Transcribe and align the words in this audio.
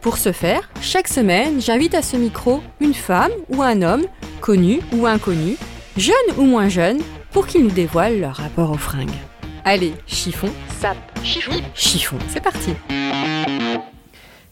Pour 0.00 0.16
ce 0.16 0.30
faire, 0.30 0.70
chaque 0.80 1.08
semaine, 1.08 1.60
j'invite 1.60 1.94
à 1.94 2.02
ce 2.02 2.16
micro 2.16 2.60
une 2.80 2.94
femme 2.94 3.32
ou 3.48 3.62
un 3.62 3.82
homme, 3.82 4.04
connu 4.40 4.80
ou 4.92 5.06
inconnu, 5.06 5.56
jeune 5.96 6.14
ou 6.38 6.42
moins 6.42 6.68
jeune, 6.68 6.98
pour 7.32 7.48
qu'ils 7.48 7.64
nous 7.64 7.70
dévoilent 7.70 8.20
leur 8.20 8.36
rapport 8.36 8.70
aux 8.70 8.78
fringues. 8.78 9.10
Allez, 9.64 9.92
chiffon, 10.06 10.50
sap, 10.80 10.96
chiffon, 11.24 11.60
chiffon, 11.74 12.16
c'est 12.28 12.42
parti. 12.42 12.70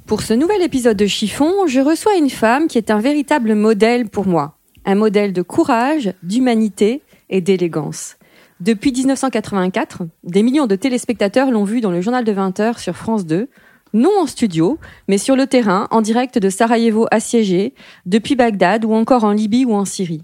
Pour 0.04 0.22
ce 0.22 0.34
nouvel 0.34 0.62
épisode 0.62 0.96
de 0.96 1.06
Chiffon, 1.06 1.66
je 1.66 1.80
reçois 1.80 2.16
une 2.16 2.30
femme 2.30 2.66
qui 2.66 2.78
est 2.78 2.90
un 2.90 2.98
véritable 2.98 3.54
modèle 3.54 4.08
pour 4.08 4.26
moi. 4.26 4.58
Un 4.84 4.96
modèle 4.96 5.32
de 5.32 5.42
courage, 5.42 6.12
d'humanité 6.22 7.02
et 7.30 7.40
d'élégance. 7.40 8.16
Depuis 8.60 8.90
1984, 8.90 10.02
des 10.24 10.42
millions 10.42 10.66
de 10.66 10.76
téléspectateurs 10.76 11.50
l'ont 11.50 11.64
vue 11.64 11.80
dans 11.80 11.90
le 11.90 12.00
journal 12.00 12.24
de 12.24 12.32
20 12.32 12.58
heures 12.60 12.78
sur 12.78 12.96
France 12.96 13.26
2, 13.26 13.48
non 13.92 14.10
en 14.20 14.26
studio, 14.26 14.78
mais 15.08 15.18
sur 15.18 15.36
le 15.36 15.46
terrain, 15.46 15.88
en 15.90 16.00
direct 16.00 16.38
de 16.38 16.50
Sarajevo 16.50 17.06
assiégé, 17.10 17.74
depuis 18.04 18.36
Bagdad 18.36 18.84
ou 18.84 18.92
encore 18.92 19.24
en 19.24 19.32
Libye 19.32 19.64
ou 19.64 19.74
en 19.74 19.84
Syrie. 19.84 20.22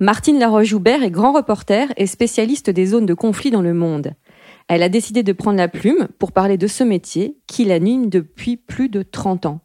Martine 0.00 0.38
Laroche-Joubert 0.38 1.02
est 1.02 1.10
grand 1.10 1.32
reporter 1.32 1.92
et 1.96 2.06
spécialiste 2.06 2.70
des 2.70 2.86
zones 2.86 3.06
de 3.06 3.14
conflit 3.14 3.50
dans 3.50 3.62
le 3.62 3.74
monde. 3.74 4.12
Elle 4.68 4.82
a 4.82 4.88
décidé 4.88 5.22
de 5.22 5.32
prendre 5.32 5.58
la 5.58 5.68
plume 5.68 6.08
pour 6.18 6.32
parler 6.32 6.56
de 6.56 6.66
ce 6.66 6.84
métier 6.84 7.36
qui 7.46 7.64
l'anime 7.64 8.08
depuis 8.08 8.56
plus 8.56 8.88
de 8.88 9.02
30 9.02 9.46
ans. 9.46 9.60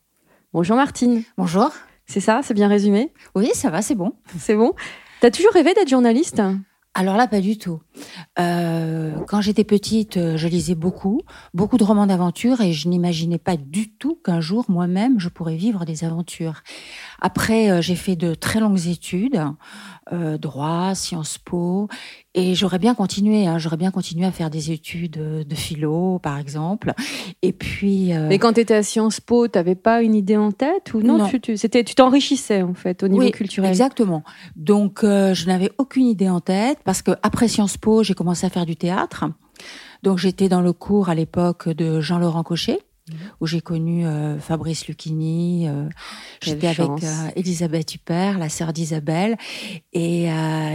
Bonjour 0.51 0.75
Martine. 0.75 1.23
Bonjour. 1.37 1.71
C'est 2.05 2.19
ça, 2.19 2.41
c'est 2.43 2.55
bien 2.55 2.67
résumé? 2.67 3.13
Oui, 3.35 3.51
ça 3.53 3.69
va, 3.69 3.81
c'est 3.81 3.95
bon. 3.95 4.13
C'est 4.39 4.55
bon? 4.55 4.73
T'as 5.21 5.29
toujours 5.29 5.53
rêvé 5.53 5.73
d'être 5.73 5.89
journaliste? 5.89 6.41
Alors 6.95 7.17
là, 7.17 7.27
pas 7.27 7.39
du 7.39 7.57
tout. 7.57 7.79
Euh, 8.39 9.13
quand 9.27 9.41
j'étais 9.41 9.63
petite, 9.63 10.17
euh, 10.17 10.37
je 10.37 10.47
lisais 10.47 10.75
beaucoup, 10.75 11.21
beaucoup 11.53 11.77
de 11.77 11.83
romans 11.83 12.07
d'aventure 12.07 12.61
et 12.61 12.73
je 12.73 12.87
n'imaginais 12.87 13.37
pas 13.37 13.57
du 13.57 13.91
tout 13.91 14.17
qu'un 14.23 14.41
jour, 14.41 14.65
moi-même, 14.69 15.19
je 15.19 15.29
pourrais 15.29 15.55
vivre 15.55 15.85
des 15.85 16.03
aventures. 16.03 16.61
Après, 17.21 17.69
euh, 17.69 17.81
j'ai 17.81 17.95
fait 17.95 18.15
de 18.15 18.33
très 18.33 18.59
longues 18.59 18.87
études, 18.87 19.41
euh, 20.11 20.37
droit, 20.37 20.95
Sciences 20.95 21.37
Po, 21.37 21.87
et 22.33 22.55
j'aurais 22.55 22.79
bien 22.79 22.95
continué. 22.95 23.47
Hein, 23.47 23.57
j'aurais 23.57 23.77
bien 23.77 23.91
continué 23.91 24.25
à 24.25 24.31
faire 24.31 24.49
des 24.49 24.71
études 24.71 25.19
de 25.47 25.55
philo, 25.55 26.19
par 26.19 26.37
exemple. 26.37 26.93
Et 27.41 27.53
puis. 27.53 28.13
Euh... 28.13 28.27
Mais 28.27 28.39
quand 28.39 28.53
tu 28.53 28.61
étais 28.61 28.75
à 28.75 28.83
Sciences 28.83 29.19
Po, 29.19 29.47
tu 29.47 29.57
n'avais 29.57 29.75
pas 29.75 30.01
une 30.01 30.15
idée 30.15 30.37
en 30.37 30.51
tête 30.51 30.93
ou 30.93 31.01
non, 31.01 31.17
non. 31.17 31.27
Tu, 31.27 31.41
tu, 31.41 31.57
c'était, 31.57 31.83
tu 31.83 31.95
t'enrichissais 31.95 32.61
en 32.61 32.73
fait 32.73 33.03
au 33.03 33.07
niveau 33.07 33.23
oui, 33.23 33.31
culturel. 33.31 33.69
Exactement. 33.69 34.23
Donc, 34.55 34.99
je 35.03 35.45
n'avais 35.47 35.71
aucune 35.77 36.07
idée 36.07 36.29
en 36.29 36.39
tête 36.39 36.79
parce 36.83 37.01
que 37.01 37.11
après 37.23 37.47
Sciences 37.47 37.77
Po, 37.77 37.88
j'ai 38.03 38.13
commencé 38.13 38.45
à 38.45 38.49
faire 38.49 38.65
du 38.65 38.75
théâtre. 38.75 39.25
Donc, 40.03 40.17
j'étais 40.17 40.49
dans 40.49 40.61
le 40.61 40.73
cours 40.73 41.09
à 41.09 41.15
l'époque 41.15 41.69
de 41.69 41.99
Jean-Laurent 41.99 42.43
Cochet 42.43 42.79
où 43.39 43.47
j'ai 43.47 43.61
connu 43.61 44.05
euh, 44.05 44.39
Fabrice 44.39 44.87
Lucchini. 44.87 45.67
Euh, 45.67 45.89
J'étais 46.41 46.67
avec 46.67 47.03
euh, 47.03 47.29
Elisabeth 47.35 47.95
Huppert, 47.95 48.37
la 48.37 48.49
sœur 48.49 48.73
d'Isabelle, 48.73 49.37
et 49.93 50.29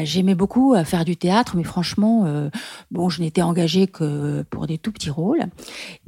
j'aimais 0.04 0.34
beaucoup 0.34 0.74
faire 0.84 1.04
du 1.04 1.16
théâtre, 1.16 1.56
mais 1.56 1.64
franchement, 1.64 2.50
bon, 2.90 3.08
je 3.08 3.22
n'étais 3.22 3.42
engagée 3.42 3.86
que 3.86 4.42
pour 4.50 4.66
des 4.66 4.78
tout 4.78 4.92
petits 4.92 5.10
rôles. 5.10 5.44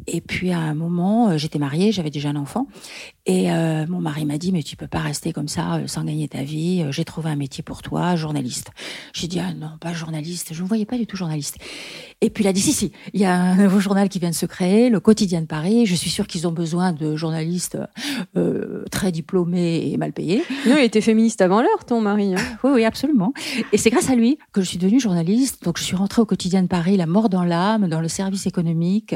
Et 0.06 0.20
puis 0.20 0.52
à 0.52 0.58
un 0.58 0.74
moment, 0.74 1.38
j'étais 1.38 1.58
mariée, 1.58 1.92
j'avais 1.92 2.10
déjà 2.10 2.30
un 2.30 2.36
enfant, 2.36 2.66
et 3.26 3.48
mon 3.88 4.00
mari 4.00 4.24
m'a 4.24 4.38
dit 4.38 4.52
mais 4.52 4.62
tu 4.62 4.76
peux 4.76 4.86
pas 4.86 5.00
rester 5.00 5.32
comme 5.32 5.48
ça 5.48 5.80
sans 5.86 6.04
gagner 6.04 6.28
ta 6.28 6.42
vie. 6.42 6.84
J'ai 6.90 7.04
trouvé 7.04 7.30
un 7.30 7.36
métier 7.36 7.62
pour 7.62 7.82
toi, 7.82 8.16
journaliste. 8.16 8.70
J'ai 9.12 9.26
dit 9.26 9.40
ah 9.40 9.52
non, 9.52 9.70
pas 9.80 9.92
journaliste. 9.92 10.52
Je 10.52 10.62
ne 10.62 10.68
voyais 10.68 10.86
pas 10.86 10.96
du 10.96 11.06
tout 11.06 11.16
journaliste. 11.16 11.58
Et 12.20 12.30
puis 12.30 12.44
il 12.44 12.46
a 12.46 12.52
dit 12.52 12.60
si 12.60 12.72
si, 12.72 12.92
il 13.12 13.20
y 13.20 13.24
a 13.24 13.34
un 13.34 13.56
nouveau 13.62 13.80
journal 13.80 14.08
qui 14.08 14.18
vient 14.18 14.30
de 14.30 14.34
se 14.34 14.46
créer, 14.46 14.90
le 14.90 15.00
Quotidien 15.00 15.40
de 15.40 15.46
Paris. 15.46 15.86
Je 15.86 15.94
suis 15.94 16.10
sûre 16.10 16.26
qu'ils 16.26 16.46
ont 16.46 16.52
besoin 16.52 16.92
de 16.92 17.16
journalistes 17.16 17.78
euh, 18.36 18.84
très 18.90 19.12
diplômés 19.12 19.90
et 19.90 19.96
mal 19.96 20.12
payés. 20.12 20.42
Non, 20.66 20.76
il 20.78 20.84
était 20.84 21.00
féministe 21.00 21.40
avant 21.40 21.60
l'heure, 21.60 21.84
ton 21.86 22.00
mari. 22.00 22.34
Hein. 22.34 22.42
Oui, 22.64 22.70
oui, 22.74 22.84
absolument. 22.84 23.32
Et 23.72 23.78
c'est 23.78 23.90
grâce 23.90 24.10
à 24.10 24.14
lui 24.14 24.38
que 24.52 24.60
je 24.60 24.66
suis 24.66 24.78
devenue 24.78 24.98
journaliste. 24.98 25.62
Donc, 25.62 25.78
je 25.78 25.84
suis 25.84 25.94
rentrée 25.94 26.22
au 26.22 26.26
quotidien 26.26 26.62
de 26.62 26.68
Paris, 26.68 26.96
la 26.96 27.06
mort 27.06 27.28
dans 27.28 27.44
l'âme, 27.44 27.88
dans 27.88 28.00
le 28.00 28.08
service 28.08 28.46
économique, 28.46 29.14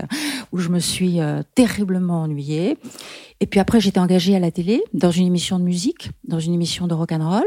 où 0.53 0.59
je 0.59 0.69
me 0.69 0.79
suis 0.79 1.21
euh, 1.21 1.43
terriblement 1.55 2.23
ennuyée. 2.23 2.77
Et 3.41 3.47
puis 3.47 3.59
après, 3.59 3.81
j'étais 3.81 3.99
engagée 3.99 4.37
à 4.37 4.39
la 4.39 4.51
télé, 4.51 4.83
dans 4.93 5.11
une 5.11 5.27
émission 5.27 5.59
de 5.59 5.65
musique, 5.65 6.11
dans 6.25 6.41
une 6.41 6.53
émission 6.55 6.87
de 6.87 6.95
rock'n'roll, 6.95 7.47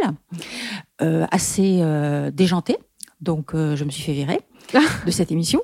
euh, 1.01 1.25
assez 1.31 1.79
euh, 1.81 2.31
déjantée. 2.31 2.77
Donc, 3.21 3.51
je 3.53 3.83
me 3.85 3.89
suis 3.89 4.03
fait 4.03 4.13
virer 4.13 4.41
de 5.05 5.11
cette 5.11 5.31
émission. 5.31 5.61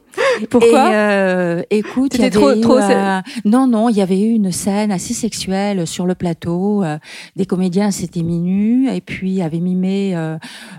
Pourquoi 0.49 0.89
et, 0.89 0.95
euh, 0.95 1.61
Écoute, 1.69 2.13
C'était 2.13 2.29
trop, 2.29 2.51
eu, 2.51 2.61
trop. 2.61 2.77
Euh, 2.77 3.21
non, 3.45 3.67
non, 3.67 3.89
il 3.89 3.95
y 3.95 4.01
avait 4.01 4.19
eu 4.19 4.31
une 4.31 4.51
scène 4.51 4.91
assez 4.91 5.13
sexuelle 5.13 5.85
sur 5.87 6.05
le 6.05 6.15
plateau. 6.15 6.83
Euh, 6.83 6.97
des 7.35 7.45
comédiens 7.45 7.91
s'étaient 7.91 8.23
mis 8.23 8.39
nus 8.39 8.89
et 8.89 9.01
puis 9.01 9.41
avaient 9.41 9.59
mimé 9.59 10.15
euh, 10.15 10.37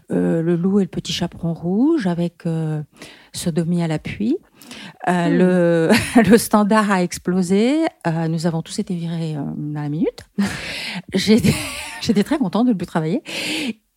le 0.09 0.56
loup 0.56 0.81
et 0.81 0.84
le 0.84 0.88
petit 0.88 1.12
chaperon 1.12 1.54
rouge 1.54 2.06
avec 2.06 2.44
sodomie 3.32 3.82
à 3.82 3.88
l'appui. 3.88 4.37
Euh, 5.09 5.28
mmh. 5.28 5.38
le, 5.38 5.91
le, 6.31 6.38
standard 6.38 6.91
a 6.91 7.03
explosé. 7.03 7.84
Euh, 8.06 8.28
nous 8.28 8.47
avons 8.47 8.62
tous 8.62 8.78
été 8.78 8.94
virés 8.94 9.37
euh, 9.37 9.42
dans 9.56 9.82
la 9.82 9.88
minute. 9.88 10.25
J'étais 11.15 11.54
très 12.25 12.38
contente 12.38 12.66
de 12.66 12.72
ne 12.72 12.77
plus 12.77 12.87
travailler. 12.87 13.22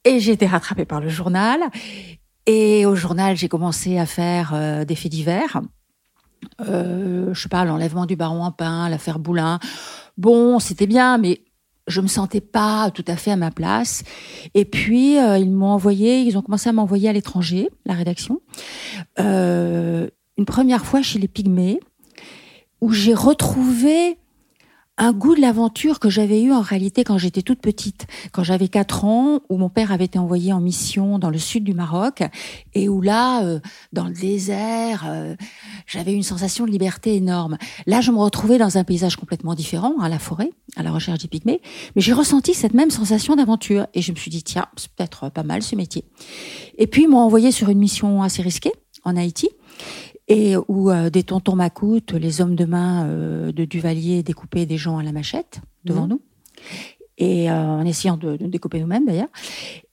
Et 0.05 0.19
j'ai 0.19 0.33
été 0.33 0.45
rattrapée 0.45 0.85
par 0.85 0.99
le 0.99 1.09
journal. 1.09 1.61
Et 2.45 2.85
au 2.85 2.95
journal, 2.95 3.37
j'ai 3.37 3.47
commencé 3.47 3.97
à 3.97 4.05
faire 4.05 4.51
euh, 4.53 4.85
des 4.85 4.95
faits 4.95 5.11
divers. 5.11 5.61
Euh, 6.61 7.33
je 7.33 7.41
sais 7.41 7.49
pas, 7.49 7.65
l'enlèvement 7.65 8.05
du 8.05 8.15
baron 8.15 8.43
en 8.43 8.51
pain, 8.51 8.89
l'affaire 8.89 9.19
Boulin. 9.19 9.59
Bon, 10.17 10.59
c'était 10.59 10.87
bien, 10.87 11.17
mais 11.17 11.41
je 11.87 12.01
me 12.01 12.07
sentais 12.07 12.41
pas 12.41 12.91
tout 12.91 13.03
à 13.07 13.15
fait 13.15 13.31
à 13.31 13.35
ma 13.35 13.51
place. 13.51 14.03
Et 14.53 14.65
puis 14.65 15.17
euh, 15.17 15.37
ils 15.37 15.51
m'ont 15.51 15.67
envoyé, 15.67 16.21
ils 16.21 16.37
ont 16.37 16.41
commencé 16.41 16.69
à 16.69 16.73
m'envoyer 16.73 17.09
à 17.09 17.13
l'étranger, 17.13 17.69
la 17.85 17.93
rédaction. 17.93 18.41
Euh, 19.19 20.09
une 20.37 20.45
première 20.45 20.85
fois 20.85 21.01
chez 21.01 21.19
les 21.19 21.27
Pygmées, 21.27 21.79
où 22.81 22.91
j'ai 22.91 23.13
retrouvé 23.13 24.17
un 24.97 25.11
goût 25.11 25.35
de 25.35 25.41
l'aventure 25.41 25.99
que 25.99 26.09
j'avais 26.09 26.41
eu 26.43 26.51
en 26.51 26.61
réalité 26.61 27.03
quand 27.03 27.17
j'étais 27.17 27.41
toute 27.41 27.59
petite, 27.59 28.05
quand 28.31 28.43
j'avais 28.43 28.67
4 28.67 29.05
ans, 29.05 29.39
où 29.49 29.57
mon 29.57 29.69
père 29.69 29.91
avait 29.91 30.05
été 30.05 30.19
envoyé 30.19 30.53
en 30.53 30.61
mission 30.61 31.17
dans 31.17 31.31
le 31.31 31.39
sud 31.39 31.63
du 31.63 31.73
Maroc, 31.73 32.21
et 32.75 32.89
où 32.89 33.01
là, 33.01 33.43
euh, 33.43 33.59
dans 33.91 34.05
le 34.05 34.13
désert, 34.13 35.05
euh, 35.07 35.35
j'avais 35.87 36.13
une 36.13 36.23
sensation 36.23 36.65
de 36.65 36.71
liberté 36.71 37.15
énorme. 37.15 37.57
Là, 37.87 38.01
je 38.01 38.11
me 38.11 38.17
retrouvais 38.17 38.59
dans 38.59 38.77
un 38.77 38.83
paysage 38.83 39.15
complètement 39.15 39.55
différent, 39.55 39.99
à 39.99 40.09
la 40.09 40.19
forêt, 40.19 40.51
à 40.75 40.83
la 40.83 40.91
recherche 40.91 41.19
des 41.19 41.27
pygmées, 41.27 41.61
mais 41.95 42.01
j'ai 42.01 42.13
ressenti 42.13 42.53
cette 42.53 42.75
même 42.75 42.91
sensation 42.91 43.35
d'aventure, 43.35 43.87
et 43.95 44.01
je 44.01 44.11
me 44.11 44.17
suis 44.17 44.29
dit, 44.29 44.43
tiens, 44.43 44.67
c'est 44.75 44.91
peut-être 44.91 45.29
pas 45.29 45.43
mal 45.43 45.63
ce 45.63 45.75
métier. 45.75 46.05
Et 46.77 46.85
puis, 46.85 47.03
ils 47.03 47.09
m'ont 47.09 47.19
envoyé 47.19 47.51
sur 47.51 47.69
une 47.69 47.79
mission 47.79 48.21
assez 48.21 48.43
risquée, 48.43 48.73
en 49.05 49.17
Haïti, 49.17 49.49
et 50.27 50.55
où 50.67 50.89
euh, 50.89 51.09
des 51.09 51.23
tontons 51.23 51.55
m'accoute, 51.55 52.13
les 52.13 52.41
hommes 52.41 52.55
de 52.55 52.65
main 52.65 53.05
euh, 53.05 53.51
de 53.51 53.65
Duvalier 53.65 54.23
découpaient 54.23 54.65
des 54.65 54.77
gens 54.77 54.97
à 54.97 55.03
la 55.03 55.11
machette 55.11 55.61
devant 55.83 56.05
mmh. 56.05 56.09
nous, 56.09 56.21
et 57.17 57.51
euh, 57.51 57.55
en 57.55 57.85
essayant 57.85 58.17
de, 58.17 58.37
de 58.37 58.47
découper 58.47 58.79
nous-mêmes 58.79 59.05
d'ailleurs. 59.05 59.29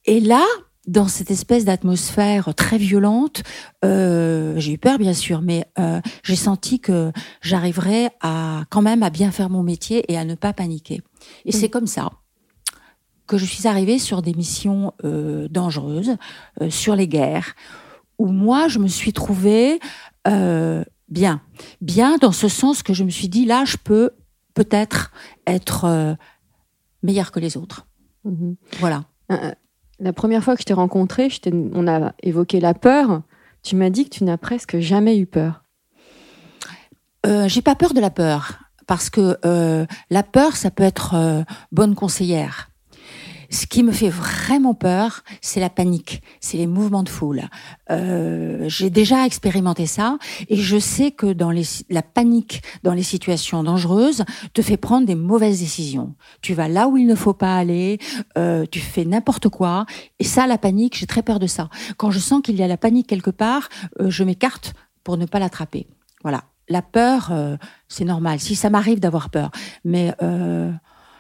Et 0.07 0.21
là, 0.21 0.45
dans 0.87 1.09
cette 1.09 1.31
espèce 1.31 1.65
d'atmosphère 1.65 2.55
très 2.55 2.79
violente, 2.79 3.43
euh, 3.85 4.55
j'ai 4.57 4.73
eu 4.73 4.79
peur 4.79 4.99
bien 4.99 5.15
sûr, 5.15 5.43
mais 5.43 5.65
euh, 5.79 6.01
j'ai 6.23 6.37
senti 6.37 6.81
que 6.81 7.13
j'arriverais 7.43 8.11
à 8.21 8.65
quand 8.71 8.83
même 8.83 9.03
à 9.03 9.11
bien 9.11 9.31
faire 9.31 9.51
mon 9.51 9.63
métier 9.63 10.11
et 10.11 10.17
à 10.17 10.25
ne 10.25 10.35
pas 10.35 10.53
paniquer. 10.53 11.03
Et 11.45 11.51
mmh. 11.51 11.53
c'est 11.53 11.69
comme 11.69 11.87
ça 11.87 12.11
que 13.27 13.37
je 13.39 13.45
suis 13.45 13.69
arrivée 13.69 13.99
sur 14.01 14.23
des 14.23 14.35
missions 14.35 14.93
euh, 15.05 15.47
dangereuses, 15.49 16.17
sur 16.69 16.97
les 16.97 17.07
guerres, 17.07 17.55
où 18.19 18.27
moi 18.27 18.67
je 18.67 18.81
me 18.81 18.89
suis 18.89 19.13
trouvée 19.13 19.79
euh, 20.29 20.85
bien. 21.09 21.41
Bien 21.81 22.17
dans 22.19 22.33
ce 22.33 22.49
sens 22.49 22.83
que 22.83 22.95
je 22.95 23.05
me 23.05 23.11
suis 23.11 23.29
dit, 23.29 23.45
là, 23.45 23.65
je 23.65 23.77
peux 23.77 24.11
peut-être 24.55 25.13
être 25.47 25.85
euh, 25.85 26.15
meilleure 27.03 27.33
que 27.33 27.41
les 27.41 27.57
autres. 27.57 27.87
Mmh. 28.25 28.53
Voilà. 28.79 29.05
Euh, 29.33 29.53
la 29.99 30.13
première 30.13 30.43
fois 30.43 30.55
que 30.55 30.63
je 30.63 30.67
t'ai 30.67 30.75
rencontré, 30.75 31.29
on 31.53 31.87
a 31.87 32.15
évoqué 32.23 32.61
la 32.61 32.75
peur. 32.75 33.23
Tu 33.63 33.77
m'as 33.77 33.91
dit 33.91 34.05
que 34.05 34.17
tu 34.17 34.25
n'as 34.25 34.39
presque 34.39 34.79
jamais 34.79 35.19
eu 35.19 35.27
peur. 35.27 35.65
Euh, 37.27 37.49
J'ai 37.49 37.63
pas 37.63 37.75
peur 37.75 37.93
de 37.93 38.01
la 38.01 38.11
peur 38.11 38.61
parce 38.87 39.11
que 39.11 39.39
euh, 39.45 39.87
la 40.09 40.23
peur, 40.23 40.57
ça 40.57 40.71
peut 40.71 40.83
être 40.83 41.15
euh, 41.15 41.43
bonne 41.71 41.95
conseillère. 41.95 42.70
Ce 43.51 43.67
qui 43.67 43.83
me 43.83 43.93
fait 43.93 44.09
vraiment 44.09 44.75
peur, 44.75 45.23
c'est 45.41 45.61
la 45.61 45.71
panique, 45.71 46.23
c'est 46.41 46.57
les 46.57 46.67
mouvements 46.67 47.03
de 47.03 47.09
foule. 47.09 47.43
Euh, 47.91 48.69
J'ai 48.69 48.91
déjà 48.91 49.27
expérimenté 49.27 49.87
ça 49.87 50.19
et 50.49 50.57
je 50.57 50.79
sais 50.79 51.11
que 51.11 51.33
dans 51.33 51.51
les, 51.51 51.65
la 51.89 52.03
panique 52.03 52.63
dans 52.83 52.95
les 52.95 53.03
situations 53.03 53.63
dangereuses 53.63 54.25
te 54.55 54.63
fait 54.63 54.77
prendre 54.77 55.07
des 55.07 55.17
mauvaises 55.17 55.61
décisions. 55.61 56.15
Tu 56.43 56.55
vas 56.55 56.69
là 56.69 56.89
où 56.89 56.97
il 56.97 57.07
ne 57.07 57.15
faut 57.15 57.35
pas 57.35 57.57
aller, 57.57 57.99
euh, 58.39 58.65
tu 58.71 58.79
fais 58.79 59.05
n'importe 59.05 59.49
quoi 59.49 59.85
et 60.19 60.25
ça, 60.25 60.47
la 60.47 60.59
panique, 60.59 60.97
j'ai 60.97 61.07
très 61.07 61.23
peur 61.23 61.39
de 61.39 61.47
ça. 61.47 61.69
Quand 61.97 62.11
je 62.11 62.19
sens 62.19 62.43
qu'il 62.43 62.57
y 62.57 62.63
a 62.63 62.69
la 62.69 62.77
panique 62.77 63.07
quelque 63.09 63.31
part, 63.31 63.69
euh, 64.01 64.11
je 64.11 64.23
m'écarte 64.25 64.75
pour 65.03 65.17
ne 65.17 65.27
pas 65.27 65.39
l'attraper. 65.39 65.87
Voilà. 66.23 66.45
La 66.69 66.83
peur, 66.83 67.31
euh, 67.33 67.57
c'est 67.89 68.05
normal. 68.05 68.39
Si 68.39 68.55
ça 68.55 68.71
m'arrive 68.71 69.01
d'avoir 69.01 69.31
peur, 69.31 69.51
mais 69.85 70.15
euh, 70.23 70.71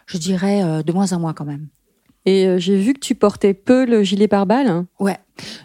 je 0.06 0.16
dirais 0.16 0.62
euh, 0.62 0.82
de 0.84 0.92
moins 0.92 1.12
en 1.12 1.18
moins 1.18 1.32
quand 1.32 1.44
même. 1.44 1.66
Et 2.26 2.46
euh, 2.46 2.58
j'ai 2.58 2.76
vu 2.76 2.92
que 2.92 2.98
tu 3.00 3.14
portais 3.14 3.54
peu 3.54 3.86
le 3.86 4.02
gilet 4.02 4.28
pare-balles. 4.28 4.84
Ouais, 4.98 5.16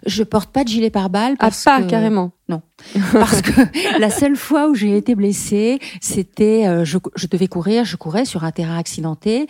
je 0.06 0.24
porte 0.24 0.52
pas 0.52 0.64
de 0.64 0.70
gilet 0.70 0.90
pare-balles 0.90 1.36
Ah, 1.40 1.50
pas 1.64 1.82
que 1.82 1.90
carrément. 1.90 2.32
parce 3.12 3.42
que 3.42 4.00
la 4.00 4.10
seule 4.10 4.36
fois 4.36 4.70
où 4.70 4.76
j'ai 4.76 4.96
été 4.96 5.16
blessée, 5.16 5.80
c'était 6.00 6.68
euh, 6.68 6.86
je, 6.86 6.98
je 7.16 7.28
devais 7.28 7.48
courir, 7.48 7.84
je 7.84 7.98
courais 7.98 8.26
sur 8.26 8.44
un 8.44 8.52
terrain 8.52 8.78
accidenté 8.78 9.48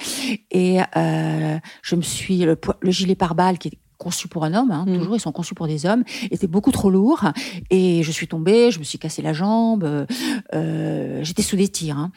et 0.51 0.79
euh, 0.95 1.57
je 1.81 1.95
me 1.95 2.01
suis 2.01 2.39
le, 2.39 2.57
le 2.79 2.91
gilet 2.91 3.15
pare-balles 3.15 3.57
qui 3.57 3.67
est 3.67 3.77
conçu 3.97 4.27
pour 4.27 4.43
un 4.45 4.53
homme, 4.53 4.71
hein, 4.71 4.85
Mm. 4.87 4.97
toujours 4.97 5.15
ils 5.15 5.19
sont 5.19 5.31
conçus 5.31 5.55
pour 5.55 5.67
des 5.67 5.85
hommes, 5.85 6.03
était 6.31 6.47
beaucoup 6.47 6.71
trop 6.71 6.89
lourd 6.89 7.23
et 7.69 8.03
je 8.03 8.11
suis 8.11 8.27
tombée, 8.27 8.71
je 8.71 8.79
me 8.79 8.83
suis 8.83 8.97
cassé 8.99 9.21
la 9.21 9.33
jambe, 9.33 9.83
euh, 9.83 10.05
euh, 10.53 11.19
j'étais 11.23 11.41
sous 11.41 11.55
des 11.55 11.67
tirs 11.67 11.97
hein. 11.97 12.11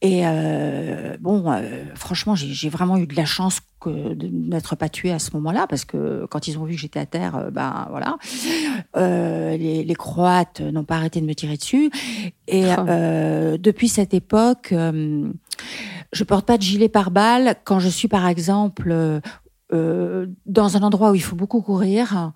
et 0.00 0.22
euh, 0.26 1.16
bon, 1.20 1.50
euh, 1.52 1.84
franchement 1.94 2.34
j'ai 2.34 2.68
vraiment 2.68 2.96
eu 2.98 3.06
de 3.06 3.16
la 3.16 3.24
chance 3.24 3.60
que 3.80 4.14
de 4.14 4.28
n'être 4.28 4.76
pas 4.76 4.88
tuée 4.88 5.10
à 5.10 5.18
ce 5.18 5.30
moment-là 5.34 5.66
parce 5.68 5.84
que 5.84 6.26
quand 6.30 6.46
ils 6.46 6.56
ont 6.58 6.64
vu 6.64 6.74
que 6.76 6.80
j'étais 6.80 7.00
à 7.00 7.06
terre, 7.06 7.48
ben 7.52 7.88
voilà, 7.90 8.16
les, 8.94 9.82
les 9.84 9.94
Croates 9.94 10.60
n'ont 10.60 10.84
pas 10.84 10.96
arrêté 10.96 11.20
de 11.20 11.26
me 11.26 11.34
tirer 11.34 11.56
dessus. 11.56 11.90
Et 12.46 12.70
Ah. 12.70 13.56
depuis 13.58 13.88
cette 13.88 14.14
époque, 14.14 14.72
je 16.12 16.24
porte 16.24 16.46
pas 16.46 16.58
de 16.58 16.62
gilet 16.62 16.88
pare-balles 16.88 17.56
quand 17.64 17.80
je 17.80 17.88
suis, 17.88 18.08
par 18.08 18.26
exemple, 18.28 18.94
euh, 19.72 20.26
dans 20.46 20.76
un 20.76 20.82
endroit 20.82 21.10
où 21.10 21.14
il 21.14 21.22
faut 21.22 21.36
beaucoup 21.36 21.60
courir. 21.62 22.32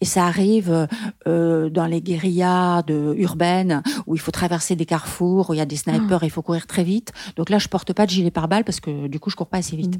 Et 0.00 0.04
ça 0.04 0.26
arrive 0.26 0.86
euh, 1.26 1.70
dans 1.70 1.86
les 1.86 2.00
guérillas 2.00 2.82
de, 2.82 3.14
urbaines 3.16 3.82
où 4.06 4.14
il 4.14 4.20
faut 4.20 4.30
traverser 4.30 4.76
des 4.76 4.86
carrefours, 4.86 5.50
où 5.50 5.54
il 5.54 5.56
y 5.56 5.60
a 5.60 5.66
des 5.66 5.76
snipers, 5.76 6.22
et 6.22 6.26
il 6.26 6.30
faut 6.30 6.42
courir 6.42 6.66
très 6.66 6.84
vite. 6.84 7.12
Donc 7.36 7.50
là, 7.50 7.58
je 7.58 7.68
porte 7.68 7.92
pas 7.92 8.06
de 8.06 8.10
gilet 8.10 8.30
pare-balles 8.30 8.64
parce 8.64 8.78
que 8.78 9.08
du 9.08 9.18
coup, 9.18 9.30
je 9.30 9.36
cours 9.36 9.48
pas 9.48 9.58
assez 9.58 9.76
vite. 9.76 9.98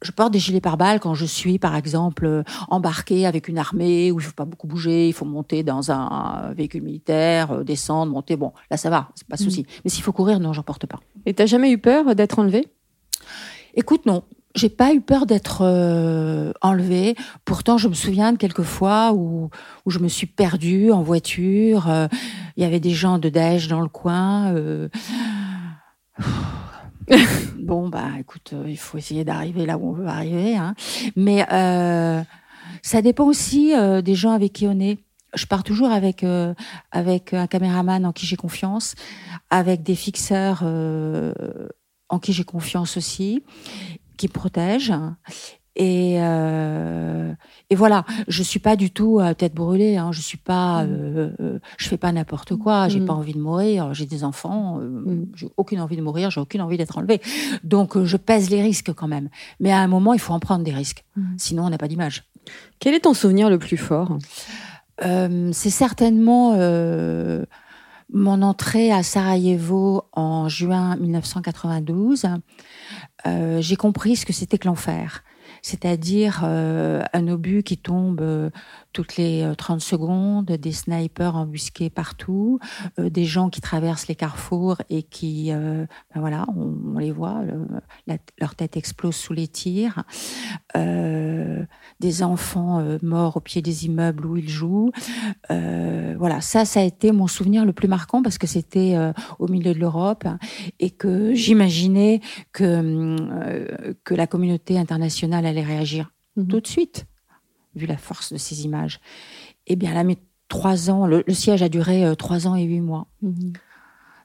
Je 0.00 0.10
porte 0.10 0.32
des 0.32 0.38
gilets 0.38 0.62
pare-balles 0.62 1.00
quand 1.00 1.14
je 1.14 1.26
suis, 1.26 1.58
par 1.58 1.76
exemple, 1.76 2.44
embarqué 2.68 3.26
avec 3.26 3.48
une 3.48 3.58
armée 3.58 4.10
où 4.10 4.20
il 4.20 4.24
faut 4.24 4.32
pas 4.32 4.46
beaucoup 4.46 4.66
bouger, 4.66 5.08
il 5.08 5.12
faut 5.12 5.26
monter 5.26 5.62
dans 5.62 5.90
un 5.90 6.52
véhicule 6.54 6.82
militaire, 6.82 7.52
euh, 7.52 7.64
descendre, 7.64 8.12
monter. 8.12 8.36
Bon, 8.36 8.52
là, 8.70 8.78
ça 8.78 8.88
va, 8.88 9.10
c'est 9.14 9.28
pas 9.28 9.36
de 9.36 9.42
souci. 9.42 9.66
Mais 9.84 9.90
s'il 9.90 10.02
faut 10.02 10.12
courir, 10.12 10.40
non, 10.40 10.54
j'en 10.54 10.62
porte 10.62 10.86
pas. 10.86 11.00
Et 11.26 11.34
t'as 11.34 11.46
jamais 11.46 11.70
eu 11.70 11.78
peur 11.78 12.14
d'être 12.14 12.38
enlevé 12.38 12.66
Écoute, 13.74 14.06
non. 14.06 14.22
J'ai 14.56 14.70
pas 14.70 14.94
eu 14.94 15.02
peur 15.02 15.26
d'être 15.26 15.58
euh, 15.60 16.50
enlevée. 16.62 17.14
Pourtant, 17.44 17.76
je 17.76 17.88
me 17.88 17.94
souviens 17.94 18.32
de 18.32 18.38
quelques 18.38 18.62
fois 18.62 19.12
où, 19.12 19.50
où 19.84 19.90
je 19.90 19.98
me 19.98 20.08
suis 20.08 20.26
perdue 20.26 20.90
en 20.92 21.02
voiture. 21.02 21.90
Euh, 21.90 22.08
Il 22.56 22.62
y 22.62 22.66
avait 22.66 22.80
des 22.80 22.92
gens 22.92 23.18
de 23.18 23.28
Daesh 23.28 23.68
dans 23.68 23.82
le 23.82 23.88
coin. 23.88 24.54
euh. 24.54 24.88
bon, 27.58 27.90
bah, 27.90 28.08
écoute, 28.18 28.54
il 28.66 28.78
faut 28.78 28.96
essayer 28.96 29.24
d'arriver 29.24 29.66
là 29.66 29.76
où 29.76 29.90
on 29.90 29.92
veut 29.92 30.06
arriver. 30.06 30.56
Hein. 30.56 30.74
Mais 31.16 31.44
ça 32.82 33.02
dépend 33.02 33.26
aussi 33.26 33.74
des 34.02 34.14
gens 34.14 34.32
avec 34.32 34.54
qui 34.54 34.66
on 34.66 34.80
est. 34.80 34.98
Je 35.34 35.44
pars 35.44 35.64
toujours 35.64 35.90
avec 35.90 36.24
avec 36.92 37.34
un 37.34 37.46
caméraman 37.46 38.06
en 38.06 38.12
qui 38.12 38.24
j'ai 38.24 38.36
confiance, 38.36 38.94
avec 39.50 39.82
des 39.82 39.94
fixeurs 39.94 40.62
en 42.08 42.18
qui 42.18 42.32
j'ai 42.32 42.44
confiance 42.44 42.96
aussi, 42.96 43.42
qui 44.16 44.26
me 44.28 44.32
protègent. 44.32 44.94
Et, 45.78 46.16
euh, 46.20 47.34
et 47.68 47.74
voilà, 47.74 48.06
je 48.28 48.42
suis 48.42 48.60
pas 48.60 48.76
du 48.76 48.90
tout 48.90 49.18
à 49.20 49.34
tête 49.34 49.52
brûlée. 49.54 49.98
Hein. 49.98 50.10
Je 50.10 50.22
suis 50.22 50.38
pas, 50.38 50.84
euh, 50.84 51.32
euh, 51.38 51.58
je 51.76 51.86
fais 51.88 51.98
pas 51.98 52.12
n'importe 52.12 52.56
quoi. 52.56 52.88
J'ai 52.88 53.00
Mm. 53.00 53.04
pas 53.06 53.12
envie 53.12 53.34
de 53.34 53.38
mourir. 53.40 53.92
J'ai 53.92 54.06
des 54.06 54.24
enfants. 54.24 54.78
euh, 54.80 54.88
Mm. 54.88 55.26
J'ai 55.34 55.48
aucune 55.58 55.80
envie 55.82 55.96
de 55.98 56.02
mourir. 56.02 56.30
J'ai 56.30 56.40
aucune 56.40 56.62
envie 56.62 56.78
d'être 56.78 56.96
enlevée. 56.96 57.20
Donc 57.62 57.94
euh, 57.98 58.06
je 58.06 58.16
pèse 58.16 58.48
les 58.48 58.62
risques 58.62 58.94
quand 58.94 59.06
même. 59.08 59.28
Mais 59.60 59.70
à 59.70 59.78
un 59.80 59.86
moment, 59.86 60.14
il 60.14 60.18
faut 60.18 60.32
en 60.32 60.40
prendre 60.40 60.64
des 60.64 60.72
risques. 60.72 61.04
Mm. 61.14 61.22
Sinon, 61.36 61.66
on 61.66 61.70
n'a 61.70 61.76
pas 61.78 61.88
d'image. 61.88 62.24
Quel 62.78 62.94
est 62.94 63.00
ton 63.00 63.12
souvenir 63.12 63.50
le 63.50 63.58
plus 63.58 63.76
fort? 63.76 64.16
Euh, 65.04 65.50
c'est 65.52 65.68
certainement 65.68 66.54
euh, 66.54 67.44
mon 68.14 68.40
entrée 68.40 68.92
à 68.92 69.02
Sarajevo 69.02 70.04
en 70.12 70.48
juin 70.48 70.96
1992. 70.96 72.24
Euh, 73.26 73.60
J'ai 73.60 73.76
compris 73.76 74.16
ce 74.16 74.26
que 74.26 74.32
c'était 74.32 74.58
que 74.58 74.66
l'enfer. 74.68 75.24
C'est-à-dire 75.66 76.42
euh, 76.44 77.02
un 77.12 77.26
obus 77.26 77.64
qui 77.64 77.76
tombe 77.76 78.20
euh, 78.20 78.50
toutes 78.92 79.16
les 79.16 79.42
euh, 79.42 79.56
30 79.56 79.80
secondes, 79.80 80.46
des 80.46 80.70
snipers 80.70 81.34
embusqués 81.34 81.90
partout, 81.90 82.60
euh, 83.00 83.10
des 83.10 83.24
gens 83.24 83.50
qui 83.50 83.60
traversent 83.60 84.06
les 84.06 84.14
carrefours 84.14 84.80
et 84.90 85.02
qui, 85.02 85.50
euh, 85.50 85.84
ben 86.14 86.20
voilà, 86.20 86.46
on, 86.56 86.98
les 87.00 87.10
voit, 87.10 87.40
leur 88.38 88.54
tête 88.54 88.76
explose 88.76 89.16
sous 89.16 89.32
les 89.32 89.48
tirs, 89.48 90.04
euh, 90.76 91.64
des 91.98 92.22
enfants 92.22 92.78
euh, 92.78 92.98
morts 93.02 93.36
au 93.36 93.40
pied 93.40 93.60
des 93.60 93.86
immeubles 93.86 94.24
où 94.24 94.36
ils 94.36 94.48
jouent. 94.48 94.92
Euh, 95.50 96.14
voilà, 96.16 96.40
ça, 96.40 96.64
ça 96.64 96.78
a 96.78 96.84
été 96.84 97.10
mon 97.10 97.26
souvenir 97.26 97.64
le 97.64 97.72
plus 97.72 97.88
marquant 97.88 98.22
parce 98.22 98.38
que 98.38 98.46
c'était 98.46 98.94
euh, 98.94 99.12
au 99.40 99.48
milieu 99.48 99.74
de 99.74 99.80
l'Europe 99.80 100.28
et 100.78 100.90
que 100.90 101.34
j'imaginais 101.34 102.20
que, 102.52 102.64
euh, 102.64 103.94
que 104.04 104.14
la 104.14 104.28
communauté 104.28 104.78
internationale 104.78 105.44
allait 105.44 105.55
réagir 105.62 106.12
Mhm. 106.36 106.48
tout 106.48 106.60
de 106.60 106.66
suite, 106.66 107.06
vu 107.74 107.86
la 107.86 107.96
force 107.96 108.32
de 108.32 108.38
ces 108.38 108.64
images. 108.64 109.00
Eh 109.66 109.76
bien, 109.76 109.94
là, 109.94 110.04
mais 110.04 110.16
trois 110.48 110.90
ans, 110.90 111.06
le, 111.06 111.24
le 111.26 111.34
siège 111.34 111.62
a 111.62 111.68
duré 111.68 112.04
euh, 112.04 112.14
trois 112.14 112.46
ans 112.46 112.54
et 112.54 112.62
huit 112.64 112.80
mois. 112.80 113.06
Mhm. 113.22 113.52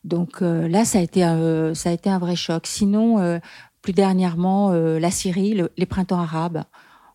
Donc 0.03 0.41
euh, 0.41 0.67
là, 0.67 0.83
ça 0.85 0.99
a 0.99 1.01
été 1.01 1.23
un, 1.23 1.73
ça 1.73 1.89
a 1.89 1.93
été 1.93 2.09
un 2.09 2.17
vrai 2.19 2.35
choc. 2.35 2.65
Sinon, 2.67 3.19
euh, 3.19 3.39
plus 3.81 3.93
dernièrement, 3.93 4.71
euh, 4.71 4.99
la 4.99 5.11
Syrie, 5.11 5.53
le- 5.53 5.71
les 5.77 5.85
printemps 5.85 6.19
arabes, 6.19 6.63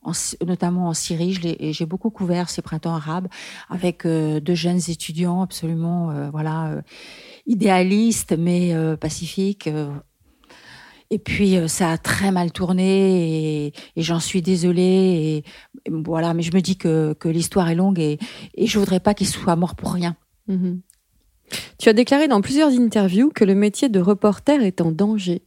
en 0.02 0.12
notamment 0.46 0.88
en 0.88 0.94
Syrie, 0.94 1.32
j'ai 1.72 1.86
beaucoup 1.86 2.10
couvert 2.10 2.48
ces 2.48 2.62
printemps 2.62 2.94
arabes 2.94 3.26
avec 3.68 4.06
euh, 4.06 4.38
deux 4.38 4.54
jeunes 4.54 4.78
étudiants 4.88 5.42
absolument, 5.42 6.10
euh, 6.12 6.30
voilà, 6.30 6.68
euh, 6.68 6.82
idéalistes 7.46 8.34
mais 8.38 8.72
euh, 8.72 8.96
pacifiques. 8.96 9.68
Et 11.10 11.18
puis 11.18 11.56
euh, 11.56 11.68
ça 11.68 11.90
a 11.92 11.98
très 11.98 12.30
mal 12.30 12.52
tourné 12.52 13.66
et, 13.66 13.72
et 13.96 14.02
j'en 14.02 14.20
suis 14.20 14.42
désolée. 14.42 14.82
Et, 14.82 15.36
et 15.88 15.90
voilà, 15.90 16.34
mais 16.34 16.42
je 16.42 16.52
me 16.54 16.60
dis 16.60 16.76
que, 16.76 17.14
que 17.14 17.28
l'histoire 17.28 17.68
est 17.68 17.74
longue 17.74 17.98
et, 17.98 18.18
et 18.54 18.66
je 18.66 18.78
voudrais 18.78 19.00
pas 19.00 19.14
qu'ils 19.14 19.28
soient 19.28 19.56
morts 19.56 19.76
pour 19.76 19.92
rien. 19.92 20.16
Mhm. 20.48 20.80
Tu 21.78 21.88
as 21.88 21.92
déclaré 21.92 22.28
dans 22.28 22.40
plusieurs 22.40 22.70
interviews 22.70 23.30
que 23.34 23.44
le 23.44 23.54
métier 23.54 23.88
de 23.88 24.00
reporter 24.00 24.62
est 24.62 24.80
en 24.80 24.90
danger. 24.90 25.42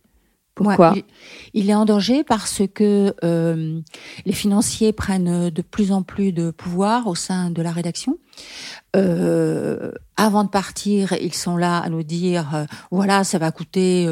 Pourquoi 0.56 0.92
Ouais, 0.92 1.06
il, 1.54 1.70
est 1.70 1.74
en 1.74 1.86
danger 1.86 2.26
parce 2.26 2.64
que 2.74 3.14
euh, 3.24 3.80
les 4.26 4.34
financiers 4.34 4.92
prennent 4.92 5.50
de 5.50 5.62
plus 5.62 5.94
en 5.94 6.04
plus 6.04 6.34
de 6.34 6.52
pouvoir 6.52 7.08
au 7.08 7.16
sein 7.16 7.50
de 7.50 7.62
la 7.62 7.72
rédaction. 7.72 8.18
Euh, 8.96 9.92
avant 10.18 10.44
de 10.44 10.50
partir, 10.50 11.14
ils 11.14 11.34
sont 11.34 11.56
là 11.56 11.78
à 11.78 11.88
nous 11.90 12.04
dire 12.04 12.54
euh, 12.56 12.66
voilà, 12.92 13.24
ça 13.24 13.38
va 13.38 13.52
coûter 13.52 14.06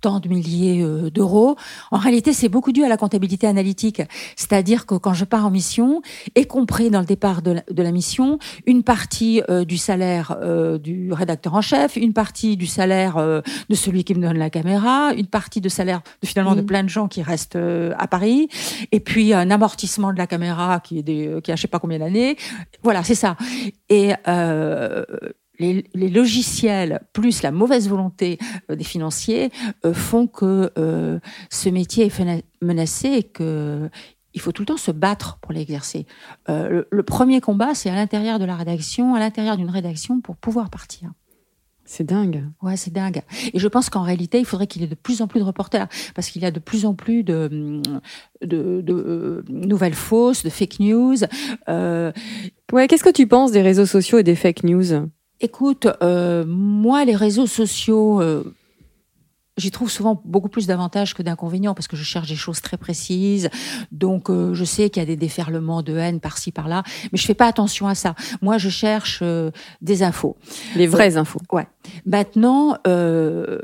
tant 0.00 0.20
de 0.20 0.28
milliers 0.28 0.82
euh, 0.82 1.10
d'euros. 1.10 1.56
En 1.90 1.98
réalité, 1.98 2.32
c'est 2.32 2.48
beaucoup 2.48 2.72
dû 2.72 2.84
à 2.84 2.88
la 2.88 2.96
comptabilité 2.96 3.46
analytique. 3.46 4.02
C'est-à-dire 4.36 4.86
que 4.86 4.94
quand 4.94 5.14
je 5.14 5.24
pars 5.24 5.46
en 5.46 5.50
mission, 5.50 6.02
y 6.36 6.46
compris 6.46 6.90
dans 6.90 7.00
le 7.00 7.06
départ 7.06 7.42
de 7.42 7.52
la, 7.52 7.62
de 7.70 7.82
la 7.82 7.92
mission, 7.92 8.38
une 8.66 8.82
partie 8.82 9.42
euh, 9.48 9.64
du 9.64 9.76
salaire 9.76 10.36
euh, 10.42 10.78
du 10.78 11.12
rédacteur 11.12 11.54
en 11.54 11.60
chef, 11.60 11.96
une 11.96 12.12
partie 12.12 12.56
du 12.56 12.66
salaire 12.66 13.16
euh, 13.16 13.40
de 13.68 13.74
celui 13.74 14.04
qui 14.04 14.14
me 14.14 14.22
donne 14.22 14.38
la 14.38 14.50
caméra, 14.50 15.12
une 15.16 15.26
partie 15.26 15.60
de 15.60 15.68
salaire 15.68 16.00
de, 16.22 16.26
finalement 16.26 16.54
de 16.54 16.60
Mhm. 16.60 16.66
plein 16.66 16.82
de 16.84 16.88
gens 16.88 17.08
qui 17.08 17.22
restent 17.22 17.58
à 17.98 18.06
Paris, 18.06 18.48
et 18.92 19.00
puis 19.00 19.32
un 19.32 19.50
amortissement 19.50 20.12
de 20.12 20.18
la 20.18 20.26
caméra 20.26 20.80
qui 20.80 20.98
est 20.98 21.02
des, 21.02 21.40
qui 21.42 21.52
a 21.52 21.56
je 21.56 21.62
sais 21.62 21.68
pas 21.68 21.78
combien 21.78 21.98
d'années. 21.98 22.36
Voilà, 22.82 23.02
c'est 23.04 23.14
ça. 23.14 23.36
Et 23.88 24.12
euh, 24.28 25.04
les, 25.60 25.84
les 25.94 26.08
logiciels 26.08 27.00
plus 27.12 27.42
la 27.42 27.52
mauvaise 27.52 27.88
volonté 27.88 28.38
euh, 28.70 28.74
des 28.76 28.84
financiers 28.84 29.50
euh, 29.84 29.94
font 29.94 30.26
que 30.26 30.72
euh, 30.78 31.20
ce 31.50 31.68
métier 31.68 32.06
est 32.06 32.44
menacé 32.60 33.08
et 33.08 33.22
que 33.22 33.88
il 34.32 34.40
faut 34.40 34.52
tout 34.52 34.62
le 34.62 34.66
temps 34.66 34.76
se 34.76 34.92
battre 34.92 35.38
pour 35.40 35.52
l'exercer. 35.52 36.06
Euh, 36.48 36.68
le, 36.68 36.88
le 36.90 37.02
premier 37.02 37.40
combat, 37.40 37.74
c'est 37.74 37.90
à 37.90 37.94
l'intérieur 37.96 38.38
de 38.38 38.44
la 38.44 38.54
rédaction, 38.54 39.14
à 39.16 39.18
l'intérieur 39.18 39.56
d'une 39.56 39.70
rédaction, 39.70 40.20
pour 40.20 40.36
pouvoir 40.36 40.70
partir. 40.70 41.10
C'est 41.84 42.04
dingue. 42.04 42.44
Ouais, 42.62 42.76
c'est 42.76 42.92
dingue. 42.92 43.22
Et 43.52 43.58
je 43.58 43.66
pense 43.66 43.90
qu'en 43.90 44.02
réalité, 44.02 44.38
il 44.38 44.44
faudrait 44.44 44.68
qu'il 44.68 44.82
y 44.82 44.84
ait 44.84 44.88
de 44.88 44.94
plus 44.94 45.20
en 45.20 45.26
plus 45.26 45.40
de 45.40 45.44
reporters, 45.44 45.88
parce 46.14 46.30
qu'il 46.30 46.42
y 46.42 46.46
a 46.46 46.52
de 46.52 46.60
plus 46.60 46.86
en 46.86 46.94
plus 46.94 47.24
de, 47.24 47.82
de, 48.42 48.80
de 48.80 48.92
euh, 48.92 49.42
nouvelles 49.48 49.94
fausses, 49.94 50.44
de 50.44 50.50
fake 50.50 50.78
news. 50.78 51.16
Euh, 51.68 52.12
Ouais, 52.72 52.86
qu'est-ce 52.86 53.02
que 53.02 53.10
tu 53.10 53.26
penses 53.26 53.50
des 53.50 53.62
réseaux 53.62 53.86
sociaux 53.86 54.18
et 54.18 54.22
des 54.22 54.36
fake 54.36 54.62
news? 54.62 55.08
Écoute, 55.40 55.88
euh, 56.02 56.44
moi, 56.46 57.04
les 57.04 57.16
réseaux 57.16 57.46
sociaux, 57.46 58.20
euh, 58.20 58.54
j'y 59.56 59.70
trouve 59.70 59.90
souvent 59.90 60.20
beaucoup 60.24 60.48
plus 60.48 60.66
d'avantages 60.66 61.14
que 61.14 61.22
d'inconvénients 61.22 61.74
parce 61.74 61.88
que 61.88 61.96
je 61.96 62.02
cherche 62.02 62.28
des 62.28 62.36
choses 62.36 62.60
très 62.60 62.76
précises. 62.76 63.50
Donc, 63.92 64.30
euh, 64.30 64.54
je 64.54 64.64
sais 64.64 64.90
qu'il 64.90 65.00
y 65.00 65.04
a 65.04 65.06
des 65.06 65.16
déferlements 65.16 65.82
de 65.82 65.96
haine 65.96 66.20
par-ci, 66.20 66.52
par-là, 66.52 66.82
mais 67.12 67.18
je 67.18 67.26
fais 67.26 67.34
pas 67.34 67.46
attention 67.46 67.86
à 67.86 67.94
ça. 67.94 68.14
Moi, 68.42 68.58
je 68.58 68.68
cherche 68.68 69.20
euh, 69.22 69.50
des 69.80 70.02
infos. 70.02 70.36
Les 70.76 70.86
vraies 70.86 71.16
infos. 71.16 71.40
Ouais. 71.52 71.66
Maintenant, 72.06 72.76
euh, 72.86 73.60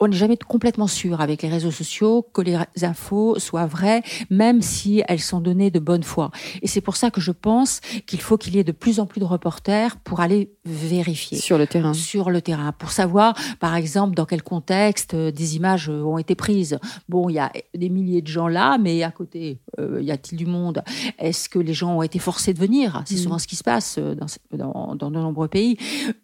on 0.00 0.08
n'est 0.08 0.16
jamais 0.16 0.36
complètement 0.36 0.86
sûr 0.86 1.20
avec 1.20 1.42
les 1.42 1.48
réseaux 1.48 1.70
sociaux 1.72 2.26
que 2.32 2.40
les 2.42 2.56
infos 2.82 3.38
soient 3.38 3.66
vraies, 3.66 4.02
même 4.30 4.62
si 4.62 5.02
elles 5.08 5.20
sont 5.20 5.40
données 5.40 5.70
de 5.70 5.78
bonne 5.80 6.02
foi. 6.04 6.30
Et 6.62 6.68
c'est 6.68 6.80
pour 6.80 6.96
ça 6.96 7.10
que 7.10 7.20
je 7.20 7.32
pense 7.32 7.80
qu'il 8.06 8.20
faut 8.20 8.36
qu'il 8.38 8.54
y 8.54 8.58
ait 8.58 8.64
de 8.64 8.72
plus 8.72 9.00
en 9.00 9.06
plus 9.06 9.20
de 9.20 9.24
reporters 9.24 9.96
pour 9.98 10.20
aller 10.20 10.52
vérifier 10.64 11.38
Sur 11.38 11.58
le 11.58 11.66
terrain. 11.66 11.94
sur 11.94 12.30
le 12.30 12.40
terrain 12.42 12.72
pour 12.72 12.90
savoir, 12.92 13.34
par 13.58 13.74
exemple, 13.74 14.14
dans 14.14 14.24
quel 14.26 14.42
contexte 14.42 15.14
euh, 15.14 15.30
des 15.32 15.56
images 15.56 15.88
euh, 15.88 16.02
ont 16.02 16.18
été 16.18 16.34
prises. 16.34 16.78
Bon, 17.08 17.28
il 17.28 17.34
y 17.34 17.38
a 17.38 17.50
des 17.74 17.88
milliers 17.88 18.22
de 18.22 18.26
gens 18.28 18.48
là, 18.48 18.78
mais 18.78 19.02
à 19.02 19.10
côté, 19.10 19.58
euh, 19.80 20.00
y 20.02 20.10
a-t-il 20.12 20.36
du 20.38 20.46
monde? 20.46 20.82
Est-ce 21.18 21.48
que 21.48 21.58
les 21.58 21.74
gens 21.74 21.96
ont 21.96 22.02
été 22.02 22.18
forcés 22.18 22.54
de 22.54 22.58
venir? 22.58 23.02
C'est 23.06 23.14
Mm. 23.14 23.18
souvent 23.18 23.38
ce 23.38 23.46
qui 23.46 23.56
se 23.56 23.64
passe 23.64 23.96
euh, 23.98 24.14
dans, 24.14 24.26
dans, 24.56 24.94
dans 24.94 25.10
de 25.10 25.18
nombreux 25.18 25.48
pays. 25.48 25.76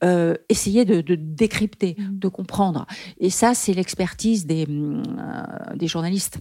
Euh, 0.04 0.34
essayer 0.48 0.84
de, 0.84 1.00
de 1.00 1.14
décrypter, 1.16 1.96
Mm. 1.98 2.18
de 2.18 2.28
comprendre. 2.28 2.86
Et 3.18 3.30
ça, 3.30 3.54
c'est 3.64 3.74
l'expertise 3.74 4.46
des, 4.46 4.66
euh, 4.68 5.42
des 5.76 5.86
journalistes 5.88 6.38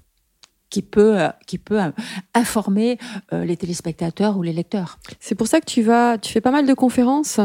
qui 0.69 0.81
peut, 0.81 1.19
euh, 1.21 1.29
qui 1.45 1.59
peut 1.59 1.79
euh, 1.83 1.91
informer 2.33 2.97
les 3.31 3.57
téléspectateurs 3.57 4.37
ou 4.37 4.41
les 4.41 4.53
lecteurs. 4.53 4.97
C'est 5.19 5.35
pour 5.35 5.47
ça 5.47 5.59
que 5.61 5.65
tu 5.65 5.81
vas, 5.83 6.17
tu 6.17 6.31
fais 6.33 6.41
pas 6.41 6.49
mal 6.51 6.65
de 6.65 6.73
conférences 6.73 7.39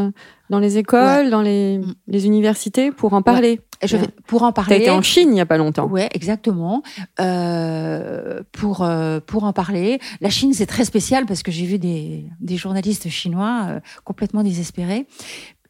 dans 0.49 0.59
les 0.59 0.79
écoles, 0.79 1.29
dans 1.31 1.43
les, 1.43 1.79
Mm. 1.79 1.95
les 2.07 2.27
universités 2.27 2.91
pour 2.91 3.13
en 3.13 3.21
parler. 3.23 3.61
Je 3.85 3.97
Ouais. 3.97 4.03
vais, 4.03 4.09
pour 4.27 4.43
en 4.43 4.51
T'as 4.53 4.63
parler, 4.65 4.77
été 4.77 4.91
en 4.91 5.03
Chine 5.03 5.29
il 5.33 5.37
y 5.37 5.41
a 5.41 5.47
pas 5.47 5.59
longtemps. 5.59 5.87
Ouais, 5.87 6.09
exactement. 6.13 6.83
Euh, 7.21 8.43
pour 8.53 8.83
euh, 8.83 9.21
pour 9.25 9.45
en 9.45 9.53
parler, 9.53 10.01
la 10.21 10.31
Chine 10.31 10.53
c'est 10.53 10.67
très 10.67 10.85
spécial 10.85 11.27
parce 11.27 11.43
que 11.45 11.53
j'ai 11.53 11.67
vu 11.67 11.79
des 11.79 12.25
des 12.41 12.57
journalistes 12.57 13.09
chinois 13.09 13.67
euh, 13.69 13.81
complètement 14.05 14.43
désespérés 14.43 15.07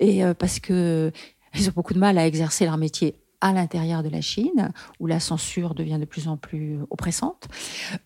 et 0.01 0.23
parce 0.39 0.61
que 0.61 1.11
ils 1.55 1.69
ont 1.69 1.73
beaucoup 1.75 1.93
de 1.95 1.99
mal 1.99 2.17
à 2.19 2.27
exercer 2.27 2.65
leur 2.65 2.77
métier 2.79 3.17
à 3.41 3.53
l'intérieur 3.53 4.03
de 4.03 4.09
la 4.09 4.21
Chine, 4.21 4.73
où 5.01 5.07
la 5.07 5.21
censure 5.21 5.75
devient 5.75 5.99
de 6.01 6.05
plus 6.05 6.29
en 6.29 6.37
plus 6.37 6.79
oppressante. 6.91 7.49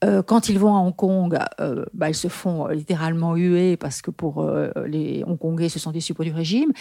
Euh, 0.05 0.23
quand 0.23 0.49
ils 0.49 0.59
vont 0.59 0.77
à 0.77 0.81
Hong 0.81 0.95
Kong, 0.95 1.39
euh, 1.61 1.85
bah, 1.95 2.11
ils 2.11 2.15
se 2.15 2.29
font 2.29 2.67
littéralement 2.67 3.35
huer 3.35 3.77
parce 3.77 4.03
que 4.03 4.11
pour 4.11 4.43
euh, 4.43 4.71
les 4.87 5.25
Hongkongais, 5.27 5.69
ce 5.69 5.79
sont 5.79 5.91
des 5.91 6.01
suppôts 6.01 6.25
du 6.25 6.33
régime. 6.33 6.73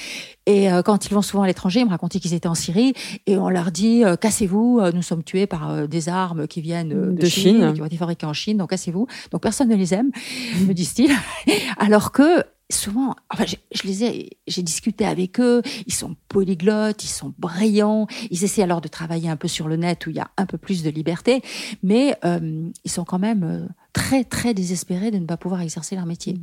Et 0.45 0.67
quand 0.85 1.05
ils 1.05 1.13
vont 1.13 1.21
souvent 1.21 1.43
à 1.43 1.47
l'étranger, 1.47 1.81
ils 1.81 1.85
me 1.85 1.89
racontaient 1.89 2.19
qu'ils 2.19 2.33
étaient 2.33 2.47
en 2.47 2.55
Syrie 2.55 2.93
et 3.25 3.37
on 3.37 3.49
leur 3.49 3.71
dit 3.71 4.03
cassez-vous, 4.19 4.81
nous 4.93 5.01
sommes 5.01 5.23
tués 5.23 5.47
par 5.47 5.87
des 5.87 6.09
armes 6.09 6.47
qui 6.47 6.61
viennent 6.61 6.89
de, 6.89 7.11
De 7.11 7.25
Chine. 7.25 7.73
qui 7.73 7.81
ont 7.81 7.85
été 7.85 7.97
fabriquées 7.97 8.25
en 8.25 8.33
Chine, 8.33 8.57
donc 8.57 8.71
cassez-vous. 8.71 9.07
Donc 9.31 9.41
personne 9.41 9.69
ne 9.69 9.75
les 9.75 9.93
aime, 9.93 10.11
me 10.67 10.73
disent-ils. 10.73 11.11
Alors 11.77 12.11
que 12.11 12.43
souvent, 12.71 13.15
enfin, 13.29 13.45
je, 13.45 13.55
je 13.71 13.83
les 13.87 14.03
ai, 14.03 14.29
j'ai 14.47 14.63
discuté 14.63 15.05
avec 15.05 15.39
eux, 15.39 15.61
ils 15.85 15.93
sont 15.93 16.15
polyglottes, 16.27 17.03
ils 17.03 17.07
sont 17.07 17.33
brillants, 17.37 18.07
ils 18.29 18.43
essaient 18.43 18.63
alors 18.63 18.81
de 18.81 18.87
travailler 18.87 19.29
un 19.29 19.35
peu 19.35 19.47
sur 19.47 19.67
le 19.67 19.75
net 19.75 20.05
où 20.07 20.09
il 20.09 20.15
y 20.15 20.19
a 20.19 20.29
un 20.37 20.45
peu 20.45 20.57
plus 20.57 20.83
de 20.83 20.89
liberté, 20.89 21.41
mais 21.83 22.15
euh, 22.25 22.69
ils 22.83 22.91
sont 22.91 23.03
quand 23.03 23.19
même 23.19 23.43
euh, 23.43 23.67
très 23.93 24.23
très 24.23 24.53
désespérés 24.53 25.11
de 25.11 25.17
ne 25.17 25.25
pas 25.25 25.37
pouvoir 25.37 25.61
exercer 25.61 25.95
leur 25.95 26.05
métier. 26.05 26.37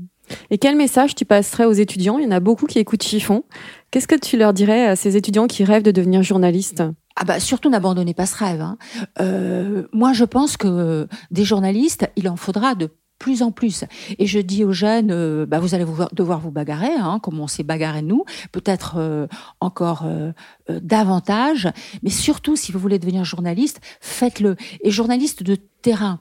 Et 0.51 0.59
quel 0.59 0.77
message 0.77 1.15
tu 1.15 1.25
passerais 1.25 1.65
aux 1.65 1.73
étudiants? 1.73 2.19
Il 2.19 2.25
y 2.25 2.27
en 2.29 2.33
a 2.33 2.41
beaucoup 2.41 2.67
qui 2.67 2.79
écoutent 2.79 3.03
Chiffon. 3.03 3.45
Qu'est-ce 3.91 4.07
que 4.09 4.15
tu 4.19 4.37
leur 4.37 4.53
dirais 4.53 4.87
à 4.87 4.95
ces 4.97 5.17
étudiants 5.17 5.47
qui 5.47 5.65
rêvent 5.65 5.83
de 5.83 5.91
devenir 5.91 6.23
journalistes? 6.23 6.83
Ah 7.17 7.25
bah 7.25 7.41
surtout 7.41 7.71
n'abandonnez 7.71 8.15
pas 8.15 8.27
ce 8.27 8.37
rêve. 8.37 8.61
hein. 8.61 8.79
Euh, 9.21 9.89
moi, 9.93 10.13
je 10.13 10.25
pense 10.25 10.57
que 10.57 11.09
des 11.31 11.45
journalistes, 11.45 12.09
il 12.17 12.29
en 12.29 12.37
faudra 12.37 12.75
de 12.75 12.91
plus 13.19 13.43
en 13.43 13.51
plus. 13.51 13.85
Et 14.19 14.27
je 14.27 14.39
dis 14.39 14.65
aux 14.65 14.73
jeunes, 14.73 15.11
euh, 15.11 15.47
bah, 15.47 15.59
vous 15.59 15.75
allez 15.75 15.85
devoir 16.13 16.41
vous 16.41 16.51
bagarrer, 16.51 16.95
hein, 16.95 17.19
comme 17.23 17.41
on 17.41 17.47
s'est 17.47 17.63
bagarré 17.63 18.03
nous, 18.03 18.25
peut-être 18.53 18.97
euh, 18.99 19.27
encore 19.61 20.03
euh, 20.05 20.33
euh, 20.71 20.81
davantage. 20.83 21.69
Mais 22.03 22.11
surtout, 22.11 22.57
si 22.57 22.73
vous 22.73 22.79
voulez 22.79 22.99
devenir 22.99 23.25
journaliste, 23.25 23.81
faites-le. 24.01 24.57
Et 24.83 24.91
journaliste 24.91 25.43
de 25.43 25.57
terrain. 25.83 26.21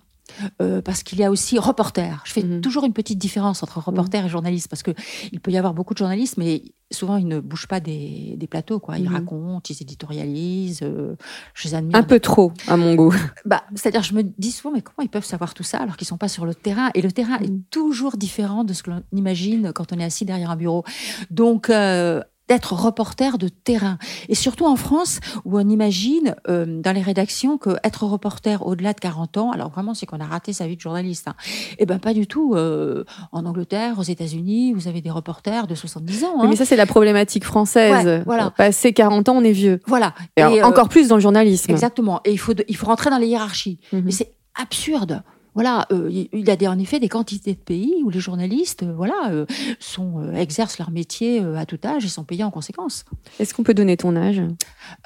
Euh, 0.61 0.81
parce 0.81 1.03
qu'il 1.03 1.19
y 1.19 1.23
a 1.23 1.31
aussi 1.31 1.57
reporter. 1.59 2.21
Je 2.25 2.31
fais 2.33 2.43
Mhm. 2.43 2.61
toujours 2.61 2.85
une 2.85 2.93
petite 2.93 3.17
différence 3.17 3.63
entre 3.63 3.79
reporter 3.79 4.25
et 4.25 4.29
journaliste 4.29 4.67
parce 4.69 4.83
que 4.83 4.91
il 5.31 5.39
peut 5.39 5.51
y 5.51 5.57
avoir 5.57 5.73
beaucoup 5.73 5.93
de 5.93 5.97
journalistes, 5.99 6.37
mais 6.37 6.63
souvent 6.91 7.17
ils 7.17 7.27
ne 7.27 7.39
bougent 7.39 7.67
pas 7.67 7.79
des, 7.79 8.35
des 8.37 8.47
plateaux. 8.47 8.79
Quoi. 8.79 8.97
Ils 8.97 9.05
Mhm. 9.09 9.13
racontent, 9.15 9.61
ils 9.69 9.81
éditorialisent. 9.81 10.81
euh, 10.83 11.15
je 11.53 11.67
les 11.67 11.75
admire. 11.75 11.97
Un 11.97 12.03
peu 12.03 12.19
trop, 12.19 12.51
à 12.67 12.77
mon 12.77 12.95
goût. 12.95 13.13
Bah, 13.45 13.63
c'est-à-dire, 13.75 14.03
je 14.03 14.13
me 14.13 14.23
dis 14.23 14.51
souvent, 14.51 14.73
mais 14.73 14.81
comment 14.81 15.05
ils 15.05 15.09
peuvent 15.09 15.23
savoir 15.25 15.53
tout 15.53 15.63
ça 15.63 15.77
alors 15.79 15.95
qu'ils 15.97 16.07
sont 16.07 16.17
pas 16.17 16.27
sur 16.27 16.45
le 16.45 16.53
terrain? 16.55 16.89
Et 16.95 17.01
le 17.01 17.11
terrain 17.11 17.37
Mm. 17.39 17.43
est 17.43 17.69
toujours 17.69 18.17
différent 18.17 18.63
de 18.63 18.73
ce 18.73 18.83
que 18.83 18.91
l'on 18.91 19.03
imagine 19.13 19.71
quand 19.73 19.91
on 19.93 19.99
est 19.99 20.03
assis 20.03 20.25
derrière 20.25 20.49
un 20.51 20.55
bureau. 20.55 20.83
Donc, 21.31 21.69
euh, 21.69 22.21
d'être 22.49 22.73
reporter 22.73 23.37
de 23.37 23.49
terrain. 23.49 23.97
Et 24.29 24.35
surtout 24.35 24.65
en 24.65 24.75
France, 24.75 25.19
où 25.45 25.59
on 25.59 25.67
imagine 25.67 26.35
euh, 26.49 26.65
dans 26.81 26.91
les 26.93 27.01
rédactions 27.01 27.57
que 27.57 27.71
être 27.83 28.03
reporter 28.05 28.65
au-delà 28.65 28.93
de 28.93 28.99
40 28.99 29.37
ans, 29.37 29.51
alors 29.51 29.69
vraiment, 29.69 29.93
c'est 29.93 30.05
qu'on 30.05 30.19
a 30.19 30.25
raté 30.25 30.53
sa 30.53 30.65
vie 30.67 30.75
de 30.75 30.81
journaliste. 30.81 31.27
Hein. 31.27 31.35
Eh 31.77 31.85
ben 31.85 31.99
pas 31.99 32.13
du 32.13 32.25
tout. 32.27 32.53
Euh, 32.55 33.03
en 33.31 33.45
Angleterre, 33.45 33.99
aux 33.99 34.03
États-Unis, 34.03 34.73
vous 34.73 34.87
avez 34.87 35.01
des 35.01 35.11
reporters 35.11 35.67
de 35.67 35.75
70 35.75 36.23
ans. 36.23 36.27
Hein. 36.39 36.47
mais 36.49 36.55
ça, 36.55 36.65
c'est 36.65 36.75
la 36.75 36.85
problématique 36.85 37.43
française. 37.43 38.05
Ouais, 38.05 38.23
voilà. 38.25 38.51
Passé 38.51 38.93
40 38.93 39.29
ans, 39.29 39.35
on 39.37 39.43
est 39.43 39.51
vieux. 39.51 39.81
Voilà. 39.87 40.13
Et, 40.37 40.43
euh, 40.43 40.63
encore 40.63 40.89
plus 40.89 41.07
dans 41.09 41.15
le 41.15 41.21
journalisme. 41.21 41.71
Exactement. 41.71 42.21
Et 42.25 42.31
il 42.31 42.37
faut, 42.39 42.53
de- 42.53 42.65
il 42.67 42.75
faut 42.77 42.85
rentrer 42.87 43.09
dans 43.09 43.17
les 43.17 43.27
hiérarchies. 43.27 43.79
Mhm. 43.91 44.03
Mais 44.05 44.11
c'est 44.11 44.31
absurde. 44.59 45.21
Voilà, 45.57 45.87
euh, 45.91 46.07
il 46.11 46.47
y 46.47 46.51
a 46.51 46.55
des, 46.55 46.67
en 46.67 46.77
effet 46.77 46.99
des 46.99 47.09
quantités 47.09 47.53
de 47.53 47.59
pays 47.59 47.95
où 48.03 48.11
les 48.11 48.19
journalistes, 48.19 48.83
euh, 48.83 48.93
voilà, 48.95 49.31
euh, 49.31 49.47
sont 49.79 50.31
exercent 50.35 50.77
leur 50.77 50.91
métier 50.91 51.39
à 51.39 51.65
tout 51.65 51.79
âge 51.83 52.05
et 52.05 52.09
sont 52.09 52.23
payés 52.23 52.43
en 52.43 52.51
conséquence. 52.51 53.05
Est-ce 53.39 53.55
qu'on 53.55 53.63
peut 53.63 53.73
donner 53.73 53.97
ton 53.97 54.15
âge? 54.15 54.39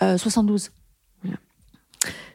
Euh, 0.01 0.17
72. 0.17 0.71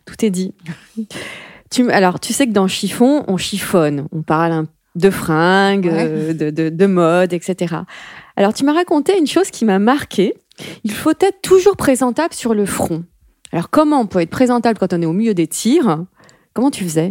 Tout 0.07 0.25
est 0.25 0.31
dit. 0.31 0.55
tu, 1.71 1.91
alors, 1.91 2.19
tu 2.21 2.33
sais 2.33 2.47
que 2.47 2.53
dans 2.53 2.69
Chiffon, 2.69 3.25
on 3.29 3.37
chiffonne. 3.37 4.07
On 4.13 4.23
parle 4.23 4.53
un- 4.53 4.67
de 4.95 5.11
fringues, 5.11 5.91
Ouais. 5.93 6.33
de, 6.33 6.49
de, 6.49 6.71
de 6.71 6.87
mode, 6.87 7.35
etc. 7.35 7.77
Alors, 8.37 8.55
tu 8.55 8.65
m'as 8.65 8.73
raconté 8.73 9.19
une 9.19 9.27
chose 9.27 9.51
qui 9.51 9.67
m'a 9.67 9.79
marqué. 9.79 10.33
Il 10.85 10.93
faut 10.93 11.11
être 11.11 11.43
toujours 11.43 11.77
présentable 11.77 12.33
sur 12.33 12.55
le 12.55 12.65
front. 12.65 13.05
Alors, 13.53 13.69
comment 13.69 14.01
on 14.01 14.07
peut 14.07 14.21
être 14.21 14.31
présentable 14.31 14.79
quand 14.79 14.95
on 14.95 15.03
est 15.03 15.07
au 15.07 15.13
milieu 15.13 15.35
des 15.35 15.49
tirs? 15.49 16.05
Comment 16.55 16.71
tu 16.71 16.85
faisais? 16.85 17.11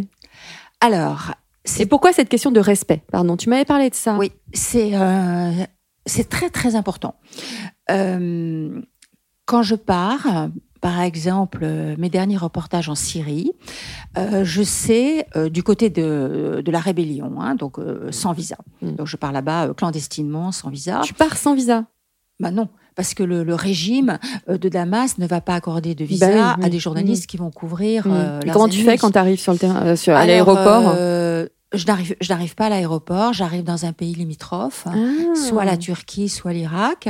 Alors, 0.80 1.32
c'est 1.64 1.82
Et 1.82 1.86
pourquoi 1.86 2.12
cette 2.12 2.28
question 2.28 2.50
de 2.50 2.60
respect? 2.60 3.02
Pardon, 3.10 3.36
tu 3.36 3.48
m'avais 3.48 3.64
parlé 3.64 3.90
de 3.90 3.94
ça. 3.94 4.16
Oui, 4.16 4.32
c'est 4.52 4.94
euh, 4.94 5.50
c'est 6.06 6.28
très 6.28 6.50
très 6.50 6.76
important. 6.76 7.16
Euh, 7.90 8.80
quand 9.44 9.62
je 9.62 9.74
pars, 9.74 10.48
par 10.80 11.00
exemple, 11.00 11.60
euh, 11.62 11.94
mes 11.98 12.10
derniers 12.10 12.36
reportages 12.36 12.88
en 12.88 12.94
Syrie, 12.94 13.52
euh, 14.16 14.44
je 14.44 14.62
sais 14.62 15.26
euh, 15.36 15.48
du 15.48 15.62
côté 15.62 15.90
de, 15.90 16.62
de 16.64 16.70
la 16.70 16.80
rébellion, 16.80 17.40
hein, 17.40 17.54
donc 17.54 17.78
euh, 17.78 18.12
sans 18.12 18.32
visa. 18.32 18.56
Mm. 18.82 18.92
Donc 18.92 19.06
je 19.06 19.16
pars 19.16 19.32
là-bas 19.32 19.74
clandestinement, 19.74 20.52
sans 20.52 20.70
visa. 20.70 21.00
Tu 21.04 21.14
pars 21.14 21.36
sans 21.36 21.54
visa? 21.54 21.86
Bah 22.38 22.50
non, 22.50 22.68
parce 22.96 23.14
que 23.14 23.22
le, 23.22 23.44
le 23.44 23.54
régime 23.54 24.18
euh, 24.48 24.58
de 24.58 24.68
Damas 24.68 25.18
ne 25.18 25.26
va 25.26 25.40
pas 25.40 25.54
accorder 25.54 25.94
de 25.94 26.04
visa 26.04 26.28
Bah 26.28 26.56
oui, 26.58 26.64
à 26.64 26.68
des 26.68 26.78
journalistes 26.78 27.26
qui 27.26 27.36
vont 27.36 27.50
couvrir. 27.50 28.06
Mm. 28.08 28.12
euh, 28.12 28.40
comment 28.52 28.68
tu 28.68 28.82
fais 28.82 28.96
quand 28.98 29.12
tu 29.12 29.18
arrives 29.18 29.38
sur 29.38 29.52
le 29.52 29.58
terrain, 29.58 29.86
euh, 29.86 29.96
sur, 29.96 30.16
à 30.16 30.26
l'aéroport 30.26 30.94
euh, 30.96 31.46
Je 31.76 31.86
n'arrive, 31.86 32.16
je 32.20 32.28
n'arrive 32.28 32.54
pas 32.54 32.66
à 32.66 32.68
l'aéroport. 32.68 33.32
J'arrive 33.32 33.64
dans 33.64 33.84
un 33.84 33.92
pays 33.92 34.14
limitrophe 34.14 34.86
Ah. 34.86 35.34
soit 35.34 35.64
la 35.64 35.76
Turquie, 35.76 36.28
soit 36.28 36.52
l'Irak. 36.52 37.08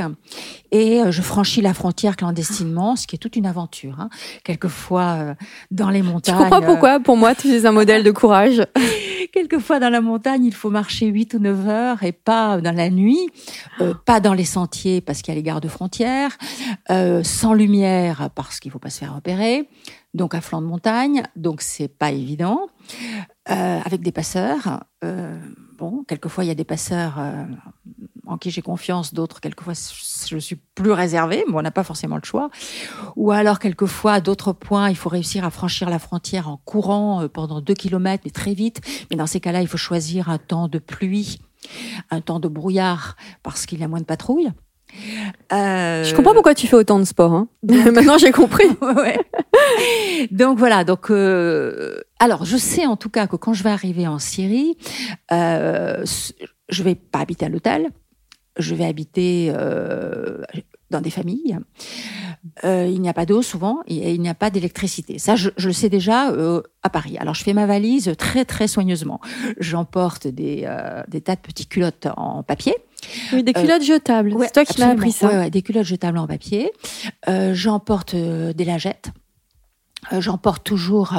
Et 0.71 1.01
euh, 1.01 1.11
je 1.11 1.21
franchis 1.21 1.61
la 1.61 1.73
frontière 1.73 2.15
clandestinement, 2.15 2.95
ce 2.95 3.07
qui 3.07 3.15
est 3.15 3.19
toute 3.19 3.35
une 3.35 3.45
aventure. 3.45 3.99
Hein. 3.99 4.09
Quelquefois 4.43 5.17
euh, 5.19 5.33
dans 5.71 5.89
les 5.89 6.01
montagnes. 6.01 6.37
comprends 6.37 6.61
euh, 6.61 6.65
pourquoi 6.65 6.99
Pour 6.99 7.17
moi, 7.17 7.35
tu 7.35 7.47
es 7.49 7.65
un 7.65 7.71
modèle 7.71 8.03
de 8.03 8.11
courage? 8.11 8.65
quelquefois 9.37 9.79
dans 9.79 9.89
la 9.89 10.01
montagne, 10.01 10.45
il 10.45 10.53
faut 10.53 10.69
marcher 10.69 11.07
8 11.07 11.35
ou 11.35 11.39
9 11.39 11.67
heures 11.69 12.03
et 12.03 12.11
pas 12.11 12.59
dans 12.59 12.75
la 12.75 12.89
nuit, 12.89 13.29
euh, 13.81 13.93
pas 14.05 14.19
dans 14.19 14.33
les 14.33 14.45
sentiers 14.45 15.01
parce 15.01 15.21
qu'il 15.21 15.33
y 15.33 15.37
a 15.37 15.39
les 15.39 15.43
gardes 15.43 15.67
frontières, 15.67 16.37
euh, 16.89 17.23
sans 17.23 17.53
lumière 17.53 18.29
parce 18.35 18.59
qu'il 18.59 18.71
faut 18.71 18.79
pas 18.79 18.89
se 18.89 18.99
faire 18.99 19.15
repérer, 19.15 19.69
donc 20.17 20.35
à 20.35 20.41
flanc 20.41 20.61
de 20.61 20.67
montagne, 20.67 21.23
donc 21.37 21.61
c'est 21.61 21.87
pas 21.87 22.11
évident, 22.11 22.67
euh, 23.49 23.79
avec 23.85 24.01
des 24.01 24.11
passeurs. 24.11 24.83
euh, 25.03 25.39
bon, 25.77 26.03
quelquefois 26.05 26.43
il 26.43 26.47
y 26.47 26.51
a 26.51 26.55
des 26.55 26.65
passeurs 26.65 27.19
euh, 27.19 27.45
en 28.25 28.37
qui 28.37 28.51
j'ai 28.51 28.61
confiance, 28.61 29.13
d'autres 29.13 29.39
quelquefois 29.39 29.73
je 29.73 30.37
suis 30.37 30.57
plus 30.75 30.91
réservée, 30.91 31.45
mais 31.47 31.55
on 31.55 31.61
n'a 31.61 31.71
pas 31.71 31.83
forcément 31.83 32.17
le 32.17 32.25
choix. 32.25 32.49
Ou 33.15 33.31
alors 33.31 33.59
quelquefois 33.59 34.13
à 34.13 34.21
d'autres 34.21 34.51
points, 34.51 34.89
il 34.89 34.97
faut 34.97 35.09
réussir 35.09 35.45
à 35.45 35.49
franchir 35.49 35.89
la 35.89 35.99
frontière 35.99 36.49
en 36.49 36.57
courant 36.57 37.27
pendant 37.29 37.61
deux 37.61 37.75
kilomètres, 37.75 38.23
mais 38.25 38.31
très 38.31 38.53
vite. 38.53 38.81
Mais 39.09 39.15
dans 39.15 39.27
ces 39.27 39.39
cas-là, 39.39 39.61
il 39.61 39.67
faut 39.67 39.77
choisir 39.77 40.29
un 40.29 40.39
temps 40.39 40.67
de 40.67 40.79
pluie, 40.79 41.39
un 42.09 42.19
temps 42.19 42.41
de 42.41 42.49
brouillard, 42.49 43.15
parce 43.43 43.65
qu'il 43.65 43.79
y 43.79 43.83
a 43.83 43.87
moins 43.87 44.01
de 44.01 44.05
patrouilles. 44.05 44.51
Euh... 45.53 46.03
Je 46.03 46.15
comprends 46.15 46.33
pourquoi 46.33 46.55
tu 46.55 46.67
fais 46.67 46.75
autant 46.75 46.99
de 46.99 47.05
sport. 47.05 47.33
Hein. 47.33 47.47
Maintenant, 47.63 48.17
j'ai 48.17 48.31
compris. 48.31 48.67
ouais. 48.81 49.19
Donc 50.31 50.57
voilà. 50.57 50.83
Donc 50.83 51.11
euh... 51.11 52.01
alors, 52.19 52.45
je 52.45 52.57
sais 52.57 52.85
en 52.85 52.97
tout 52.97 53.09
cas 53.09 53.27
que 53.27 53.35
quand 53.35 53.53
je 53.53 53.63
vais 53.63 53.69
arriver 53.69 54.07
en 54.07 54.19
Syrie, 54.19 54.77
euh, 55.31 56.03
je 56.69 56.83
vais 56.83 56.95
pas 56.95 57.19
habiter 57.19 57.45
à 57.45 57.49
l'hôtel. 57.49 57.89
Je 58.57 58.73
vais 58.73 58.85
habiter 58.85 59.51
euh, 59.55 60.41
dans 60.89 61.01
des 61.01 61.11
familles. 61.11 61.59
Euh, 62.63 62.89
il 62.91 63.01
n'y 63.01 63.09
a 63.09 63.13
pas 63.13 63.25
d'eau 63.25 63.41
souvent 63.41 63.81
et 63.87 64.13
il 64.13 64.21
n'y 64.21 64.29
a 64.29 64.33
pas 64.33 64.49
d'électricité. 64.49 65.19
Ça, 65.19 65.35
je, 65.35 65.49
je, 65.57 65.67
le 65.67 65.73
sais 65.73 65.89
déjà 65.89 66.31
euh, 66.31 66.61
à 66.83 66.89
Paris. 66.89 67.17
Alors, 67.17 67.33
je 67.33 67.43
fais 67.43 67.53
ma 67.53 67.65
valise 67.65 68.13
très 68.17 68.45
très 68.45 68.67
soigneusement. 68.67 69.19
J'emporte 69.59 70.27
des, 70.27 70.63
euh, 70.65 71.03
des 71.07 71.21
tas 71.21 71.35
de 71.35 71.41
petites 71.41 71.69
culottes 71.69 72.07
en 72.15 72.43
papier. 72.43 72.73
Oui, 73.33 73.43
des 73.43 73.53
culottes 73.53 73.83
jetables. 73.83 74.35
c'est 74.41 74.53
toi 74.53 74.65
qui 74.65 74.79
m'as 74.79 74.89
appris 74.89 75.11
ça. 75.11 75.27
Ouais, 75.27 75.37
ouais, 75.37 75.49
des 75.49 75.61
culottes 75.61 75.85
jetables 75.85 76.17
en 76.17 76.27
papier. 76.27 76.71
J'emporte 77.53 78.15
des 78.15 78.65
lingettes. 78.65 79.11
J'emporte 80.19 80.63
toujours 80.63 81.13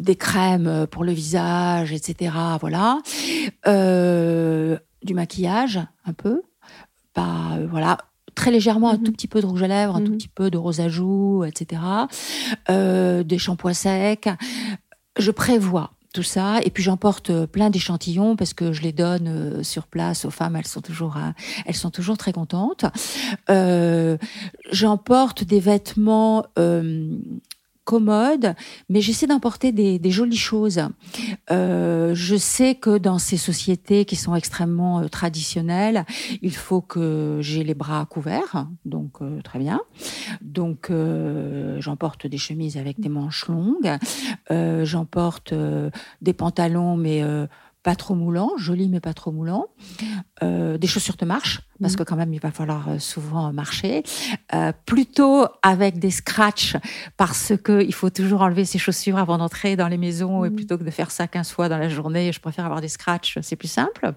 des 0.00 0.16
crèmes 0.16 0.86
pour 0.90 1.04
le 1.04 1.12
visage, 1.12 1.92
etc. 1.92 2.32
Voilà. 2.60 2.98
du 3.66 5.14
maquillage, 5.14 5.80
un 6.04 6.12
peu. 6.12 6.42
Pas, 7.12 7.58
voilà 7.68 7.98
très 8.40 8.50
légèrement 8.50 8.90
un 8.90 8.96
tout 8.96 9.10
mhm. 9.10 9.12
petit 9.12 9.28
peu 9.28 9.40
de 9.40 9.46
rouge 9.46 9.62
à 9.62 9.68
lèvres, 9.68 9.96
un 9.96 10.00
tout 10.00 10.12
mhm. 10.12 10.18
petit 10.18 10.28
peu 10.28 10.50
de 10.50 10.56
rose 10.56 10.80
à 10.80 10.88
joues, 10.88 11.44
etc. 11.44 11.82
Euh, 12.70 13.22
des 13.22 13.38
shampoings 13.38 13.74
secs. 13.74 14.28
Je 15.18 15.30
prévois 15.30 15.92
tout 16.12 16.22
ça. 16.22 16.60
Et 16.62 16.70
puis 16.70 16.82
j'emporte 16.82 17.30
euh, 17.30 17.46
plein 17.46 17.70
d'échantillons 17.70 18.36
parce 18.36 18.54
que 18.54 18.72
je 18.72 18.82
les 18.82 18.92
donne 18.92 19.28
euh, 19.28 19.62
sur 19.62 19.86
place 19.86 20.24
aux 20.24 20.30
femmes. 20.30 20.56
Elles 20.56 20.66
sont 20.66 20.80
toujours 20.80 21.16
elles 21.66 21.76
sont 21.76 21.90
toujours 21.90 22.16
très 22.18 22.32
contentes. 22.32 22.84
J'emporte 24.70 25.44
des 25.44 25.60
vêtements 25.60 26.44
commode, 27.84 28.54
mais 28.88 29.00
j'essaie 29.00 29.26
d'emporter 29.26 29.72
des, 29.72 30.10
jolies 30.10 30.36
choses. 30.36 30.80
Euh, 31.50 32.14
je 32.14 32.36
sais 32.36 32.74
que 32.74 32.98
dans 32.98 33.18
ces 33.18 33.36
sociétés 33.36 34.04
qui 34.04 34.16
sont 34.16 34.34
extrêmement 34.34 35.00
euh, 35.00 35.08
traditionnelles, 35.08 36.04
il 36.42 36.54
faut 36.54 36.80
que 36.80 37.38
j'ai 37.40 37.64
les 37.64 37.74
bras 37.74 38.06
couverts, 38.06 38.66
donc 38.84 39.22
euh, 39.22 39.40
très 39.42 39.58
bien. 39.58 39.80
Donc 40.40 40.92
j'emporte 41.78 42.26
des 42.26 42.38
chemises 42.38 42.76
avec 42.76 43.00
des 43.00 43.08
manches 43.08 43.48
longues, 43.48 43.96
j'emporte 44.84 45.54
des 46.20 46.32
pantalons, 46.32 46.96
mais 46.96 47.22
pas 47.82 47.96
trop 47.96 48.14
moulant, 48.14 48.50
joli 48.56 48.88
mais 48.88 49.00
pas 49.00 49.14
trop 49.14 49.32
moulant, 49.32 49.68
euh, 50.42 50.76
des 50.78 50.86
chaussures 50.86 51.16
de 51.16 51.24
marche 51.24 51.60
parce 51.80 51.94
mhm. 51.94 51.98
que 51.98 52.02
quand 52.04 52.16
même 52.16 52.32
il 52.34 52.40
va 52.40 52.50
falloir 52.50 52.88
euh, 52.88 52.98
souvent 52.98 53.52
marcher, 53.52 54.02
euh, 54.54 54.72
plutôt 54.86 55.46
avec 55.62 55.98
des 55.98 56.10
scratchs 56.10 56.76
parce 57.16 57.52
que 57.62 57.82
il 57.82 57.94
faut 57.94 58.10
toujours 58.10 58.42
enlever 58.42 58.64
ses 58.64 58.78
chaussures 58.78 59.18
avant 59.18 59.38
d'entrer 59.38 59.76
dans 59.76 59.88
les 59.88 59.96
maisons 59.96 60.44
et 60.44 60.50
mhm. 60.50 60.56
plutôt 60.56 60.78
que 60.78 60.84
de 60.84 60.90
faire 60.90 61.10
ça 61.10 61.26
15 61.26 61.50
fois 61.50 61.68
dans 61.68 61.78
la 61.78 61.88
journée, 61.88 62.32
je 62.32 62.40
préfère 62.40 62.66
avoir 62.66 62.80
des 62.80 62.88
scratchs, 62.88 63.38
c'est 63.42 63.56
plus 63.56 63.70
simple. 63.70 64.12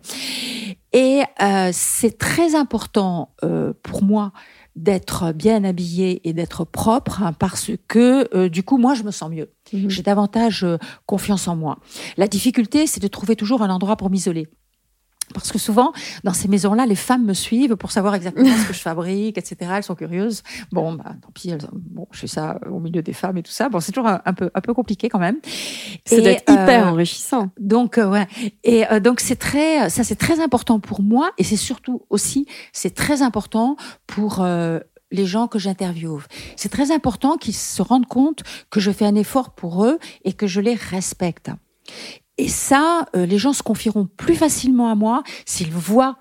Et 0.91 1.23
euh, 1.41 1.69
c'est 1.71 2.17
très 2.17 2.55
important 2.55 3.33
pour 3.81 4.03
moi 4.03 4.31
d'être 4.75 5.33
bien 5.33 5.63
habillé 5.63 6.27
et 6.27 6.33
d'être 6.33 6.65
propre 6.65 7.21
hein, 7.21 7.33
parce 7.33 7.71
que 7.87 8.27
euh, 8.35 8.49
du 8.49 8.63
coup 8.63 8.77
moi 8.77 8.93
je 8.95 9.03
me 9.03 9.11
sens 9.11 9.29
mieux. 9.29 9.51
Mhm. 9.71 9.89
J'ai 9.89 10.01
davantage 10.01 10.63
euh, 10.63 10.77
confiance 11.05 11.47
en 11.47 11.55
moi. 11.55 11.79
La 12.17 12.27
difficulté 12.27 12.87
c'est 12.87 13.01
de 13.01 13.07
trouver 13.07 13.35
toujours 13.35 13.61
un 13.61 13.69
endroit 13.69 13.97
pour 13.97 14.09
m'isoler. 14.09 14.47
Parce 15.33 15.51
que 15.51 15.59
souvent, 15.59 15.93
dans 16.23 16.33
ces 16.33 16.47
maisons-là, 16.47 16.85
les 16.85 16.95
femmes 16.95 17.25
me 17.25 17.33
suivent 17.33 17.75
pour 17.75 17.91
savoir 17.91 18.15
exactement 18.15 18.55
ce 18.55 18.67
que 18.67 18.73
je 18.73 18.79
fabrique, 18.81 19.37
etc. 19.37 19.71
Elles 19.75 19.83
sont 19.83 19.95
curieuses. 19.95 20.43
Bon, 20.71 20.93
bah, 20.93 21.15
tant 21.21 21.29
pis, 21.33 21.49
elles, 21.49 21.67
bon, 21.71 22.07
je 22.11 22.19
fais 22.19 22.27
ça 22.27 22.59
au 22.69 22.79
milieu 22.79 23.01
des 23.01 23.13
femmes 23.13 23.37
et 23.37 23.43
tout 23.43 23.51
ça. 23.51 23.69
Bon, 23.69 23.79
c'est 23.79 23.91
toujours 23.91 24.09
un, 24.09 24.33
peu, 24.33 24.49
un 24.53 24.61
peu 24.61 24.73
compliqué 24.73 25.09
quand 25.09 25.19
même. 25.19 25.37
Ça 26.05 26.19
doit 26.19 26.31
être 26.31 26.51
hyper 26.51 26.87
euh, 26.87 26.91
enrichissant. 26.91 27.49
Donc, 27.59 27.97
euh, 27.97 28.09
ouais. 28.09 28.27
Et 28.63 28.85
euh, 28.91 28.99
donc, 28.99 29.19
c'est 29.19 29.35
très, 29.35 29.89
ça, 29.89 30.03
c'est 30.03 30.15
très 30.15 30.39
important 30.39 30.79
pour 30.79 31.01
moi 31.01 31.31
et 31.37 31.43
c'est 31.43 31.57
surtout 31.57 32.05
aussi, 32.09 32.45
c'est 32.71 32.93
très 32.93 33.21
important 33.21 33.75
pour 34.07 34.45
les 35.11 35.25
gens 35.25 35.47
que 35.47 35.59
j'interviewe. 35.59 36.21
C'est 36.55 36.69
très 36.69 36.91
important 36.91 37.37
qu'ils 37.37 37.53
se 37.53 37.81
rendent 37.81 38.07
compte 38.07 38.41
que 38.69 38.79
je 38.79 38.91
fais 38.91 39.05
un 39.05 39.15
effort 39.15 39.51
pour 39.51 39.85
eux 39.85 39.99
et 40.23 40.33
que 40.33 40.47
je 40.47 40.59
les 40.59 40.73
respecte. 40.73 41.51
Et 42.37 42.47
ça, 42.47 43.07
euh, 43.15 43.25
les 43.25 43.37
gens 43.37 43.53
se 43.53 43.63
confieront 43.63 44.05
plus 44.05 44.35
facilement 44.35 44.89
à 44.89 44.95
moi 44.95 45.23
s'ils 45.45 45.71
voient, 45.71 46.17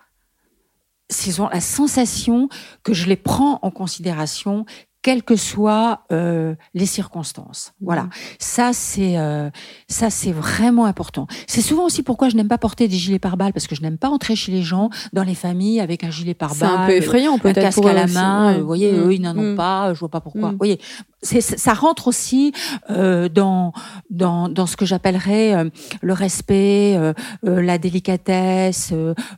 s'ils 1.10 1.40
ont 1.40 1.48
la 1.48 1.60
sensation 1.60 2.48
que 2.82 2.92
je 2.92 3.08
les 3.08 3.16
prends 3.16 3.58
en 3.62 3.70
considération, 3.70 4.64
quelles 5.02 5.22
que 5.22 5.36
soient 5.36 6.02
euh, 6.12 6.54
les 6.74 6.86
circonstances. 6.86 7.74
Voilà, 7.80 8.04
mmh. 8.04 8.10
ça 8.38 8.72
c'est 8.72 9.18
euh, 9.18 9.50
ça 9.88 10.10
c'est 10.10 10.32
vraiment 10.32 10.86
important. 10.86 11.26
C'est 11.46 11.60
souvent 11.60 11.84
aussi 11.84 12.02
pourquoi 12.02 12.28
je 12.28 12.36
n'aime 12.36 12.48
pas 12.48 12.58
porter 12.58 12.88
des 12.88 12.96
gilets 12.96 13.18
pare-balles 13.18 13.52
parce 13.52 13.66
que 13.66 13.74
je 13.74 13.82
n'aime 13.82 13.98
pas 13.98 14.08
entrer 14.08 14.36
chez 14.36 14.52
les 14.52 14.62
gens 14.62 14.90
dans 15.12 15.24
les 15.24 15.34
familles 15.34 15.80
avec 15.80 16.04
un 16.04 16.10
gilet 16.10 16.34
pare-balles. 16.34 16.68
C'est 16.70 16.82
un 16.82 16.86
peu 16.86 16.92
effrayant 16.92 17.38
peut-être. 17.38 17.58
Un 17.58 17.62
casque 17.62 17.84
à 17.84 17.92
la 17.92 18.06
main. 18.06 18.58
Vous 18.58 18.66
voyez, 18.66 18.92
mmh. 18.92 19.00
eux 19.00 19.14
ils 19.14 19.20
n'en 19.20 19.36
ont 19.36 19.52
mmh. 19.52 19.56
pas. 19.56 19.94
Je 19.94 19.98
vois 19.98 20.08
pas 20.08 20.20
pourquoi. 20.20 20.50
Vous 20.50 20.58
voyez, 20.58 20.80
ça 21.22 21.74
rentre 21.74 22.08
aussi 22.08 22.52
euh, 22.90 23.28
dans, 23.28 23.72
dans 24.10 24.48
dans 24.48 24.66
ce 24.66 24.76
que 24.76 24.84
j'appellerais 24.84 25.54
euh, 25.54 25.70
le 26.00 26.12
respect, 26.12 26.96
euh, 26.96 27.12
euh 27.46 27.62
la 27.62 27.78
délicatesse, 27.78 28.92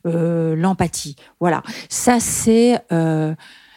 l'empathie. 0.04 1.16
Voilà, 1.40 1.62
ça 1.88 2.20
c'est 2.20 2.80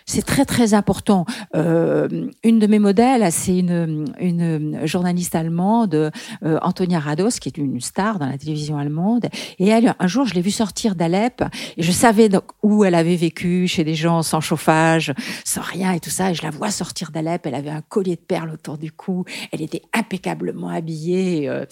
c'est 0.08 0.26
très 0.26 0.46
très 0.46 0.74
important. 0.74 1.26
Euh, 1.56 2.30
une 2.44 2.60
de 2.60 2.68
mes 2.68 2.80
modèles, 2.80 3.30
c'est 3.32 3.60
une, 3.60 4.06
une 4.20 4.80
journaliste 4.86 5.36
allemande, 5.36 6.12
euh, 6.44 6.60
Antonia 6.62 7.00
Rados, 7.00 7.40
qui 7.40 7.50
est 7.50 7.58
une 7.58 7.82
star 7.82 8.18
dans 8.18 8.26
la 8.26 8.38
télévision 8.38 8.78
allemande. 8.78 9.28
Et 9.60 9.68
elle, 9.68 9.94
un 10.00 10.08
jour, 10.08 10.26
je 10.26 10.34
l'ai 10.34 10.42
vue 10.42 10.52
sortir 10.52 10.96
d'Alep 10.96 11.44
et 11.76 11.84
je 11.84 11.92
savais 11.92 12.30
donc 12.30 12.46
où 12.64 12.86
elle 12.86 12.96
avait 12.96 13.18
vécu, 13.18 13.68
chez 13.68 13.84
des 13.84 13.96
gens 13.96 14.24
sans 14.24 14.40
chauffage, 14.40 15.14
sans 15.44 15.62
rien 15.62 15.92
et 15.92 16.00
tout 16.00 16.10
ça. 16.10 16.32
Et 16.32 16.34
je 16.34 16.44
la 16.44 16.52
vois 16.52 16.72
sortir 16.72 17.12
d'Alep. 17.12 17.46
Elle 17.46 17.56
avait 17.56 17.70
un 17.70 17.82
collier 17.82 18.16
de 18.16 18.22
perles 18.22 18.52
autour 18.52 18.78
du 18.78 18.94
cou. 18.94 19.26
Elle 19.52 19.62
était 19.62 19.82
impeccablement 19.94 20.70
habillée. 20.70 21.50
Euh, 21.50 21.66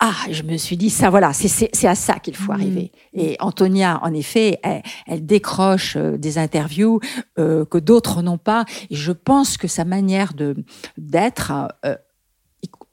ah, 0.00 0.14
je 0.30 0.44
me 0.44 0.56
suis 0.56 0.76
dit, 0.76 0.90
ça 0.90 1.10
voilà, 1.10 1.32
c'est 1.32 1.86
à 1.86 1.96
ça 1.96 2.20
qu'il 2.20 2.36
faut 2.36 2.52
mmh. 2.52 2.54
arriver. 2.54 2.92
Et 3.14 3.36
Antonia, 3.40 3.98
en 4.02 4.14
effet, 4.14 4.60
elle, 5.06 5.26
décroche 5.26 5.96
euh, 5.96 6.16
des 6.16 6.38
interviews 6.38 7.00
euh, 7.38 7.64
que 7.64 7.78
d'autres 7.78 8.22
n'ont 8.22 8.38
pas. 8.38 8.64
Et 8.90 8.94
je 8.94 9.10
pense 9.10 9.56
que 9.56 9.66
sa 9.66 9.84
manière 9.84 10.34
de 10.34 10.54
d'être 10.96 11.52
euh, 11.84 11.96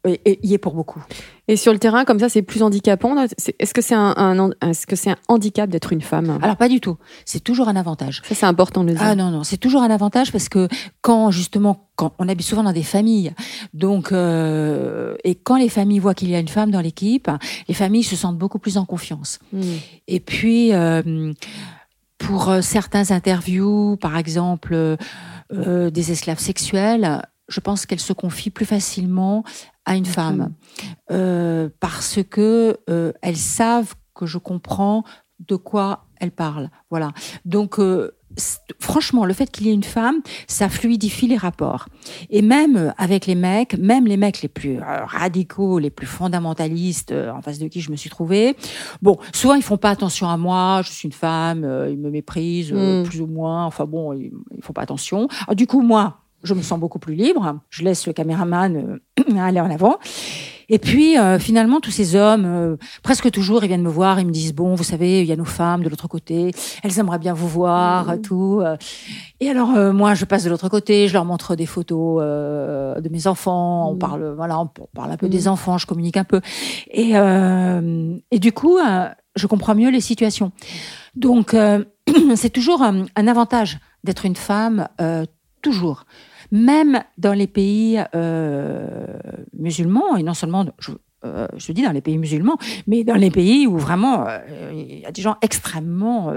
y 0.06 0.54
est 0.54 0.58
pour 0.58 0.74
beaucoup. 0.74 1.04
Et 1.48 1.58
sur 1.58 1.72
le 1.74 1.80
terrain, 1.80 2.06
comme 2.06 2.20
ça, 2.20 2.30
c'est 2.30 2.42
plus 2.42 2.64
handicapant. 2.64 3.16
Est-ce 3.60 3.74
que 3.74 3.82
c'est 3.82 3.96
un, 3.96 4.52
est-ce 4.62 4.88
que 4.88 4.96
c'est 4.96 5.12
un 5.12 5.18
handicap 5.28 5.70
d'être 5.70 5.94
une 5.94 6.02
femme? 6.02 6.40
Alors 6.42 6.58
pas 6.58 6.70
du 6.70 6.80
tout. 6.80 6.98
C'est 7.26 7.44
toujours 7.44 7.68
un 7.68 7.76
avantage. 7.76 8.22
Ça, 8.28 8.36
c'est 8.36 8.46
important 8.46 8.84
de 8.84 8.90
le 8.90 8.96
dire. 8.96 9.04
Ah 9.04 9.16
non 9.16 9.30
non, 9.30 9.44
c'est 9.44 9.58
toujours 9.58 9.84
un 9.84 9.92
avantage 9.92 10.32
parce 10.32 10.50
que 10.50 10.68
quand 11.02 11.32
justement, 11.32 11.88
quand 11.96 12.14
on 12.20 12.28
habite 12.28 12.46
souvent 12.46 12.64
dans 12.64 12.74
des 12.74 12.84
familles, 12.84 13.34
donc 13.74 14.12
euh, 14.12 15.16
et 15.24 15.36
quand 15.36 15.58
les 15.58 15.70
familles 15.70 16.00
voient 16.00 16.16
qu'il 16.16 16.30
y 16.30 16.36
a 16.36 16.40
une 16.40 16.48
femme 16.48 16.72
dans 16.72 16.82
l'équipe, 16.82 17.30
les 17.68 17.74
familles 17.76 18.04
se 18.04 18.16
sentent 18.16 18.38
beaucoup 18.38 18.60
plus 18.60 18.78
en 18.78 18.86
confiance. 18.86 19.40
Hmm. 19.54 19.62
Et 20.08 20.20
puis 20.20 20.74
euh, 20.74 21.34
pour 22.18 22.50
euh, 22.50 22.62
certains 22.62 23.12
interviews, 23.12 23.98
par 23.98 24.18
exemple. 24.18 24.98
Euh, 25.54 25.92
des 25.92 26.12
esclaves 26.12 26.40
sexuels, 26.40 27.22
je 27.50 27.60
pense 27.60 27.86
qu'elles 27.86 28.00
se 28.00 28.14
confient 28.14 28.50
plus 28.50 28.66
facilement 28.66 29.44
à 29.86 29.96
une 29.96 30.06
femme 30.06 30.54
euh, 31.12 31.70
parce 31.80 32.20
que 32.30 32.78
euh, 32.90 33.14
elles 33.22 33.38
savent 33.38 33.96
que 34.14 34.26
je 34.26 34.38
comprends 34.38 35.04
de 35.48 35.56
quoi 35.56 36.06
elles 36.20 36.32
parlent. 36.32 36.70
Voilà. 36.90 37.12
Donc 37.44 37.78
euh, 37.80 38.12
franchement, 38.80 39.26
le 39.26 39.34
fait 39.34 39.52
qu'il 39.52 39.68
y 39.68 39.70
ait 39.70 39.74
une 39.74 39.84
femme, 39.84 40.22
ça 40.48 40.70
fluidifie 40.70 41.28
les 41.28 41.38
rapports. 41.38 41.88
Et 42.30 42.42
même 42.42 42.94
avec 42.98 43.28
les 43.28 43.36
mecs, 43.36 43.78
même 43.78 44.08
les 44.08 44.18
mecs 44.18 44.42
les 44.42 44.48
plus 44.48 44.80
radicaux, 44.80 45.78
les 45.78 45.90
plus 45.90 46.08
fondamentalistes, 46.08 47.12
en 47.12 47.42
face 47.42 47.60
de 47.60 47.68
qui 47.68 47.82
je 47.82 47.92
me 47.92 47.96
suis 47.96 48.10
trouvée, 48.10 48.56
bon, 49.02 49.18
souvent 49.34 49.56
ils 49.56 49.64
font 49.64 49.78
pas 49.78 49.92
attention 49.92 50.30
à 50.30 50.38
moi, 50.38 50.82
je 50.84 50.92
suis 50.92 51.08
une 51.08 51.14
femme, 51.14 51.60
ils 51.90 51.98
me 51.98 52.10
méprisent 52.10 52.74
mm. 52.74 53.04
plus 53.04 53.22
ou 53.22 53.28
moins, 53.28 53.66
enfin 53.66 53.86
bon, 53.86 54.14
ils, 54.14 54.32
ils 54.56 54.64
font 54.64 54.74
pas 54.74 54.82
attention. 54.82 55.28
Alors, 55.48 55.56
du 55.56 55.68
coup, 55.68 55.82
moi, 55.82 56.25
je 56.46 56.54
me 56.54 56.62
sens 56.62 56.80
beaucoup 56.80 57.00
plus 57.00 57.16
libre. 57.16 57.60
Je 57.70 57.84
laisse 57.84 58.08
le 58.08 58.14
caméraman 58.14 59.02
euh, 59.18 59.40
aller 59.40 59.60
en 59.60 59.70
avant. 59.70 59.98
Et 60.68 60.80
puis 60.80 61.16
euh, 61.16 61.38
finalement, 61.38 61.80
tous 61.80 61.92
ces 61.92 62.16
hommes, 62.16 62.46
euh, 62.46 62.76
presque 63.04 63.30
toujours, 63.30 63.64
ils 63.64 63.68
viennent 63.68 63.84
me 63.84 63.90
voir, 63.90 64.20
ils 64.20 64.26
me 64.26 64.32
disent 64.32 64.54
bon, 64.56 64.74
vous 64.74 64.84
savez, 64.84 65.22
il 65.22 65.28
y 65.28 65.32
a 65.32 65.36
nos 65.36 65.46
femmes 65.46 65.84
de 65.84 65.90
l'autre 65.90 66.08
côté, 66.08 66.52
elles 66.82 66.98
aimeraient 66.98 67.20
bien 67.20 67.34
vous 67.36 67.48
voir, 67.48 68.16
Mmh. 68.16 68.22
tout. 68.22 68.64
Et 69.42 69.50
alors 69.50 69.76
euh, 69.76 69.94
moi, 69.94 70.16
je 70.16 70.26
passe 70.26 70.44
de 70.44 70.50
l'autre 70.50 70.68
côté, 70.70 71.08
je 71.08 71.14
leur 71.14 71.24
montre 71.24 71.56
des 71.56 71.68
photos 71.68 72.20
de 72.24 73.10
mes 73.10 73.28
enfants, 73.28 73.90
on 73.92 73.94
Mmh. 73.94 74.00
parle, 74.00 74.34
voilà, 74.36 74.60
on 74.60 74.66
parle 74.96 75.12
un 75.12 75.18
peu 75.18 75.28
Mmh. 75.28 75.30
des 75.30 75.48
enfants, 75.48 75.78
je 75.78 75.86
communique 75.86 76.18
un 76.18 76.24
peu. 76.24 76.42
Et 76.92 77.12
et 78.32 78.40
du 78.40 78.52
coup, 78.52 78.80
je 79.36 79.46
comprends 79.48 79.76
mieux 79.76 79.92
les 79.92 80.02
situations. 80.02 80.52
Donc 81.16 81.56
c'est 82.36 82.50
toujours 82.50 82.82
un, 82.82 83.06
un 83.16 83.28
avantage 83.28 83.78
d'être 84.04 84.26
une 84.26 84.36
femme, 84.36 84.88
toujours. 85.62 86.06
Même 86.52 87.04
dans 87.18 87.34
les 87.34 87.48
pays 87.48 88.00
euh, 88.14 88.88
musulmans, 89.58 90.16
et 90.16 90.24
non 90.24 90.34
seulement, 90.34 90.66
je, 90.80 90.92
euh, 91.26 91.48
je 91.58 91.72
dis 91.72 91.84
dans 91.84 91.92
les 91.92 92.02
pays 92.02 92.18
musulmans, 92.18 92.58
mais 92.88 93.04
dans 93.04 93.16
les 93.16 93.32
pays 93.32 93.68
où 93.68 93.78
vraiment 93.78 94.28
euh, 94.28 94.40
il 94.74 95.00
y 95.00 95.06
a 95.06 95.12
des 95.12 95.22
gens 95.22 95.38
extrêmement, 95.42 96.32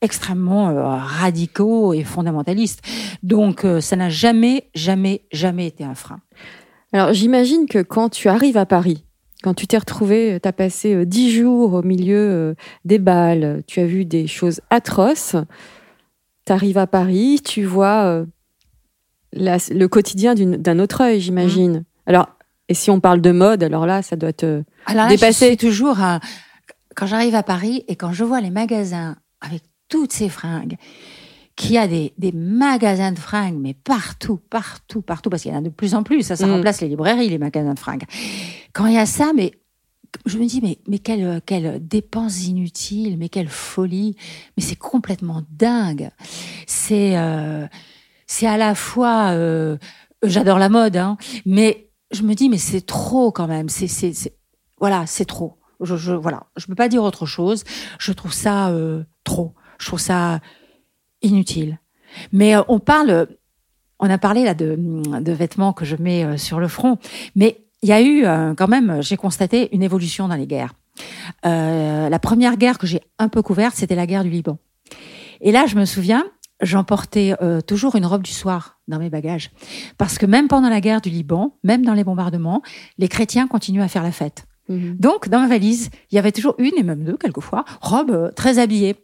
extrêmement 0.00 0.96
radicaux 0.98 1.92
et 1.94 2.04
fondamentalistes. 2.04 2.82
Donc 3.22 3.66
ça 3.80 3.96
n'a 3.96 4.08
jamais, 4.08 4.68
jamais, 4.74 5.22
jamais 5.32 5.66
été 5.66 5.84
un 5.84 5.94
frein. 5.94 6.20
Alors 6.92 7.12
j'imagine 7.12 7.66
que 7.66 7.82
quand 7.82 8.08
tu 8.08 8.28
arrives 8.28 8.56
à 8.56 8.66
Paris, 8.66 9.04
quand 9.42 9.54
tu 9.54 9.66
t'es 9.66 9.78
retrouvé, 9.78 10.38
tu 10.42 10.48
as 10.48 10.52
passé 10.52 11.06
dix 11.06 11.30
jours 11.30 11.74
au 11.74 11.82
milieu 11.82 12.56
des 12.84 12.98
balles, 12.98 13.62
tu 13.66 13.80
as 13.80 13.86
vu 13.86 14.04
des 14.04 14.26
choses 14.26 14.60
atroces, 14.68 15.36
tu 16.44 16.52
arrives 16.52 16.78
à 16.78 16.86
Paris, 16.86 17.40
tu 17.44 17.62
vois 17.62 18.24
la- 19.32 19.58
le 19.70 19.86
quotidien 19.88 20.34
d'un 20.34 20.78
autre 20.78 21.00
œil, 21.02 21.20
j'imagine. 21.20 21.84
Alors, 22.06 22.28
et 22.68 22.74
si 22.74 22.90
on 22.90 23.00
parle 23.00 23.20
de 23.20 23.30
mode, 23.32 23.62
alors 23.62 23.86
là, 23.86 24.02
ça 24.02 24.16
doit 24.16 24.32
te... 24.32 24.62
Alors 24.86 25.04
là, 25.04 25.08
Dépassé. 25.10 25.44
je 25.46 25.50
suis 25.50 25.56
toujours 25.56 25.98
quand 26.96 27.06
j'arrive 27.06 27.34
à 27.34 27.42
Paris 27.42 27.84
et 27.88 27.96
quand 27.96 28.12
je 28.12 28.24
vois 28.24 28.40
les 28.40 28.50
magasins 28.50 29.16
avec 29.40 29.62
toutes 29.88 30.12
ces 30.12 30.28
fringues, 30.28 30.76
qu'il 31.56 31.72
y 31.72 31.78
a 31.78 31.88
des, 31.88 32.12
des 32.18 32.30
magasins 32.32 33.10
de 33.12 33.18
fringues, 33.18 33.58
mais 33.58 33.74
partout, 33.74 34.38
partout, 34.50 35.00
partout, 35.02 35.28
parce 35.30 35.42
qu'il 35.42 35.50
y 35.52 35.54
en 35.54 35.58
a 35.58 35.62
de 35.62 35.68
plus 35.70 35.94
en 35.94 36.02
plus. 36.02 36.22
Ça, 36.22 36.36
ça 36.36 36.46
Mm. 36.46 36.52
remplace 36.52 36.80
les 36.82 36.88
librairies, 36.88 37.28
les 37.28 37.38
magasins 37.38 37.74
de 37.74 37.78
fringues. 37.78 38.04
Quand 38.72 38.86
il 38.86 38.94
y 38.94 38.98
a 38.98 39.06
ça, 39.06 39.32
mais 39.34 39.52
je 40.26 40.38
me 40.38 40.46
dis, 40.46 40.60
mais, 40.62 40.78
mais 40.88 40.98
quelle, 40.98 41.40
quelle 41.44 41.86
dépense 41.86 42.46
inutile, 42.46 43.16
mais 43.18 43.28
quelle 43.28 43.48
folie, 43.48 44.16
mais 44.56 44.62
c'est 44.62 44.76
complètement 44.76 45.42
dingue. 45.50 46.10
C'est 46.66 47.16
euh, 47.16 47.66
c'est 48.28 48.46
à 48.46 48.56
la 48.56 48.76
fois, 48.76 49.30
euh, 49.30 49.76
j'adore 50.22 50.60
la 50.60 50.68
mode, 50.68 50.96
hein, 50.96 51.16
mais 51.44 51.90
je 52.12 52.22
me 52.22 52.34
dis, 52.34 52.48
mais 52.48 52.58
c'est 52.58 52.86
trop 52.86 53.32
quand 53.32 53.48
même. 53.48 53.68
C'est 53.68 53.88
c'est 53.88 54.12
voilà, 54.78 55.06
c'est 55.06 55.24
trop. 55.24 55.58
Je, 55.80 55.96
je 55.96 56.12
voilà, 56.12 56.44
je 56.56 56.66
peux 56.66 56.76
pas 56.76 56.88
dire 56.88 57.02
autre 57.02 57.26
chose. 57.26 57.64
Je 57.98 58.12
trouve 58.12 58.32
ça 58.32 58.68
euh, 58.68 59.02
trop. 59.24 59.54
Je 59.80 59.86
trouve 59.86 59.98
ça 59.98 60.38
inutile. 61.22 61.78
Mais 62.32 62.54
euh, 62.56 62.62
on 62.68 62.78
parle, 62.78 63.26
on 63.98 64.08
a 64.08 64.18
parlé 64.18 64.44
là 64.44 64.54
de, 64.54 64.76
de 64.76 65.32
vêtements 65.32 65.72
que 65.72 65.84
je 65.84 65.96
mets 65.96 66.24
euh, 66.24 66.36
sur 66.36 66.60
le 66.60 66.68
front, 66.68 66.98
mais 67.34 67.64
il 67.82 67.88
y 67.88 67.92
a 67.92 68.00
eu 68.00 68.24
euh, 68.24 68.54
quand 68.54 68.68
même, 68.68 69.02
j'ai 69.02 69.16
constaté 69.16 69.74
une 69.74 69.82
évolution 69.82 70.28
dans 70.28 70.34
les 70.34 70.46
guerres. 70.46 70.74
Euh, 71.46 72.08
la 72.08 72.18
première 72.18 72.56
guerre 72.56 72.78
que 72.78 72.86
j'ai 72.86 73.00
un 73.18 73.28
peu 73.28 73.42
couverte, 73.42 73.76
c'était 73.76 73.94
la 73.94 74.06
guerre 74.06 74.24
du 74.24 74.30
Liban. 74.30 74.58
Et 75.40 75.52
là, 75.52 75.66
je 75.66 75.76
me 75.76 75.84
souviens, 75.84 76.26
j'emportais 76.60 77.34
euh, 77.42 77.60
toujours 77.60 77.96
une 77.96 78.06
robe 78.06 78.22
du 78.22 78.32
soir 78.32 78.78
dans 78.88 78.98
mes 78.98 79.10
bagages, 79.10 79.50
parce 79.96 80.18
que 80.18 80.26
même 80.26 80.48
pendant 80.48 80.68
la 80.68 80.80
guerre 80.80 81.00
du 81.00 81.10
Liban, 81.10 81.56
même 81.64 81.84
dans 81.84 81.94
les 81.94 82.04
bombardements, 82.04 82.62
les 82.98 83.08
chrétiens 83.08 83.46
continuaient 83.46 83.82
à 83.82 83.88
faire 83.88 84.02
la 84.02 84.12
fête. 84.12 84.44
Donc, 84.68 85.30
dans 85.30 85.40
ma 85.40 85.48
valise, 85.48 85.88
il 86.10 86.16
y 86.16 86.18
avait 86.18 86.30
toujours 86.30 86.54
une 86.58 86.76
et 86.76 86.82
même 86.82 87.02
deux, 87.02 87.16
quelquefois, 87.16 87.64
robes 87.80 88.10
euh, 88.10 88.30
très 88.30 88.58
habillées. 88.58 88.96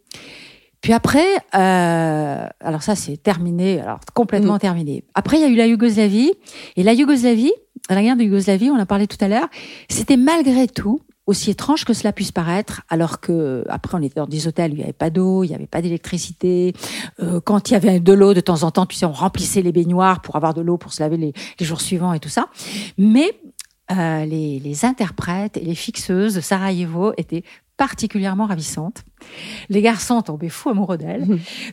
Puis 0.81 0.93
après, 0.93 1.25
euh, 1.55 2.47
alors 2.59 2.83
ça 2.83 2.95
c'est 2.95 3.17
terminé, 3.17 3.81
alors 3.81 3.99
complètement 4.13 4.59
terminé. 4.59 5.03
Après, 5.15 5.37
il 5.37 5.41
y 5.41 5.43
a 5.43 5.47
eu 5.47 5.55
la 5.55 5.65
Yougoslavie. 5.65 6.33
Et 6.75 6.83
la 6.83 6.93
Yougoslavie, 6.93 7.51
la 7.89 8.03
guerre 8.03 8.15
de 8.15 8.21
Yougoslavie, 8.21 8.69
on 8.69 8.79
en 8.79 8.85
parlait 8.85 9.07
tout 9.07 9.17
à 9.21 9.27
l'heure, 9.27 9.47
c'était 9.89 10.17
malgré 10.17 10.67
tout, 10.67 11.01
aussi 11.27 11.51
étrange 11.51 11.85
que 11.85 11.93
cela 11.93 12.13
puisse 12.13 12.31
paraître, 12.31 12.81
alors 12.89 13.19
que 13.19 13.63
après 13.69 13.97
on 13.97 14.01
était 14.01 14.19
dans 14.19 14.27
des 14.27 14.47
hôtels 14.47 14.71
où 14.71 14.75
il 14.75 14.77
n'y 14.77 14.83
avait 14.83 14.93
pas 14.93 15.09
d'eau, 15.09 15.43
il 15.43 15.49
n'y 15.49 15.55
avait 15.55 15.65
pas 15.67 15.81
d'électricité. 15.81 16.73
Euh, 17.19 17.39
quand 17.41 17.69
il 17.69 17.73
y 17.73 17.75
avait 17.75 17.99
de 17.99 18.13
l'eau 18.13 18.33
de 18.33 18.41
temps 18.41 18.63
en 18.63 18.71
temps, 18.71 18.85
tu 18.85 19.03
on 19.05 19.11
remplissait 19.11 19.61
les 19.61 19.71
baignoires 19.71 20.21
pour 20.21 20.35
avoir 20.35 20.53
de 20.53 20.61
l'eau 20.61 20.77
pour 20.77 20.93
se 20.93 21.01
laver 21.01 21.17
les, 21.17 21.33
les 21.59 21.65
jours 21.65 21.81
suivants 21.81 22.13
et 22.13 22.19
tout 22.19 22.29
ça. 22.29 22.47
Mais 22.97 23.39
euh, 23.91 24.25
les, 24.25 24.59
les 24.59 24.85
interprètes 24.85 25.57
et 25.57 25.61
les 25.61 25.75
fixeuses 25.75 26.35
de 26.35 26.41
Sarajevo 26.41 27.13
étaient 27.17 27.43
particulièrement 27.77 28.45
ravissantes. 28.45 29.03
Les 29.69 29.81
garçons 29.81 30.21
tombaient 30.21 30.49
fous 30.49 30.69
amoureux 30.69 30.97
d'elles. 30.97 31.25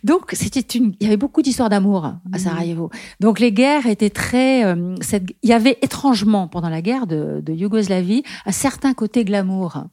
Donc 0.04 0.30
c'était 0.32 0.78
une, 0.78 0.94
il 1.00 1.04
y 1.04 1.06
avait 1.06 1.16
beaucoup 1.16 1.42
d'histoires 1.42 1.68
d'amour 1.68 2.14
à 2.32 2.38
Sarajevo. 2.38 2.90
Donc 3.20 3.38
les 3.38 3.52
guerres 3.52 3.86
étaient 3.86 4.10
très, 4.10 4.64
euh, 4.64 4.94
cette, 5.00 5.24
il 5.42 5.50
y 5.50 5.52
avait 5.52 5.78
étrangement 5.82 6.48
pendant 6.48 6.68
la 6.68 6.82
guerre 6.82 7.06
de, 7.06 7.40
de 7.42 7.52
Yougoslavie 7.52 8.22
un 8.46 8.52
certain 8.52 8.94
côté 8.94 9.24
glamour. 9.24 9.84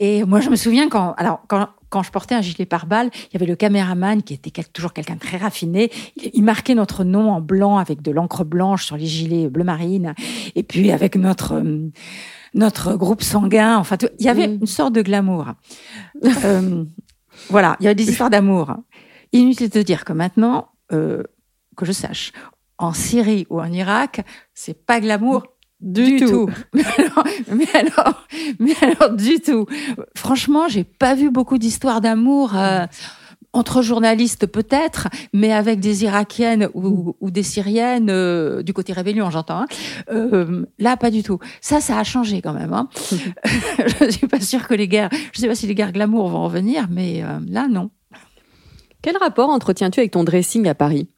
Et 0.00 0.24
moi 0.24 0.40
je 0.40 0.50
me 0.50 0.56
souviens 0.56 0.88
quand, 0.88 1.14
alors 1.16 1.40
quand 1.48 1.68
quand 1.88 2.02
je 2.02 2.10
portais 2.10 2.34
un 2.34 2.40
gilet 2.40 2.66
pare-balles, 2.66 3.10
il 3.14 3.34
y 3.34 3.36
avait 3.36 3.46
le 3.46 3.54
caméraman 3.54 4.22
qui 4.22 4.34
était 4.34 4.50
toujours 4.64 4.92
quelqu'un 4.92 5.14
de 5.14 5.20
très 5.20 5.36
raffiné. 5.36 5.90
Il, 6.16 6.30
il 6.34 6.42
marquait 6.42 6.74
notre 6.74 7.04
nom 7.04 7.30
en 7.30 7.40
blanc 7.40 7.78
avec 7.78 8.02
de 8.02 8.10
l'encre 8.10 8.44
blanche 8.44 8.84
sur 8.84 8.96
les 8.96 9.06
gilets 9.06 9.48
bleu 9.48 9.64
marine. 9.64 10.14
Et 10.56 10.64
puis 10.64 10.90
avec 10.90 11.16
notre 11.16 11.54
euh, 11.54 11.88
notre 12.54 12.94
groupe 12.94 13.22
sanguin. 13.22 13.76
Enfin, 13.78 13.96
il 14.18 14.24
y 14.26 14.28
avait 14.28 14.48
Mm. 14.48 14.58
une 14.60 14.66
sorte 14.66 14.92
de 14.92 15.02
glamour. 15.02 15.46
Euh, 16.44 16.84
voilà, 17.50 17.76
il 17.80 17.84
y 17.84 17.86
avait 17.86 17.94
des 17.94 18.08
histoires 18.10 18.30
d'amour. 18.30 18.74
Inutile 19.32 19.68
de 19.70 19.82
dire 19.82 20.04
que 20.04 20.12
maintenant, 20.12 20.68
euh, 20.92 21.22
que 21.76 21.84
je 21.84 21.92
sache, 21.92 22.32
en 22.78 22.92
Syrie 22.92 23.46
ou 23.50 23.60
en 23.60 23.72
Irak, 23.72 24.24
c'est 24.54 24.86
pas 24.86 25.00
glamour 25.00 25.44
du, 25.80 26.16
tout. 26.16 26.48
Mais 26.72 26.84
alors, 26.96 27.24
mais 27.52 27.66
alors, 27.74 28.26
mais 28.58 28.74
alors, 28.80 29.10
du 29.14 29.40
tout. 29.40 29.66
Franchement, 30.16 30.68
j'ai 30.68 30.84
pas 30.84 31.14
vu 31.14 31.30
beaucoup 31.30 31.58
d'histoires 31.58 32.00
d'amour. 32.00 32.56
euh, 32.56 32.86
entre 33.56 33.82
journalistes 33.82 34.46
peut-être, 34.46 35.08
mais 35.32 35.52
avec 35.52 35.80
des 35.80 36.04
Irakiennes 36.04 36.68
ou, 36.74 37.16
ou 37.20 37.30
des 37.30 37.42
Syriennes 37.42 38.10
euh, 38.10 38.62
du 38.62 38.72
côté 38.72 38.92
rébellion, 38.92 39.30
j'entends. 39.30 39.60
hein. 39.62 39.66
Euh, 40.10 40.66
là, 40.78 40.96
pas 40.96 41.10
du 41.10 41.22
tout. 41.22 41.38
Ça, 41.60 41.80
ça 41.80 41.98
a 41.98 42.04
changé 42.04 42.42
quand 42.42 42.52
même. 42.52 42.72
Hein. 42.72 42.88
je 44.00 44.10
suis 44.10 44.26
pas 44.26 44.40
sûre 44.40 44.68
que 44.68 44.74
les 44.74 44.88
guerres, 44.88 45.10
je 45.32 45.40
sais 45.40 45.48
pas 45.48 45.54
si 45.54 45.66
les 45.66 45.74
guerres 45.74 45.92
glamour 45.92 46.28
vont 46.28 46.44
revenir, 46.44 46.86
mais 46.90 47.22
euh, 47.22 47.38
là, 47.48 47.66
non. 47.68 47.90
Quel 49.02 49.16
rapport 49.16 49.50
entretiens-tu 49.50 50.00
avec 50.00 50.12
ton 50.12 50.24
dressing 50.24 50.66
à 50.68 50.74
Paris? 50.74 51.08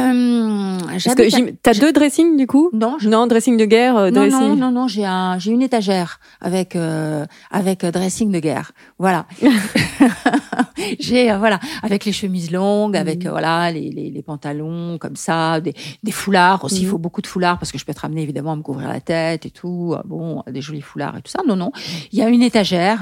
Euh, 0.00 0.78
à- 0.80 1.52
t'as 1.62 1.74
deux 1.74 1.92
dressings 1.92 2.36
du 2.36 2.46
coup? 2.46 2.70
Non, 2.72 2.96
je- 2.98 3.08
Non, 3.08 3.26
dressing 3.26 3.56
de 3.56 3.64
guerre, 3.64 3.96
euh, 3.96 4.10
non, 4.10 4.22
dressing. 4.22 4.40
non, 4.48 4.56
non, 4.56 4.70
non, 4.70 4.88
j'ai 4.88 5.04
un, 5.04 5.38
j'ai 5.38 5.50
une 5.52 5.62
étagère 5.62 6.20
avec 6.40 6.76
euh, 6.76 7.24
avec 7.50 7.84
euh, 7.84 7.90
dressing 7.90 8.30
de 8.32 8.38
guerre. 8.40 8.72
Voilà. 8.98 9.26
j'ai 11.00 11.30
euh, 11.30 11.38
voilà 11.38 11.60
avec 11.82 12.04
les 12.04 12.12
chemises 12.12 12.50
longues, 12.50 12.96
avec 12.96 13.20
Mhm. 13.22 13.26
euh, 13.28 13.30
voilà 13.30 13.70
les, 13.70 13.90
les, 13.90 14.10
les 14.10 14.22
pantalons 14.22 14.98
comme 14.98 15.16
ça, 15.16 15.60
des, 15.60 15.74
des 16.02 16.12
foulards 16.12 16.64
aussi. 16.64 16.80
Il 16.80 16.84
Mhm. 16.84 16.90
faut 16.90 16.98
beaucoup 16.98 17.22
de 17.22 17.26
foulards 17.26 17.58
parce 17.58 17.72
que 17.72 17.78
je 17.78 17.84
peux 17.84 17.92
être 17.92 18.04
amenée 18.04 18.22
évidemment 18.22 18.52
à 18.52 18.56
me 18.56 18.62
couvrir 18.62 18.88
la 18.88 19.00
tête 19.00 19.46
et 19.46 19.50
tout. 19.50 19.94
Euh, 19.96 20.00
Bon, 20.04 20.42
des 20.50 20.60
jolis 20.62 20.80
foulards 20.80 21.16
et 21.18 21.22
tout 21.22 21.30
ça. 21.30 21.40
Non, 21.46 21.54
non. 21.56 21.70
Il 22.12 22.18
y 22.18 22.22
a 22.22 22.28
une 22.28 22.42
étagère. 22.42 23.00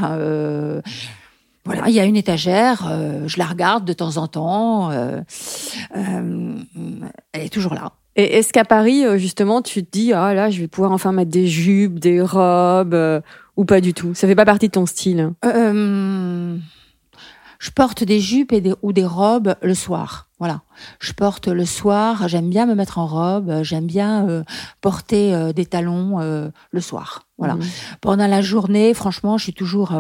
Voilà, 1.68 1.86
il 1.86 1.94
y 1.94 2.00
a 2.00 2.06
une 2.06 2.16
étagère, 2.16 2.88
euh, 2.90 3.28
je 3.28 3.38
la 3.38 3.44
regarde 3.44 3.84
de 3.84 3.92
temps 3.92 4.16
en 4.16 4.26
temps, 4.26 4.90
euh, 4.90 5.20
euh, 5.94 6.54
elle 7.34 7.42
est 7.42 7.52
toujours 7.52 7.74
là. 7.74 7.92
Et 8.16 8.38
est-ce 8.38 8.54
qu'à 8.54 8.64
Paris, 8.64 9.04
justement, 9.18 9.60
tu 9.60 9.84
te 9.84 9.90
dis, 9.90 10.14
ah 10.14 10.32
là, 10.32 10.48
je 10.48 10.60
vais 10.60 10.66
pouvoir 10.66 10.92
enfin 10.92 11.12
mettre 11.12 11.30
des 11.30 11.46
jupes, 11.46 11.98
des 11.98 12.22
robes, 12.22 12.94
euh, 12.94 13.20
ou 13.58 13.66
pas 13.66 13.82
du 13.82 13.92
tout? 13.92 14.14
Ça 14.14 14.26
fait 14.26 14.34
pas 14.34 14.46
partie 14.46 14.68
de 14.68 14.72
ton 14.72 14.86
style 14.86 15.34
Euh, 15.44 16.56
je 17.58 17.70
porte 17.70 18.02
des 18.02 18.18
jupes 18.18 18.54
et 18.54 18.62
des, 18.62 18.72
ou 18.80 18.94
des 18.94 19.04
robes 19.04 19.54
le 19.60 19.74
soir. 19.74 20.28
Voilà. 20.38 20.62
Je 21.00 21.12
porte 21.12 21.48
le 21.48 21.66
soir. 21.66 22.28
J'aime 22.28 22.48
bien 22.48 22.64
me 22.64 22.74
mettre 22.74 22.96
en 22.96 23.06
robe. 23.06 23.62
J'aime 23.62 23.86
bien 23.86 24.26
euh, 24.26 24.42
porter 24.80 25.52
des 25.52 25.66
talons 25.66 26.18
le 26.70 26.80
soir. 26.80 27.24
Voilà. 27.36 27.56
Mhm. 27.56 27.64
Pendant 28.00 28.26
la 28.26 28.40
journée, 28.40 28.94
franchement, 28.94 29.36
je 29.36 29.44
suis 29.44 29.54
toujours, 29.54 29.92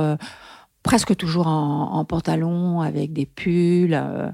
presque 0.82 1.16
toujours 1.16 1.46
en, 1.48 1.92
en 1.92 2.04
pantalon 2.04 2.80
avec 2.80 3.12
des 3.12 3.26
pulls. 3.26 3.94
euh, 3.94 4.30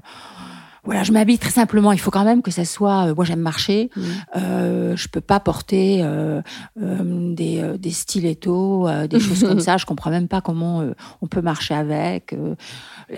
voilà, 0.83 1.01
je 1.01 1.11
m'habille 1.11 1.39
très 1.39 1.49
simplement. 1.49 1.91
Il 1.93 1.99
faut 1.99 2.11
quand 2.11 2.23
même 2.23 2.43
que 2.43 2.51
ça 2.51 2.63
soit. 2.63 3.07
euh, 3.07 3.15
moi, 3.15 3.25
j'aime 3.25 3.39
marcher. 3.39 3.89
Mhm. 3.95 4.03
Euh, 4.37 4.95
je 4.95 5.07
peux 5.07 5.19
pas 5.21 5.39
porter 5.39 6.01
euh, 6.03 6.41
des, 6.75 7.75
des 7.79 7.89
stilettos, 7.91 8.87
des 9.09 9.19
choses 9.19 9.43
comme 9.43 9.59
ça. 9.67 9.77
Je 9.77 9.85
comprends 9.87 10.11
même 10.11 10.27
pas 10.27 10.41
comment 10.41 10.83
on 11.21 11.27
peut 11.27 11.41
marcher 11.41 11.73
avec. 11.73 12.35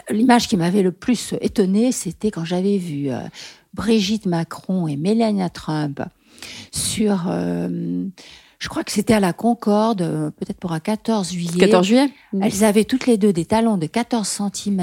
L'image 0.10 0.48
qui 0.48 0.56
m'avait 0.56 0.82
le 0.82 0.94
plus 0.94 1.34
étonnée, 1.42 1.92
c'était 1.92 2.32
quand 2.32 2.46
j'avais 2.46 2.78
vu 2.78 3.10
Brigitte 3.74 4.26
Macron 4.28 4.88
et 4.88 4.96
Melania 4.96 5.50
Trump 5.50 6.02
sur 6.72 7.30
Je 8.60 8.70
crois 8.70 8.84
que 8.84 8.92
c'était 8.92 9.14
à 9.14 9.20
la 9.20 9.34
Concorde, 9.34 10.02
euh, 10.02 10.32
peut-être 10.32 10.60
pour 10.60 10.72
un 10.72 10.80
14 10.80 11.32
juillet. 11.32 11.60
14 11.60 11.86
juillet. 11.86 12.10
Elles 12.42 12.64
avaient 12.64 12.86
toutes 12.86 13.06
les 13.06 13.18
deux 13.18 13.32
des 13.34 13.46
talons 13.46 13.78
de 13.78 13.86
14 13.86 14.28
cm. 14.54 14.82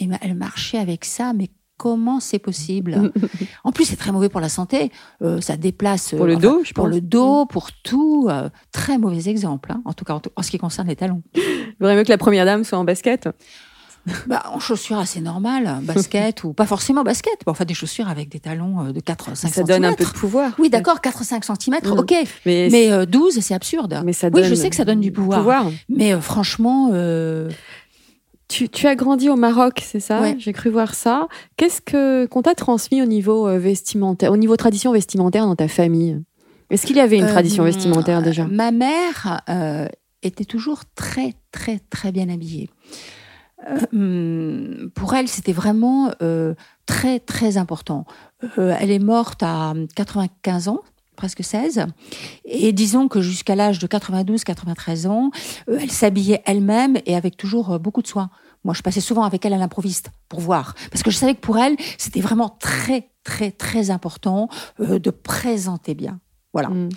Et 0.00 0.08
elles 0.20 0.34
marchaient 0.34 0.78
avec 0.78 1.04
ça, 1.04 1.32
mais 1.32 1.48
comment 1.76 2.20
c'est 2.20 2.38
possible? 2.38 3.12
En 3.64 3.72
plus, 3.72 3.84
c'est 3.84 3.96
très 3.96 4.12
mauvais 4.12 4.28
pour 4.28 4.40
la 4.40 4.48
santé. 4.48 4.90
Euh, 5.22 5.40
ça 5.40 5.56
déplace. 5.56 6.14
Pour 6.16 6.26
le 6.26 6.36
enfin, 6.36 6.48
dos, 6.48 6.60
je 6.64 6.72
Pour 6.72 6.84
pense. 6.84 6.94
le 6.94 7.00
dos, 7.00 7.46
pour 7.46 7.72
tout. 7.72 8.26
euh, 8.30 8.48
très 8.72 8.96
mauvais 8.98 9.28
exemple, 9.28 9.72
hein, 9.72 9.82
en 9.84 9.92
tout 9.92 10.04
cas 10.04 10.14
en, 10.14 10.20
tout- 10.20 10.30
en 10.36 10.42
ce 10.42 10.50
qui 10.50 10.58
concerne 10.58 10.86
les 10.88 10.96
talons. 10.96 11.22
Il 11.34 11.42
vaudrait 11.80 11.96
mieux 11.96 12.04
que 12.04 12.08
la 12.10 12.18
première 12.18 12.44
dame 12.44 12.64
soit 12.64 12.78
en 12.78 12.84
basket. 12.84 13.28
Bah, 14.26 14.42
en 14.52 14.58
chaussures 14.60 14.98
assez 14.98 15.20
normales, 15.20 15.78
basket 15.82 16.44
ou 16.44 16.52
pas 16.52 16.66
forcément 16.66 17.02
basket, 17.04 17.34
mais 17.46 17.50
enfin 17.50 17.64
des 17.64 17.74
chaussures 17.74 18.08
avec 18.08 18.28
des 18.28 18.40
talons 18.40 18.86
euh, 18.86 18.92
de 18.92 19.00
4 19.00 19.36
5 19.36 19.48
ça 19.54 19.62
donne 19.62 19.84
un 19.84 19.92
peu 19.94 20.04
de 20.04 20.10
pouvoir. 20.10 20.52
Oui, 20.58 20.70
d'accord, 20.70 20.98
4-5 21.00 21.42
cm, 21.44 21.74
Mm. 21.84 21.98
ok. 21.98 22.14
Mais, 22.46 22.68
Mais 22.70 22.90
euh, 22.92 23.06
12, 23.06 23.40
c'est 23.40 23.54
absurde. 23.54 24.00
mais 24.04 24.12
ça 24.12 24.28
oui, 24.32 24.42
je 24.44 24.54
sais 24.54 24.70
que 24.70 24.76
ça 24.76 24.84
donne 24.84 25.00
du 25.00 25.12
pouvoir. 25.12 25.70
Mais 25.88 26.12
euh, 26.14 26.20
franchement, 26.20 26.90
euh, 26.92 27.48
Tu, 28.48 28.68
tu 28.70 28.86
as 28.86 28.94
grandi 28.96 29.28
au 29.28 29.36
Maroc, 29.36 29.82
c'est 29.84 30.00
ça? 30.00 30.22
Ouais. 30.22 30.34
J'ai 30.38 30.54
cru 30.54 30.70
voir 30.70 30.94
ça. 30.94 31.28
Qu'est-ce 31.58 31.82
que 31.82 32.24
qu'on 32.26 32.40
t'a 32.40 32.54
transmis 32.54 33.02
au 33.02 33.04
niveau 33.04 33.46
euh, 33.46 33.58
vestimentaire, 33.58 34.32
au 34.32 34.38
niveau 34.38 34.56
tradition 34.56 34.90
vestimentaire 34.92 35.44
dans 35.44 35.54
ta 35.56 35.68
famille? 35.68 36.22
Est-ce 36.70 36.86
qu'il 36.86 36.96
y 36.96 37.00
avait 37.00 37.18
une 37.18 37.24
Euh, 37.24 37.32
tradition 37.32 37.62
vestimentaire 37.64 38.22
déjà? 38.22 38.46
Ma 38.46 38.70
mère 38.70 39.42
euh, 39.50 39.86
était 40.22 40.46
toujours 40.46 40.80
très, 40.94 41.34
très, 41.52 41.78
très 41.90 42.10
bien 42.10 42.28
habillée. 42.30 42.70
Euh, 43.66 43.78
hum, 43.92 44.90
pour 44.94 45.14
elle, 45.14 45.28
c'était 45.28 45.52
vraiment 45.52 46.12
euh, 46.22 46.54
très, 46.86 47.18
très 47.20 47.56
important. 47.56 48.04
Euh, 48.58 48.74
elle 48.78 48.90
est 48.90 48.98
morte 48.98 49.42
à 49.42 49.74
95 49.96 50.68
ans 50.68 50.80
presque 51.16 51.42
16. 51.42 51.86
Et 52.44 52.72
disons 52.72 53.08
que 53.08 53.20
jusqu'à 53.20 53.56
l'âge 53.56 53.80
de 53.80 53.88
92-93 53.88 55.08
ans, 55.08 55.32
euh, 55.68 55.78
elle 55.80 55.90
s'habillait 55.90 56.42
elle-même 56.46 56.96
et 57.06 57.16
avec 57.16 57.36
toujours 57.36 57.80
beaucoup 57.80 58.02
de 58.02 58.06
soin. 58.06 58.30
Moi, 58.62 58.72
je 58.72 58.82
passais 58.82 59.00
souvent 59.00 59.24
avec 59.24 59.44
elle 59.44 59.52
à 59.52 59.58
l'improviste 59.58 60.10
pour 60.28 60.38
voir. 60.38 60.76
Parce 60.92 61.02
que 61.02 61.10
je 61.10 61.16
savais 61.16 61.34
que 61.34 61.40
pour 61.40 61.58
elle, 61.58 61.76
c'était 61.96 62.20
vraiment 62.20 62.48
très, 62.48 63.10
très, 63.24 63.50
très 63.50 63.90
important 63.90 64.48
de 64.78 65.10
présenter 65.10 65.94
bien. 65.94 66.20
Voilà. 66.52 66.68
Mm. 66.68 66.88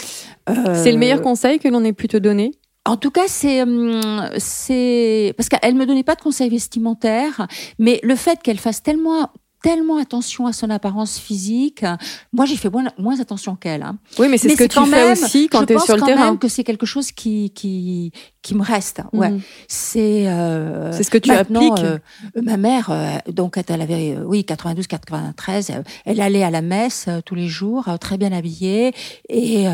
Euh, 0.49 0.83
C'est 0.83 0.91
le 0.91 0.97
meilleur 0.97 1.21
conseil 1.21 1.59
que 1.59 1.67
l'on 1.67 1.83
ait 1.83 1.93
pu 1.93 2.07
te 2.07 2.17
donner? 2.17 2.51
En 2.85 2.97
tout 2.97 3.11
cas, 3.11 3.27
c'est 3.27 3.61
hum, 3.61 4.29
c'est 4.37 5.33
parce 5.37 5.49
qu'elle 5.49 5.75
me 5.75 5.85
donnait 5.85 6.03
pas 6.03 6.15
de 6.15 6.21
conseils 6.21 6.49
vestimentaires, 6.49 7.47
mais 7.79 7.99
le 8.03 8.15
fait 8.15 8.41
qu'elle 8.41 8.59
fasse 8.59 8.81
tellement 8.81 9.29
tellement 9.61 9.97
attention 9.97 10.47
à 10.47 10.53
son 10.53 10.69
apparence 10.69 11.17
physique, 11.19 11.85
moi 12.33 12.45
j'ai 12.45 12.55
fait 12.55 12.69
moins, 12.69 12.85
moins 12.97 13.19
attention 13.19 13.55
qu'elle. 13.55 13.83
Hein. 13.83 13.97
Oui, 14.19 14.27
mais 14.29 14.37
c'est 14.37 14.49
ce 14.49 14.55
que 14.57 14.63
tu 14.63 14.77
quand 14.79 14.85
fais 14.85 15.11
aussi 15.11 15.47
quand 15.49 15.61
Je 15.61 15.65
tu 15.65 15.73
es 15.73 15.75
pense 15.75 15.85
sur 15.85 15.95
le 15.95 15.99
quand 16.01 16.07
terrain. 16.07 16.25
même 16.25 16.39
que 16.39 16.47
c'est 16.47 16.63
quelque 16.63 16.85
chose 16.85 17.11
qui 17.11 17.51
qui 17.51 18.11
qui 18.41 18.55
me 18.55 18.63
reste. 18.63 19.01
Ouais, 19.13 19.29
Mhm. 19.29 19.41
c'est 19.67 20.27
euh, 20.27 20.91
C'est 20.93 21.03
ce 21.03 21.11
que 21.11 21.19
tu 21.19 21.29
maintenant, 21.29 21.71
appliques. 21.73 21.85
euh, 21.85 21.99
ma 22.41 22.57
mère, 22.57 22.89
euh, 22.89 23.17
donc 23.31 23.53
quand 23.53 23.69
elle 23.69 23.81
avait, 23.81 24.15
euh, 24.17 24.23
oui, 24.25 24.43
92, 24.45 24.87
93, 24.87 25.69
euh, 25.69 25.83
elle 26.05 26.19
allait 26.19 26.43
à 26.43 26.49
la 26.49 26.63
messe 26.63 27.07
tous 27.25 27.35
les 27.35 27.47
jours, 27.47 27.87
très 27.99 28.17
bien 28.17 28.31
habillée. 28.31 28.93
Et 29.29 29.65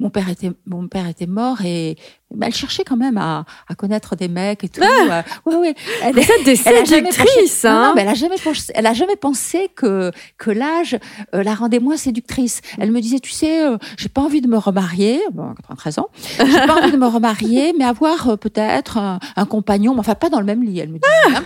mon 0.00 0.10
père 0.10 0.28
était, 0.28 0.50
mon 0.66 0.88
père 0.88 1.06
était 1.08 1.26
mort 1.26 1.58
et 1.64 1.96
bah, 2.34 2.46
elle 2.48 2.54
cherchait 2.54 2.82
quand 2.84 2.96
même 2.96 3.16
à, 3.18 3.44
à 3.68 3.74
connaître 3.76 4.16
des 4.16 4.28
mecs 4.28 4.64
et 4.64 4.68
tout. 4.68 4.80
Euh, 4.82 5.22
ouais, 5.46 5.56
ouais. 5.56 5.74
Elle, 6.02 6.18
êtes 6.18 6.44
des 6.44 6.60
elle 6.66 6.76
a 6.78 6.84
jamais 6.84 7.12
séductrices, 7.12 7.62
pensé- 7.62 7.68
non, 7.68 7.74
non, 7.74 7.80
hein 7.80 7.92
mais 7.94 8.02
elle 8.02 8.08
a 8.08 8.14
jamais 8.14 8.38
elle 8.74 8.86
a 8.86 8.92
jamais 8.94 9.16
pensé 9.16 9.68
que 9.74 10.10
que 10.38 10.50
l'âge 10.50 10.98
euh, 11.34 11.42
la 11.42 11.54
rendait 11.54 11.80
moins 11.80 11.96
séductrice. 11.96 12.60
Elle 12.78 12.92
me 12.92 13.00
disait, 13.00 13.18
tu 13.20 13.30
sais, 13.30 13.64
euh, 13.66 13.76
j'ai 13.96 14.08
pas 14.08 14.20
envie 14.22 14.40
de 14.40 14.48
me 14.48 14.58
remarier, 14.58 15.20
bon, 15.32 15.54
93 15.54 15.98
ans, 15.98 16.08
j'ai 16.38 16.66
pas 16.66 16.80
envie 16.82 16.92
de 16.92 16.96
me 16.96 17.06
remarier, 17.06 17.72
mais 17.78 17.84
avoir 17.84 18.30
euh, 18.30 18.36
peut-être 18.36 18.98
un, 18.98 19.18
un 19.36 19.46
compagnon, 19.46 19.94
mais 19.94 20.00
enfin 20.00 20.14
pas 20.14 20.28
dans 20.28 20.40
le 20.40 20.46
même 20.46 20.62
lit, 20.62 20.78
elle 20.80 20.90
me 20.90 20.98
disait. 20.98 21.36
hein. 21.36 21.44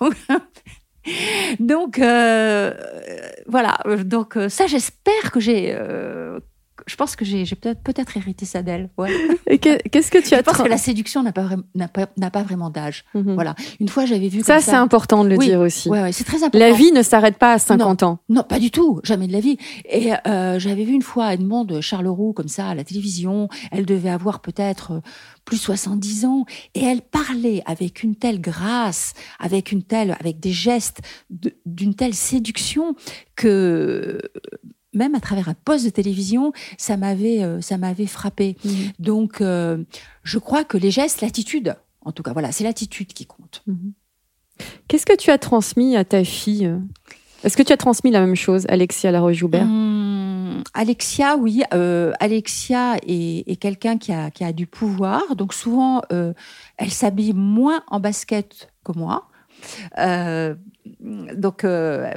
Donc, 0.00 0.14
donc 1.60 1.98
euh, 2.00 2.74
voilà, 3.46 3.78
donc 4.04 4.36
ça 4.48 4.66
j'espère 4.66 5.30
que 5.32 5.40
j'ai 5.40 5.72
euh, 5.72 6.40
je 6.86 6.94
pense 6.96 7.16
que 7.16 7.24
j'ai 7.24 7.44
peut-être 7.54 8.16
hérité 8.16 8.44
ça 8.46 8.62
d'elle. 8.62 8.90
Ouais. 8.96 9.10
Qu'est-ce 9.60 10.10
que 10.10 10.18
tu 10.22 10.30
Je 10.30 10.34
as 10.36 10.42
pense 10.42 10.54
tra- 10.54 10.64
que 10.64 10.68
la 10.68 10.78
séduction 10.78 11.22
n'a 11.22 11.32
pas, 11.32 11.48
pas, 11.92 12.06
pas 12.30 12.42
vraiment 12.42 12.70
d'âge. 12.70 13.04
Mhm. 13.14 13.34
Voilà. 13.34 13.54
Une 13.80 13.88
fois, 13.88 14.06
j'avais 14.06 14.28
vu 14.28 14.42
Ça, 14.42 14.60
c'est 14.60 14.72
important 14.74 15.24
de 15.24 15.30
le 15.30 15.36
Oui. 15.36 15.46
dire 15.46 15.60
aussi. 15.60 15.88
Ouais, 15.88 16.00
ouais, 16.02 16.12
c'est 16.12 16.24
très 16.24 16.38
important. 16.44 16.58
La 16.58 16.72
vie 16.72 16.92
ne 16.92 17.02
s'arrête 17.02 17.38
pas 17.38 17.52
à 17.54 17.58
50 17.58 18.02
ans. 18.04 18.18
Non, 18.28 18.42
pas 18.44 18.58
du 18.58 18.70
tout, 18.70 19.00
jamais 19.04 19.26
de 19.26 19.32
la 19.32 19.40
vie. 19.40 19.58
Et 19.90 20.12
euh, 20.28 20.58
j'avais 20.58 20.84
vu 20.84 20.92
une 20.92 21.02
fois 21.02 21.34
Edmond 21.34 21.64
de 21.64 21.80
Charleroux 21.80 22.32
comme 22.32 22.48
ça 22.48 22.68
à 22.68 22.74
la 22.74 22.84
télévision. 22.84 23.48
Elle 23.72 23.84
devait 23.86 24.10
avoir 24.10 24.40
peut-être 24.40 24.92
euh, 24.92 25.00
plus 25.44 25.56
de 25.58 25.62
70 25.62 26.24
ans 26.24 26.44
et 26.74 26.82
elle 26.84 27.02
parlait 27.02 27.62
avec 27.66 28.02
une 28.02 28.14
telle 28.16 28.40
grâce, 28.40 29.12
avec 29.40 29.72
une 29.72 29.82
telle, 29.82 30.16
avec 30.20 30.40
des 30.40 30.52
gestes 30.52 31.00
d'une 31.64 31.94
telle 31.94 32.14
séduction 32.14 32.94
que 33.36 34.20
même 34.96 35.14
à 35.14 35.20
travers 35.20 35.48
un 35.48 35.54
poste 35.54 35.84
de 35.84 35.90
télévision, 35.90 36.52
ça 36.78 36.96
m'avait, 36.96 37.42
euh, 37.42 37.60
ça 37.60 37.78
m'avait 37.78 38.06
frappé. 38.06 38.56
Mhm. 38.64 38.72
Donc, 38.98 39.40
euh, 39.40 39.84
je 40.24 40.38
crois 40.38 40.64
que 40.64 40.76
les 40.76 40.90
gestes, 40.90 41.20
l'attitude, 41.20 41.76
en 42.00 42.12
tout 42.12 42.22
cas, 42.22 42.32
voilà, 42.32 42.50
c'est 42.50 42.64
l'attitude 42.64 43.12
qui 43.12 43.26
compte. 43.26 43.62
Mhm. 43.66 43.92
Qu'est-ce 44.88 45.06
que 45.06 45.16
tu 45.16 45.30
as 45.30 45.38
transmis 45.38 45.96
à 45.96 46.04
ta 46.04 46.24
fille 46.24 46.72
Est-ce 47.44 47.56
que 47.56 47.62
tu 47.62 47.72
as 47.72 47.76
transmis 47.76 48.10
la 48.10 48.20
même 48.20 48.36
chose, 48.36 48.64
Alexia 48.68 49.10
Laroche-Joubert? 49.10 49.64
Hum, 49.64 50.62
Alexia, 50.72 51.36
oui. 51.36 51.62
euh, 51.74 52.12
Alexia 52.20 52.96
est, 53.06 53.48
est 53.50 53.56
quelqu'un 53.56 53.98
qui 53.98 54.12
a, 54.12 54.30
qui 54.30 54.44
a 54.44 54.52
du 54.52 54.66
pouvoir. 54.66 55.36
Donc 55.36 55.52
souvent, 55.52 56.00
euh, 56.12 56.32
elle 56.78 56.90
s'habille 56.90 57.34
moins 57.34 57.82
en 57.88 58.00
basket 58.00 58.72
que 58.84 58.92
moi. 58.96 59.28
Euh, 59.98 60.54
donc, 61.36 61.64
euh, 61.64 62.10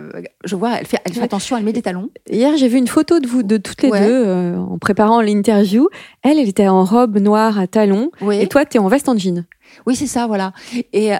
je 0.45 0.55
vois, 0.55 0.79
elle 0.79 0.85
fait, 0.85 0.99
elle 1.05 1.13
fait 1.13 1.19
Ouais. 1.19 1.25
attention, 1.25 1.57
elle 1.57 1.63
met 1.63 1.73
des 1.73 1.81
talons. 1.81 2.09
Hier, 2.29 2.55
j'ai 2.57 2.67
vu 2.67 2.77
une 2.77 2.87
photo 2.87 3.19
de 3.19 3.27
vous 3.27 3.43
de 3.43 3.57
toutes 3.57 3.81
les 3.81 3.89
Ouais. 3.89 4.05
deux 4.05 4.25
euh, 4.25 4.57
en 4.57 4.77
préparant 4.77 5.21
l'interview. 5.21 5.87
Elle, 6.21 6.39
elle 6.39 6.49
était 6.49 6.67
en 6.67 6.83
robe 6.83 7.17
noire 7.17 7.59
à 7.59 7.67
talons. 7.67 8.11
Oui, 8.21 8.39
Et 8.39 8.47
toi, 8.47 8.65
tu 8.65 8.77
es 8.77 8.79
en 8.79 8.87
veste 8.87 9.09
en 9.09 9.17
jean. 9.17 9.45
oui, 9.85 9.95
c'est 9.95 10.07
ça, 10.07 10.25
voilà. 10.27 10.51
Et 10.93 11.13
euh, 11.13 11.17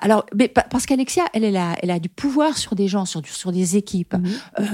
alors, 0.00 0.24
mais 0.34 0.48
pa- 0.48 0.64
parce 0.70 0.86
qu'Alexia, 0.86 1.24
elle, 1.34 1.44
elle 1.44 1.56
a, 1.56 1.76
elle 1.82 1.90
a 1.90 1.98
du 1.98 2.08
pouvoir 2.08 2.56
sur 2.56 2.74
des 2.74 2.88
gens, 2.88 3.04
sur, 3.04 3.20
du- 3.20 3.30
sur 3.30 3.52
des 3.52 3.76
équipes. 3.76 4.16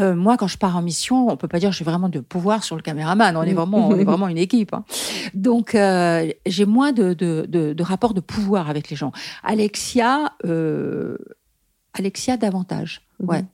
Euh, 0.00 0.14
moi, 0.14 0.36
quand 0.36 0.46
je 0.46 0.56
pars 0.56 0.76
en 0.76 0.82
mission, 0.82 1.28
on 1.28 1.36
peut 1.36 1.48
pas 1.48 1.58
dire 1.58 1.70
que 1.70 1.76
j'ai 1.76 1.84
vraiment 1.84 2.08
de 2.08 2.20
pouvoir 2.20 2.62
sur 2.64 2.76
le 2.76 2.82
caméraman. 2.82 3.36
On 3.36 3.42
est 3.42 3.52
Mm. 3.52 3.56
vraiment, 3.56 3.88
on 3.88 3.96
est 3.98 4.04
vraiment 4.04 4.28
une 4.28 4.38
équipe. 4.38 4.72
hein. 4.72 4.84
Donc, 5.34 5.74
euh, 5.74 6.28
j'ai 6.46 6.64
moins 6.66 6.92
de, 6.92 7.12
de, 7.14 7.44
de, 7.48 7.72
de 7.72 7.82
rapport 7.82 8.14
de 8.14 8.20
pouvoir 8.20 8.70
avec 8.70 8.88
les 8.90 8.96
gens. 8.96 9.12
Alexia, 9.42 10.32
euh, 10.46 11.16
Alexia 11.98 12.36
davantage. 12.36 13.02
Ouais. 13.20 13.44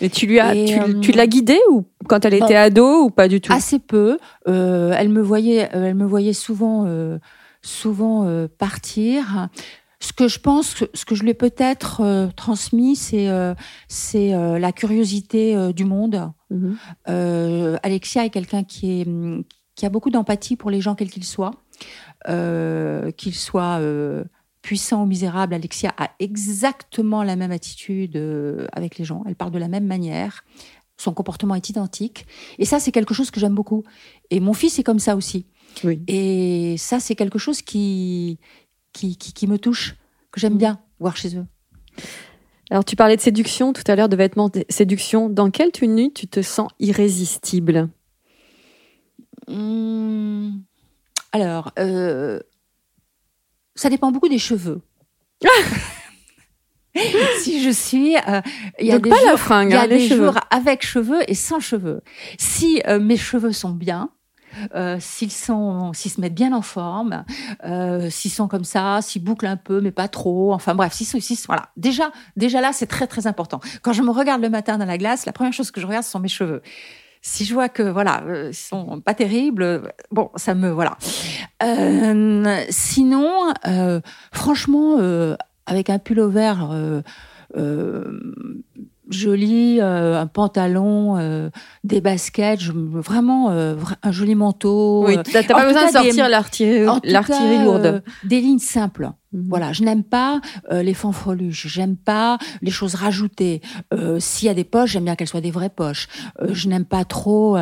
Et 0.00 0.08
tu 0.08 0.26
lui 0.26 0.40
as, 0.40 0.54
Et, 0.54 0.64
tu, 0.64 0.80
euh, 0.80 1.00
tu 1.00 1.12
l'as 1.12 1.26
guidée 1.26 1.60
ou 1.70 1.84
quand 2.08 2.24
elle 2.24 2.34
était 2.34 2.56
ado 2.56 3.04
ou 3.04 3.10
pas 3.10 3.28
du 3.28 3.40
tout? 3.40 3.52
Assez 3.52 3.78
peu. 3.78 4.18
Euh, 4.48 4.94
elle 4.96 5.10
me 5.10 5.20
voyait, 5.20 5.74
euh, 5.74 5.84
elle 5.84 5.94
me 5.94 6.06
voyait 6.06 6.32
souvent, 6.32 6.86
souvent 7.60 8.46
partir. 8.58 9.48
Ce 10.00 10.12
que 10.12 10.26
je 10.26 10.40
pense, 10.40 10.82
ce 10.94 11.04
que 11.04 11.14
je 11.14 11.22
lui 11.22 11.30
ai 11.30 11.34
peut-être 11.34 12.30
transmis, 12.34 12.96
c'est 12.96 13.28
c'est 13.88 14.32
la 14.58 14.72
curiosité 14.72 15.72
du 15.72 15.84
monde. 15.84 16.32
Mhm. 16.50 16.76
Alexia 17.82 18.24
est 18.24 18.30
quelqu'un 18.30 18.64
qui, 18.64 19.02
est, 19.02 19.08
qui 19.74 19.86
a 19.86 19.90
beaucoup 19.90 20.10
d'empathie 20.10 20.56
pour 20.56 20.70
les 20.70 20.80
gens, 20.80 20.94
quels 20.94 21.10
qu'ils 21.10 21.24
soient. 21.24 21.52
Qu'ils 22.26 23.34
soient 23.34 23.80
puissants 24.62 25.02
ou 25.02 25.06
misérables, 25.06 25.54
Alexia 25.54 25.92
a 25.98 26.10
exactement 26.18 27.22
la 27.22 27.36
même 27.36 27.50
attitude 27.50 28.16
euh, 28.16 28.66
avec 28.72 28.96
les 28.96 29.04
gens. 29.04 29.22
Elle 29.26 29.34
parle 29.34 29.50
de 29.50 29.58
la 29.58 29.68
même 29.68 29.86
manière. 29.86 30.44
Son 30.96 31.12
comportement 31.12 31.54
est 31.54 31.68
identique. 31.68 32.26
Et 32.58 32.64
ça, 32.64 32.78
c'est 32.78 32.92
quelque 32.92 33.12
chose 33.12 33.30
que 33.30 33.40
j'aime 33.40 33.54
beaucoup. 33.54 33.82
Et 34.30 34.40
mon 34.40 34.52
fils 34.52 34.78
est 34.78 34.84
comme 34.84 35.00
ça 35.00 35.16
aussi. 35.16 35.46
Oui. 35.84 36.00
Et 36.06 36.76
ça, 36.78 37.00
c'est 37.00 37.16
quelque 37.16 37.38
chose 37.38 37.60
qui, 37.62 38.38
qui, 38.92 39.16
qui, 39.16 39.32
qui 39.32 39.46
me 39.46 39.58
touche, 39.58 39.96
que 40.30 40.40
j'aime 40.40 40.56
bien 40.56 40.78
voir 41.00 41.16
chez 41.16 41.36
eux. 41.36 41.46
Alors, 42.70 42.84
tu 42.84 42.96
parlais 42.96 43.16
de 43.16 43.20
séduction 43.20 43.72
tout 43.72 43.82
à 43.86 43.96
l'heure, 43.96 44.08
de 44.08 44.16
vêtements 44.16 44.48
de 44.48 44.64
séduction. 44.68 45.28
Dans 45.28 45.50
quelle 45.50 45.72
tenue 45.72 46.12
tu 46.12 46.26
te 46.26 46.40
sens 46.40 46.68
irrésistible? 46.78 47.90
Hum, 49.48 50.62
alors, 51.32 51.72
euh, 51.78 52.38
ça 53.74 53.88
dépend 53.90 54.10
beaucoup 54.12 54.28
des 54.28 54.38
cheveux. 54.38 54.80
si 57.40 57.62
je 57.62 57.70
suis, 57.70 58.16
euh, 58.16 58.40
il 58.78 58.86
y 58.86 58.90
a 58.90 58.94
Donc 58.94 59.04
des 59.04 59.10
pas 59.10 59.16
jours, 59.16 59.26
la 59.30 59.36
fringue, 59.36 59.70
il 59.70 59.72
y 59.72 59.76
a 59.76 59.82
hein, 59.82 59.86
les 59.86 59.96
des 59.98 60.08
cheveux. 60.08 60.26
jours 60.26 60.38
avec 60.50 60.84
cheveux 60.84 61.20
et 61.30 61.34
sans 61.34 61.58
cheveux. 61.60 62.02
Si 62.38 62.82
euh, 62.86 63.00
mes 63.00 63.16
cheveux 63.16 63.52
sont 63.52 63.70
bien. 63.70 64.10
euh, 64.74 64.98
s'ils 65.00 65.32
sont, 65.32 65.94
s'ils 65.94 66.10
se 66.10 66.20
mettent 66.20 66.34
bien 66.34 66.52
en 66.52 66.60
forme, 66.60 67.24
s'ils 68.10 68.30
sont 68.30 68.46
comme 68.48 68.64
ça, 68.64 69.00
s'ils 69.00 69.24
bouclent 69.24 69.46
un 69.46 69.56
peu, 69.56 69.80
mais 69.80 69.90
pas 69.92 70.08
trop. 70.08 70.52
Enfin 70.52 70.74
bref, 70.74 70.92
s'ils 70.92 71.06
sont, 71.06 71.18
s'ils 71.20 71.38
sont- 71.38 71.46
voilà. 71.46 71.70
Déjà, 71.78 72.12
déjà 72.36 72.60
là, 72.60 72.74
c'est 72.74 72.86
très 72.86 73.06
très 73.06 73.26
important. 73.26 73.60
Quand 73.80 73.94
je 73.94 74.02
me 74.02 74.10
regarde 74.10 74.42
le 74.42 74.50
matin 74.50 74.76
dans 74.76 74.84
la 74.84 74.98
glace, 74.98 75.24
la 75.24 75.32
première 75.32 75.54
chose 75.54 75.70
que 75.70 75.80
je 75.80 75.86
regarde, 75.86 76.04
ce 76.04 76.10
sont 76.10 76.20
mes 76.20 76.28
cheveux. 76.28 76.60
Si 77.22 77.44
je 77.44 77.54
vois 77.54 77.68
que 77.68 77.84
voilà, 77.84 78.22
euh, 78.26 78.48
ils 78.50 78.54
sont 78.54 79.00
pas 79.00 79.14
terribles, 79.14 79.62
euh, 79.62 79.80
bon, 80.10 80.30
ça 80.34 80.54
me 80.54 80.70
voilà. 80.70 80.98
Euh, 81.62 82.64
sinon, 82.68 83.54
franchement, 84.32 84.98
avec 85.66 85.88
un 85.88 85.98
pull 85.98 86.20
vert 86.28 86.68
euh, 89.12 89.18
euh, 89.18 89.32
joli, 89.32 89.80
un 89.80 90.26
pantalon, 90.26 91.16
euh, 91.18 91.50
des 91.84 92.00
baskets, 92.00 92.60
je, 92.60 92.72
vraiment 92.72 93.50
euh, 93.50 93.76
un 94.02 94.12
joli 94.12 94.34
manteau. 94.34 95.04
Oui, 95.06 95.16
euh, 95.16 95.22
t'as 95.22 95.42
pas 95.42 95.66
besoin 95.66 95.86
de 95.86 95.92
sortir 95.92 96.28
l'artillerie 96.28 97.64
lourde. 97.64 98.02
des 98.24 98.40
lignes 98.40 98.58
simples. 98.58 99.10
Mhm. 99.32 99.46
Voilà, 99.48 99.72
je 99.72 99.82
n'aime 99.82 100.04
pas 100.04 100.40
les 100.70 100.92
fanfreluches, 100.94 101.66
j'aime 101.66 101.96
pas 101.96 102.38
les 102.60 102.70
choses 102.70 102.94
rajoutées. 102.94 103.62
S'il 104.18 104.46
y 104.46 104.50
a 104.50 104.54
des 104.54 104.64
poches, 104.64 104.90
j'aime 104.90 105.04
bien 105.04 105.16
qu'elles 105.16 105.28
soient 105.28 105.40
des 105.40 105.50
vraies 105.50 105.70
poches. 105.70 106.08
Je 106.50 106.68
n'aime 106.68 106.84
pas 106.84 107.04
trop 107.04 107.56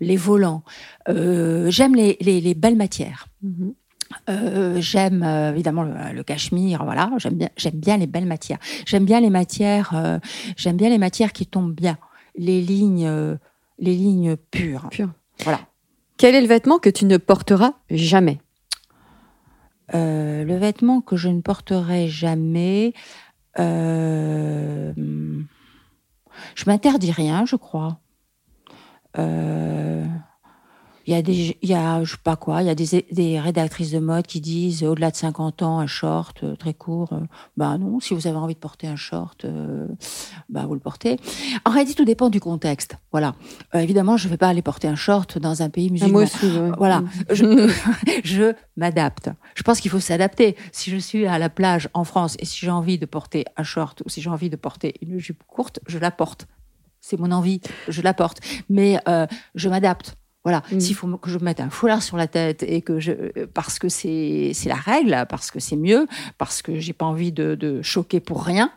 les 0.00 0.16
volants. 0.16 0.64
J'aime 1.06 1.94
les, 1.94 2.16
les, 2.20 2.40
les 2.40 2.54
belles 2.54 2.76
matières. 2.76 3.28
Mhm. 3.42 3.74
Euh, 4.28 4.80
j'aime 4.80 5.22
euh, 5.22 5.52
évidemment 5.52 5.82
le, 5.82 6.12
le 6.12 6.22
cachemire, 6.22 6.84
voilà. 6.84 7.10
J'aime 7.18 7.34
bien, 7.34 7.48
j'aime 7.56 7.74
bien 7.74 7.96
les 7.96 8.06
belles 8.06 8.26
matières. 8.26 8.58
J'aime 8.86 9.04
bien 9.04 9.20
les 9.20 9.30
matières, 9.30 9.92
euh, 9.94 10.18
j'aime 10.56 10.76
bien 10.76 10.88
les 10.88 10.98
matières 10.98 11.32
qui 11.32 11.46
tombent 11.46 11.74
bien, 11.74 11.98
les 12.36 12.60
lignes, 12.60 13.38
les 13.78 13.94
lignes 13.94 14.36
pures. 14.36 14.88
Pures. 14.90 15.12
Voilà. 15.44 15.60
Quel 16.16 16.34
est 16.34 16.40
le 16.40 16.46
vêtement 16.46 16.78
que 16.78 16.90
tu 16.90 17.04
ne 17.04 17.16
porteras 17.16 17.74
jamais? 17.90 18.40
Le 19.92 20.56
vêtement 20.56 21.00
que 21.00 21.16
je 21.16 21.28
ne 21.28 21.40
porterai 21.40 22.08
jamais, 22.08 22.92
je 23.56 24.92
m'interdis 26.66 27.12
rien, 27.12 27.46
je 27.46 27.56
crois. 27.56 27.98
Il 31.08 31.12
y 31.12 31.14
a 31.16 31.22
des, 31.22 31.56
il 31.62 31.68
y 31.70 31.74
a, 31.74 32.04
je 32.04 32.10
sais 32.10 32.16
pas 32.22 32.36
quoi, 32.36 32.60
il 32.62 32.66
y 32.66 32.68
a 32.68 32.74
des, 32.74 33.06
des 33.10 33.40
rédactrices 33.40 33.90
de 33.92 33.98
mode 33.98 34.26
qui 34.26 34.42
disent 34.42 34.82
euh, 34.82 34.88
au-delà 34.88 35.10
de 35.10 35.16
50 35.16 35.62
ans 35.62 35.78
un 35.78 35.86
short 35.86 36.44
euh, 36.44 36.54
très 36.54 36.74
court. 36.74 37.14
euh, 37.14 37.20
bah 37.56 37.78
non, 37.78 37.98
si 37.98 38.12
vous 38.12 38.26
avez 38.26 38.36
envie 38.36 38.52
de 38.52 38.58
porter 38.58 38.88
un 38.88 38.96
short, 38.96 39.46
euh, 39.46 39.88
bah 40.50 40.66
vous 40.66 40.74
le 40.74 40.80
portez. 40.80 41.16
En 41.64 41.70
réalité, 41.70 41.94
tout 41.94 42.04
dépend 42.04 42.28
du 42.28 42.40
contexte. 42.40 42.98
Voilà. 43.10 43.34
Euh, 43.74 43.78
évidemment, 43.78 44.18
je 44.18 44.28
vais 44.28 44.36
pas 44.36 44.48
aller 44.48 44.60
porter 44.60 44.86
un 44.86 44.96
short 44.96 45.38
dans 45.38 45.62
un 45.62 45.70
pays 45.70 45.86
Ah, 45.88 45.92
musulman. 45.92 46.12
Moi 46.12 46.22
aussi. 46.24 46.46
Voilà, 46.76 47.00
Mhm. 47.00 47.10
je, 47.30 47.72
je 48.24 48.52
m'adapte. 48.76 49.30
Je 49.54 49.62
pense 49.62 49.80
qu'il 49.80 49.90
faut 49.90 50.00
s'adapter. 50.00 50.56
Si 50.72 50.90
je 50.90 50.98
suis 50.98 51.26
à 51.26 51.38
la 51.38 51.48
plage 51.48 51.88
en 51.94 52.04
France 52.04 52.36
et 52.38 52.44
si 52.44 52.58
j'ai 52.66 52.70
envie 52.70 52.98
de 52.98 53.06
porter 53.06 53.46
un 53.56 53.62
short 53.62 54.02
ou 54.04 54.10
si 54.10 54.20
j'ai 54.20 54.28
envie 54.28 54.50
de 54.50 54.56
porter 54.56 54.92
une 55.00 55.18
jupe 55.18 55.42
courte, 55.46 55.80
je 55.86 55.96
la 55.98 56.10
porte. 56.10 56.46
C'est 57.00 57.18
mon 57.18 57.32
envie, 57.32 57.62
je 57.88 58.02
la 58.02 58.12
porte. 58.12 58.40
Mais 58.68 58.98
je 59.54 59.68
m'adapte. 59.70 60.16
Voilà. 60.48 60.62
Mhm. 60.72 60.80
S'il 60.80 60.94
faut 60.96 61.06
que 61.18 61.28
je 61.28 61.38
mette 61.38 61.60
un 61.60 61.68
foulard 61.68 62.02
sur 62.02 62.16
la 62.16 62.26
tête 62.26 62.62
et 62.62 62.80
que 62.80 62.98
je, 63.00 63.12
parce 63.52 63.78
que 63.78 63.90
c'est 63.90 64.52
c'est 64.54 64.70
la 64.70 64.76
règle, 64.76 65.26
parce 65.28 65.50
que 65.50 65.60
c'est 65.60 65.76
mieux, 65.76 66.06
parce 66.38 66.62
que 66.62 66.78
j'ai 66.78 66.94
pas 66.94 67.04
envie 67.04 67.32
de, 67.32 67.54
de 67.54 67.82
choquer 67.82 68.20
pour 68.20 68.42
rien. 68.44 68.72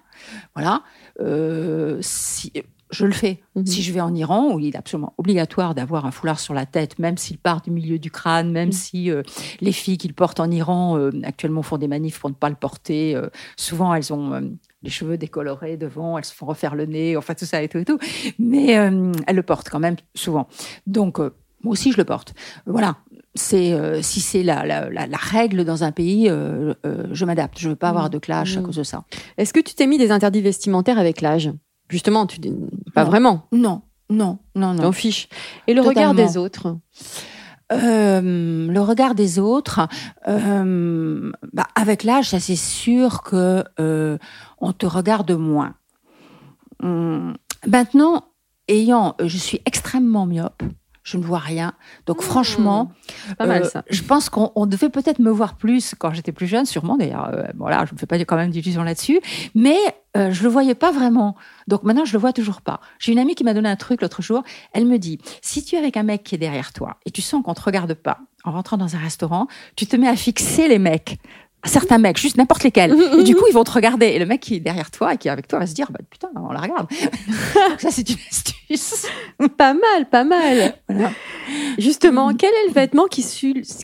Voilà. 0.53 0.83
Euh, 1.21 1.97
si 2.01 2.51
je 2.89 3.05
le 3.05 3.13
fais. 3.13 3.39
Mhm. 3.55 3.65
Si 3.65 3.83
je 3.83 3.93
vais 3.93 4.01
en 4.01 4.13
Iran, 4.13 4.51
où 4.53 4.59
il 4.59 4.67
est 4.67 4.75
absolument 4.77 5.13
obligatoire 5.17 5.73
d'avoir 5.75 6.05
un 6.05 6.11
foulard 6.11 6.41
sur 6.41 6.53
la 6.53 6.65
tête, 6.65 6.99
même 6.99 7.17
s'il 7.17 7.37
part 7.37 7.61
du 7.61 7.71
milieu 7.71 7.99
du 7.99 8.11
crâne, 8.11 8.51
même 8.51 8.67
Mhm. 8.67 8.73
si 8.73 9.09
euh, 9.09 9.23
les 9.61 9.71
filles 9.71 9.97
qui 9.97 10.09
le 10.09 10.13
portent 10.13 10.41
en 10.41 10.51
Iran 10.51 10.97
euh, 10.97 11.09
actuellement 11.23 11.61
font 11.63 11.77
des 11.77 11.87
manifs 11.87 12.19
pour 12.19 12.29
ne 12.29 12.35
pas 12.35 12.49
le 12.49 12.55
porter. 12.55 13.15
euh, 13.15 13.29
souvent, 13.55 13.93
elles 13.95 14.11
ont 14.11 14.57
les 14.83 14.89
cheveux 14.89 15.17
décolorés 15.17 15.77
devant, 15.77 16.17
elles 16.17 16.25
se 16.25 16.33
font 16.33 16.47
refaire 16.47 16.75
le 16.75 16.85
nez, 16.85 17.15
enfin 17.15 17.33
tout 17.33 17.45
ça 17.45 17.61
et 17.63 17.69
tout 17.69 17.77
et 17.77 17.85
tout. 17.85 17.99
Mais 18.39 18.65
elles 18.71 19.35
le 19.35 19.43
portent 19.43 19.69
quand 19.69 19.79
même 19.79 19.95
souvent. 20.15 20.49
Donc, 20.85 21.19
moi 21.63 21.73
aussi, 21.73 21.91
je 21.91 21.97
le 21.97 22.05
porte. 22.05 22.33
Voilà. 22.65 22.97
C'est 23.33 23.71
euh, 23.73 24.01
si 24.01 24.19
c'est 24.19 24.43
la, 24.43 24.65
la, 24.65 24.89
la, 24.89 25.07
la 25.07 25.17
règle 25.17 25.63
dans 25.63 25.83
un 25.85 25.91
pays, 25.93 26.27
euh, 26.29 26.73
euh, 26.85 27.07
je 27.13 27.23
m'adapte. 27.25 27.57
Je 27.59 27.69
veux 27.69 27.75
pas 27.77 27.89
avoir 27.89 28.09
de 28.09 28.17
clash 28.19 28.57
à 28.57 28.59
Mhm. 28.59 28.65
cause 28.65 28.75
de 28.75 28.83
ça. 28.83 29.03
Est-ce 29.37 29.53
que 29.53 29.61
tu 29.61 29.73
t'es 29.73 29.87
mis 29.87 29.97
des 29.97 30.11
interdits 30.11 30.41
vestimentaires 30.41 30.99
avec 30.99 31.21
l'âge? 31.21 31.49
Justement, 31.89 32.25
tu 32.27 32.39
dis- 32.39 32.53
pas 32.93 33.03
Non. 33.05 33.09
vraiment. 33.09 33.47
Non, 33.53 33.81
non, 34.09 34.39
non, 34.55 34.73
non. 34.73 34.81
T'en 34.83 34.91
fiches. 34.91 35.29
Et 35.67 35.73
le 35.73 35.81
regard 35.81 36.13
des 36.13 36.35
autres? 36.37 36.77
Le 37.73 38.79
regard 38.79 39.15
des 39.15 39.39
autres, 39.39 39.87
bah, 40.25 41.67
avec 41.75 42.03
l'âge, 42.03 42.29
ça 42.29 42.39
c'est 42.41 42.55
sûr 42.57 43.23
que 43.23 43.63
on 44.59 44.73
te 44.73 44.85
regarde 44.85 45.31
moins. 45.31 45.75
Hum, 46.83 47.35
maintenant, 47.67 48.25
ayant, 48.67 49.15
je 49.23 49.37
suis 49.37 49.61
extrêmement 49.65 50.25
myope. 50.25 50.63
Je 51.03 51.17
ne 51.17 51.23
vois 51.23 51.39
rien. 51.39 51.73
Donc, 52.05 52.21
franchement, 52.21 52.91
pas 53.37 53.47
mal 53.47 53.63
euh, 53.63 53.69
ça. 53.69 53.83
je 53.89 54.03
pense 54.03 54.29
qu'on 54.29 54.51
on 54.55 54.65
devait 54.65 54.89
peut-être 54.89 55.19
me 55.19 55.31
voir 55.31 55.55
plus 55.55 55.95
quand 55.97 56.13
j'étais 56.13 56.31
plus 56.31 56.47
jeune, 56.47 56.65
sûrement. 56.65 56.97
D'ailleurs, 56.97 57.29
euh, 57.33 57.43
voilà, 57.57 57.85
je 57.85 57.91
ne 57.91 57.95
me 57.95 57.97
fais 57.97 58.05
pas 58.05 58.19
quand 58.19 58.35
même 58.35 58.51
d'illusions 58.51 58.83
là-dessus. 58.83 59.19
Mais 59.55 59.77
euh, 60.17 60.31
je 60.31 60.43
le 60.43 60.49
voyais 60.49 60.75
pas 60.75 60.91
vraiment. 60.91 61.35
Donc 61.67 61.83
maintenant, 61.83 62.05
je 62.05 62.13
le 62.13 62.19
vois 62.19 62.33
toujours 62.33 62.61
pas. 62.61 62.81
J'ai 62.99 63.13
une 63.13 63.19
amie 63.19 63.35
qui 63.35 63.43
m'a 63.43 63.53
donné 63.53 63.69
un 63.69 63.75
truc 63.75 64.01
l'autre 64.01 64.21
jour. 64.21 64.43
Elle 64.73 64.85
me 64.85 64.97
dit 64.97 65.19
si 65.41 65.63
tu 65.63 65.75
es 65.75 65.77
avec 65.77 65.95
un 65.97 66.03
mec 66.03 66.23
qui 66.23 66.35
est 66.35 66.37
derrière 66.37 66.73
toi 66.73 66.97
et 67.05 67.11
tu 67.11 67.21
sens 67.21 67.43
qu'on 67.43 67.53
te 67.53 67.61
regarde 67.61 67.93
pas 67.93 68.19
en 68.43 68.51
rentrant 68.51 68.77
dans 68.77 68.95
un 68.95 68.99
restaurant, 68.99 69.47
tu 69.75 69.85
te 69.85 69.95
mets 69.95 70.07
à 70.07 70.15
fixer 70.15 70.67
les 70.67 70.79
mecs. 70.79 71.19
Certains 71.63 71.97
mecs, 71.99 72.17
juste 72.17 72.37
n'importe 72.37 72.63
lesquels. 72.63 72.95
Et 73.19 73.23
du 73.23 73.35
coup, 73.35 73.45
ils 73.49 73.53
vont 73.53 73.63
te 73.63 73.71
regarder. 73.71 74.07
Et 74.07 74.19
le 74.19 74.25
mec 74.25 74.41
qui 74.41 74.55
est 74.55 74.59
derrière 74.59 74.89
toi 74.91 75.13
et 75.13 75.17
qui 75.17 75.27
est 75.27 75.31
avec 75.31 75.47
toi 75.47 75.59
va 75.59 75.67
se 75.67 75.73
dire, 75.73 75.91
bah, 75.91 75.99
putain, 76.09 76.29
on 76.35 76.51
la 76.51 76.59
regarde. 76.59 76.87
Ça, 77.77 77.89
c'est 77.91 78.09
une 78.09 78.17
astuce. 78.29 79.05
Pas 79.57 79.73
mal, 79.73 80.09
pas 80.09 80.23
mal. 80.23 80.75
Voilà. 80.87 81.11
Justement, 81.77 82.33
quel 82.33 82.49
est 82.51 82.67
le 82.67 82.73
vêtement 82.73 83.05
qui, 83.07 83.25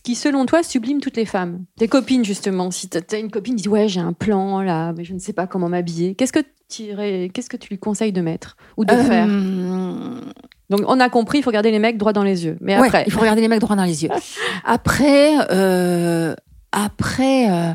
qui, 0.04 0.16
selon 0.16 0.46
toi, 0.46 0.64
sublime 0.64 1.02
toutes 1.02 1.18
les 1.18 1.26
femmes? 1.26 1.66
Tes 1.78 1.88
copines, 1.88 2.24
justement. 2.24 2.72
Si 2.72 2.88
t'as 2.88 3.20
une 3.20 3.30
copine 3.30 3.56
qui 3.56 3.64
dit 3.64 3.70
Ouais, 3.70 3.88
j'ai 3.90 4.00
un 4.00 4.14
plan 4.14 4.62
là, 4.62 4.94
mais 4.94 5.04
je 5.04 5.14
ne 5.14 5.20
sais 5.20 5.34
pas 5.34 5.46
comment 5.48 5.68
m'habiller. 5.68 6.16
Qu'est-ce 6.16 6.32
que 6.32 6.40
qu'est-ce 6.70 7.50
que 7.50 7.58
tu 7.58 7.70
lui 7.70 7.80
conseilles 7.80 8.12
de 8.14 8.22
mettre 8.22 8.56
ou 8.78 8.86
de 8.86 8.94
faire? 8.94 9.28
Euh, 9.30 10.20
Donc, 10.70 10.82
on 10.88 11.00
a 11.00 11.10
compris, 11.10 11.40
il 11.40 11.42
faut 11.42 11.50
regarder 11.50 11.72
les 11.72 11.80
mecs 11.80 11.98
droit 11.98 12.14
dans 12.14 12.24
les 12.24 12.46
yeux. 12.46 12.58
Mais 12.62 12.78
Ouais, 12.80 12.86
après, 12.88 13.04
il 13.08 13.12
faut 13.12 13.20
regarder 13.20 13.42
les 13.42 13.48
mecs 13.48 13.60
droit 13.62 13.76
dans 13.76 13.84
les 13.86 14.04
yeux. 14.04 14.10
Après, 14.66 15.32
euh, 15.52 16.36
après, 16.72 17.50
euh, 17.52 17.74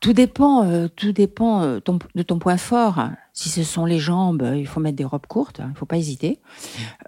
tout 0.00 0.12
dépend, 0.12 0.64
euh, 0.64 0.88
tout 0.94 1.12
dépend 1.12 1.62
euh, 1.62 1.80
de 2.14 2.22
ton 2.22 2.38
point 2.38 2.56
fort. 2.56 3.00
Si 3.32 3.48
ce 3.48 3.62
sont 3.64 3.84
les 3.84 3.98
jambes, 3.98 4.42
euh, 4.42 4.56
il 4.56 4.66
faut 4.66 4.80
mettre 4.80 4.96
des 4.96 5.04
robes 5.04 5.26
courtes. 5.26 5.60
hein, 5.60 5.70
Il 5.74 5.78
faut 5.78 5.86
pas 5.86 5.96
hésiter. 5.96 6.38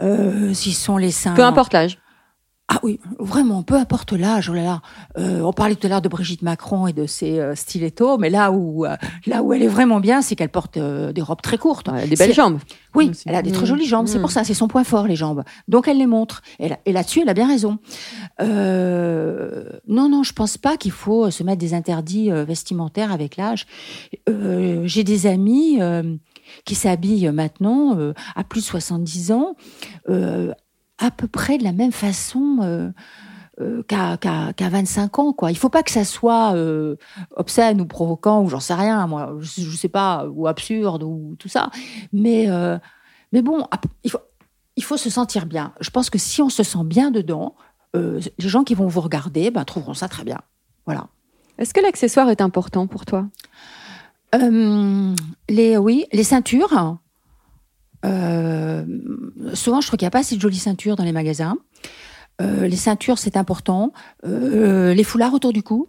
Euh, 0.00 0.52
si 0.54 0.72
ce 0.72 0.80
sont 0.84 0.96
les 0.96 1.10
seins, 1.10 1.34
peu 1.34 1.44
importe 1.44 1.72
l'âge. 1.72 1.98
Ah 2.70 2.80
oui, 2.82 3.00
vraiment, 3.18 3.62
peu 3.62 3.76
importe 3.76 4.12
l'âge. 4.12 4.50
Oh 4.50 4.52
là 4.54 4.62
là, 4.62 4.82
Euh, 5.16 5.40
on 5.40 5.54
parlait 5.54 5.74
tout 5.74 5.86
à 5.86 5.90
l'heure 5.90 6.02
de 6.02 6.08
Brigitte 6.10 6.42
Macron 6.42 6.86
et 6.86 6.92
de 6.92 7.06
ses 7.06 7.38
euh, 7.38 7.54
stilettos, 7.54 8.18
mais 8.18 8.28
là 8.28 8.52
où 8.52 8.84
euh, 8.84 8.94
là 9.26 9.42
où 9.42 9.54
elle 9.54 9.62
est 9.62 9.68
vraiment 9.68 10.00
bien, 10.00 10.20
c'est 10.20 10.36
qu'elle 10.36 10.50
porte 10.50 10.76
euh, 10.76 11.10
des 11.12 11.22
robes 11.22 11.40
très 11.40 11.56
courtes. 11.56 11.88
Ouais, 11.88 12.06
des 12.06 12.14
belles 12.16 12.34
jambes. 12.34 12.58
Oui, 12.94 13.08
Aussi. 13.08 13.22
elle 13.26 13.36
a 13.36 13.42
des 13.42 13.52
très 13.52 13.64
jolies 13.64 13.86
jambes. 13.86 14.06
C'est 14.06 14.18
Mm. 14.18 14.20
pour 14.20 14.30
ça, 14.32 14.44
c'est 14.44 14.52
son 14.52 14.68
point 14.68 14.84
fort, 14.84 15.06
les 15.06 15.16
jambes. 15.16 15.44
Donc 15.66 15.88
elle 15.88 15.96
les 15.96 16.06
montre. 16.06 16.42
Et, 16.58 16.68
là- 16.68 16.78
et 16.84 16.92
là-dessus, 16.92 17.20
elle 17.22 17.28
a 17.30 17.34
bien 17.34 17.48
raison. 17.48 17.78
Euh, 18.40 19.64
non, 19.86 20.08
non, 20.10 20.22
je 20.22 20.32
pense 20.34 20.58
pas 20.58 20.76
qu'il 20.76 20.92
faut 20.92 21.30
se 21.30 21.42
mettre 21.42 21.58
des 21.60 21.72
interdits 21.74 22.30
vestimentaires 22.30 23.12
avec 23.12 23.36
l'âge. 23.38 23.66
Euh, 24.28 24.82
J'ai 24.84 25.04
des 25.04 25.26
amis 25.26 25.78
euh, 25.80 26.16
qui 26.66 26.74
s'habillent 26.74 27.30
maintenant 27.32 27.96
euh, 27.98 28.12
à 28.36 28.44
plus 28.44 28.60
de 28.60 28.66
70 28.66 29.32
ans, 29.32 29.54
euh, 30.08 30.52
à 30.98 31.10
peu 31.10 31.28
près 31.28 31.58
de 31.58 31.64
la 31.64 31.72
même 31.72 31.92
façon. 31.92 32.58
euh, 32.62 32.90
euh, 33.60 33.82
qu'à 33.88 34.16
qu'à- 34.18 34.52
qu'à 34.52 34.68
25 34.68 35.18
ans 35.18 35.32
quoi. 35.32 35.50
Il 35.50 35.56
faut 35.58 35.68
pas 35.68 35.82
que 35.82 35.90
ça 35.90 36.04
soit 36.04 36.54
euh, 36.54 36.94
obscène 37.34 37.80
ou 37.80 37.86
provoquant 37.86 38.40
ou 38.44 38.48
j'en 38.48 38.60
sais 38.60 38.74
rien 38.74 39.04
moi. 39.08 39.34
Je, 39.40 39.62
je 39.62 39.76
sais 39.76 39.88
pas 39.88 40.26
ou 40.30 40.46
absurde 40.46 41.02
ou 41.02 41.34
tout 41.40 41.48
ça. 41.48 41.70
Mais 42.12 42.46
mais 43.32 43.42
bon 43.42 43.66
il 44.04 44.12
faut 44.12 44.20
il 44.76 44.84
faut 44.84 44.96
se 44.96 45.10
sentir 45.10 45.46
bien. 45.46 45.72
Je 45.80 45.90
pense 45.90 46.08
que 46.08 46.18
si 46.18 46.40
on 46.40 46.50
se 46.50 46.62
sent 46.62 46.84
bien 46.84 47.10
dedans 47.10 47.56
les 47.94 48.20
gens 48.38 48.62
qui 48.62 48.76
vont 48.76 48.86
vous 48.86 49.00
regarder 49.00 49.50
ben, 49.50 49.64
trouveront 49.64 49.94
ça 49.94 50.06
très 50.06 50.22
bien. 50.22 50.38
Voilà. 50.86 51.08
Est-ce 51.58 51.74
que 51.74 51.80
l'accessoire 51.80 52.30
est 52.30 52.40
important 52.40 52.86
pour 52.86 53.06
toi? 53.06 53.26
Les 55.48 55.76
oui 55.76 56.04
les 56.12 56.22
ceintures 56.22 56.98
euh, 58.04 58.84
souvent 59.54 59.80
je 59.80 59.86
trouve 59.86 59.98
qu'il 59.98 60.04
n'y 60.04 60.08
a 60.08 60.12
pas 60.12 60.20
assez 60.20 60.36
de 60.36 60.40
jolies 60.40 60.58
ceintures 60.58 60.96
dans 60.96 61.04
les 61.04 61.12
magasins 61.12 61.56
Euh, 62.40 62.68
les 62.68 62.76
ceintures, 62.76 63.18
c'est 63.18 63.36
important. 63.36 63.92
Euh, 64.24 64.94
les 64.94 65.02
foulards 65.02 65.34
autour 65.34 65.52
du 65.52 65.64
cou. 65.64 65.88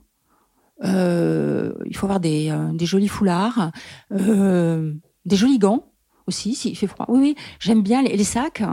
Il 0.83 1.95
faut 1.95 2.07
avoir 2.07 2.19
des, 2.19 2.51
jolis 2.81 3.07
foulards. 3.07 3.71
Des 4.09 5.35
jolis 5.35 5.59
gants 5.59 5.91
aussi, 6.25 6.55
s'il 6.55 6.75
fait 6.75 6.87
froid. 6.87 7.05
Oui, 7.07 7.19
oui, 7.19 7.35
j'aime 7.59 7.83
bien 7.83 8.01
les, 8.01 8.23
sacs. 8.23 8.63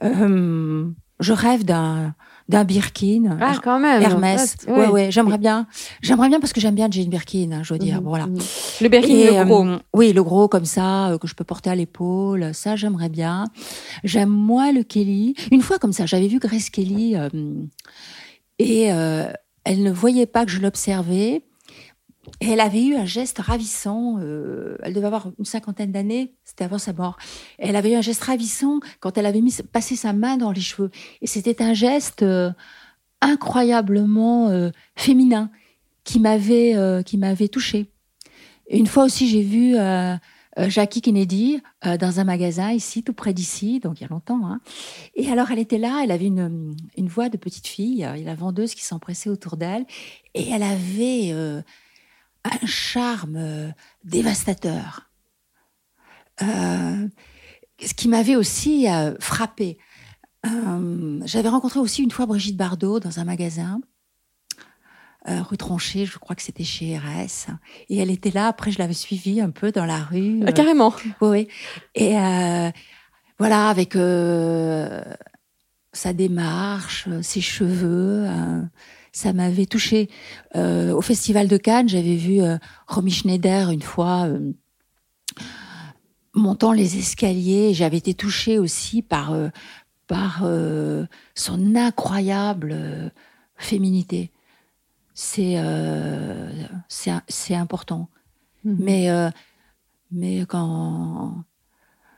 Je 0.00 1.32
rêve 1.32 1.64
d'un 1.64 2.14
d'un 2.48 2.64
Birkin. 2.64 3.38
Ah, 3.40 3.54
quand 3.62 3.80
même. 3.80 4.00
Hermès. 4.02 4.56
Ouais, 4.68 4.86
ouais, 4.88 5.10
j'aimerais 5.10 5.38
bien. 5.38 5.66
J'aimerais 6.00 6.28
bien 6.28 6.38
parce 6.38 6.52
que 6.52 6.60
j'aime 6.60 6.74
bien 6.76 6.86
Jane 6.90 7.08
Birkin, 7.08 7.50
hein, 7.52 7.60
je 7.64 7.72
veux 7.74 7.78
dire. 7.78 8.00
Mhm, 8.00 8.06
Voilà. 8.08 8.26
mhm. 8.26 8.38
Le 8.82 8.88
Birkin, 8.88 9.08
Et, 9.14 9.26
le 9.38 9.44
gros. 9.44 9.64
euh, 9.66 9.78
oui, 9.94 10.12
le 10.12 10.22
gros 10.22 10.46
comme 10.46 10.64
ça, 10.64 11.08
euh, 11.10 11.18
que 11.18 11.26
je 11.26 11.34
peux 11.34 11.44
porter 11.44 11.70
à 11.70 11.74
l'épaule, 11.74 12.50
ça 12.54 12.76
j'aimerais 12.76 13.08
bien. 13.08 13.46
J'aime 14.04 14.28
moi 14.30 14.70
le 14.72 14.82
Kelly. 14.84 15.34
Une 15.50 15.62
fois 15.62 15.78
comme 15.78 15.92
ça, 15.92 16.06
j'avais 16.06 16.28
vu 16.28 16.38
Grace 16.38 16.70
Kelly 16.70 17.16
euh, 17.16 17.28
et 18.58 18.82
elle 18.84 19.82
ne 19.82 19.90
voyait 19.90 20.26
pas 20.26 20.44
que 20.44 20.50
je 20.52 20.60
l'observais. 20.60 21.42
Et 22.40 22.50
elle 22.50 22.60
avait 22.60 22.84
eu 22.84 22.96
un 22.96 23.04
geste 23.04 23.38
ravissant. 23.38 24.18
euh, 24.20 24.76
elle 24.82 24.92
devait 24.92 25.06
avoir 25.06 25.30
une 25.38 25.44
cinquantaine 25.44 25.92
d'années, 25.92 26.32
c'était 26.44 26.64
avant 26.64 26.78
sa 26.78 26.92
mort. 26.92 27.16
Elle 27.58 27.76
avait 27.76 27.92
eu 27.92 27.94
un 27.94 28.02
geste 28.02 28.24
ravissant 28.24 28.80
quand 29.00 29.16
elle 29.16 29.26
avait 29.26 29.40
mis 29.40 29.54
passé 29.72 29.96
sa 29.96 30.12
main 30.12 30.36
dans 30.36 30.50
les 30.50 30.60
cheveux. 30.60 30.90
Et 31.22 31.26
c'était 31.26 31.62
un 31.62 31.72
geste 31.72 32.22
euh, 32.22 32.50
incroyablement 33.20 34.48
euh, 34.48 34.70
féminin 34.96 35.50
qui 36.04 36.20
m'avait 36.20 36.76
qui 37.04 37.18
m'avait 37.18 37.48
touchée. 37.48 37.90
Une 38.70 38.86
fois 38.86 39.04
aussi, 39.04 39.28
j'ai 39.28 39.42
vu 39.42 39.74
Jackie 40.68 41.00
Kennedy 41.00 41.60
dans 41.82 42.20
un 42.20 42.24
magasin 42.24 42.70
ici, 42.70 43.02
tout 43.02 43.12
près 43.12 43.34
d'ici, 43.34 43.80
donc 43.80 43.98
il 43.98 44.04
y 44.04 44.06
a 44.06 44.08
longtemps. 44.08 44.46
hein. 44.46 44.60
Et 45.16 45.28
alors, 45.32 45.50
elle 45.50 45.58
était 45.58 45.78
là, 45.78 46.02
elle 46.04 46.12
avait 46.12 46.26
une, 46.26 46.76
une 46.96 47.08
voix 47.08 47.28
de 47.28 47.36
petite 47.36 47.66
fille, 47.66 48.08
il 48.14 48.20
y 48.20 48.22
a 48.22 48.24
la 48.24 48.34
vendeuse 48.36 48.76
qui 48.76 48.84
s'empressait 48.84 49.30
autour 49.30 49.56
d'elle, 49.56 49.84
et 50.34 50.48
elle 50.50 50.62
avait 50.62 51.32
un 52.46 52.66
charme 52.66 53.36
euh, 53.36 53.70
dévastateur. 54.04 55.10
Euh, 56.42 57.08
ce 57.84 57.94
qui 57.94 58.08
m'avait 58.08 58.36
aussi 58.36 58.88
euh, 58.88 59.14
frappé. 59.20 59.78
J'avais 61.24 61.48
rencontré 61.48 61.80
aussi 61.80 62.04
une 62.04 62.12
fois 62.12 62.24
Brigitte 62.26 62.56
Bardot 62.56 63.00
dans 63.00 63.18
un 63.18 63.24
magasin 63.24 63.80
euh, 65.28 65.42
rue 65.42 65.56
Tronchet, 65.56 66.06
je 66.06 66.18
crois 66.18 66.36
que 66.36 66.42
c'était 66.42 66.62
chez 66.62 66.96
RS. 66.96 67.48
Et 67.88 67.96
elle 67.98 68.12
était 68.12 68.30
là. 68.30 68.46
Après, 68.46 68.70
je 68.70 68.78
l'avais 68.78 68.94
suivie 68.94 69.40
un 69.40 69.50
peu 69.50 69.72
dans 69.72 69.84
la 69.84 69.98
rue. 69.98 70.42
Ah, 70.46 70.52
carrément. 70.52 70.94
Oui. 71.20 71.48
Et 71.96 72.16
euh, 72.16 72.70
voilà, 73.40 73.68
avec 73.68 73.94
sa 75.92 76.12
démarche, 76.12 77.08
ses 77.22 77.40
cheveux, 77.40 78.28
ça 79.16 79.32
m'avait 79.32 79.64
touchée. 79.64 80.10
Euh, 80.56 80.92
au 80.92 81.00
Festival 81.00 81.48
de 81.48 81.56
Cannes, 81.56 81.88
j'avais 81.88 82.16
vu 82.16 82.42
euh, 82.42 82.58
Romy 82.86 83.10
Schneider 83.10 83.70
une 83.70 83.80
fois 83.80 84.26
euh, 84.26 84.52
montant 86.34 86.72
les 86.72 86.98
escaliers. 86.98 87.72
J'avais 87.72 87.96
été 87.96 88.12
touchée 88.12 88.58
aussi 88.58 89.00
par, 89.00 89.34
par 90.06 90.44
son 91.34 91.76
incroyable 91.76 93.10
féminité. 93.56 94.30
C'est 95.14 95.56
c'est 96.88 97.54
important. 97.54 98.10
Mhm. 98.64 98.76
Mais, 98.78 99.32
mais 100.12 100.44
quand, 100.46 101.42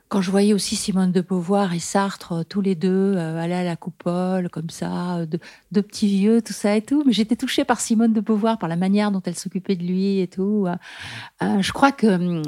quand 0.09 0.21
je 0.21 0.31
voyais 0.31 0.53
aussi 0.53 0.75
Simone 0.75 1.11
de 1.11 1.21
Beauvoir 1.21 1.73
et 1.73 1.79
Sartre, 1.79 2.33
euh, 2.33 2.43
tous 2.43 2.61
les 2.61 2.75
deux, 2.75 3.13
euh, 3.15 3.39
aller 3.39 3.53
à 3.53 3.63
la 3.63 3.75
coupole, 3.75 4.49
comme 4.49 4.69
ça, 4.71 5.17
euh, 5.19 5.25
de- 5.27 5.39
deux 5.71 5.83
petits 5.83 6.07
vieux, 6.07 6.41
tout 6.41 6.51
ça 6.53 6.75
et 6.75 6.81
tout, 6.81 7.03
mais 7.05 7.13
j'étais 7.13 7.35
touchée 7.35 7.63
par 7.63 7.79
Simone 7.79 8.11
de 8.11 8.19
Beauvoir, 8.19 8.57
par 8.57 8.67
la 8.69 8.75
manière 8.75 9.11
dont 9.11 9.21
elle 9.23 9.35
s'occupait 9.35 9.75
de 9.75 9.83
lui 9.83 10.19
et 10.19 10.27
tout. 10.27 10.65
euh. 10.67 11.61
Je 11.61 11.71
crois 11.71 11.91
que, 11.91 12.07
hum, 12.07 12.41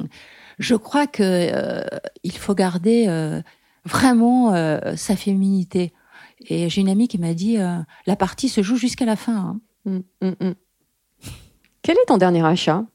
je 0.60 0.76
crois 0.76 1.06
que 1.08 1.22
euh, 1.24 1.84
il 2.24 2.36
faut 2.36 2.56
garder 2.56 3.06
euh, 3.08 3.42
vraiment 3.86 4.54
euh, 4.54 4.96
sa 4.96 5.16
féminité. 5.16 5.94
Et 6.48 6.68
j'ai 6.70 6.82
une 6.82 6.90
amie 6.90 7.08
qui 7.08 7.20
m'a 7.20 7.36
dit, 7.36 7.60
euh, 7.60 7.78
la 8.08 8.16
partie 8.16 8.50
se 8.50 8.64
joue 8.64 8.76
jusqu'à 8.76 9.06
la 9.06 9.16
fin. 9.16 9.36
hein. 9.38 9.60
Mm, 9.86 10.00
mm, 10.28 10.48
mm. 10.48 10.54
Quel 11.84 11.96
est 11.98 12.06
ton 12.08 12.18
dernier 12.18 12.44
achat? 12.44 12.86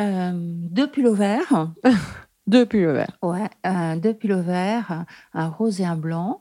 Euh, 0.00 0.32
deux 0.34 0.90
pulls 0.90 1.14
verts. 1.14 1.70
Deux 2.46 2.66
pulls 2.66 2.90
verts. 2.92 3.16
Ouais, 3.22 3.48
euh, 3.66 3.96
deux 3.96 4.14
pulls 4.14 4.34
verts, 4.40 5.04
un 5.32 5.48
rose 5.48 5.80
et 5.80 5.84
un 5.84 5.96
blanc, 5.96 6.40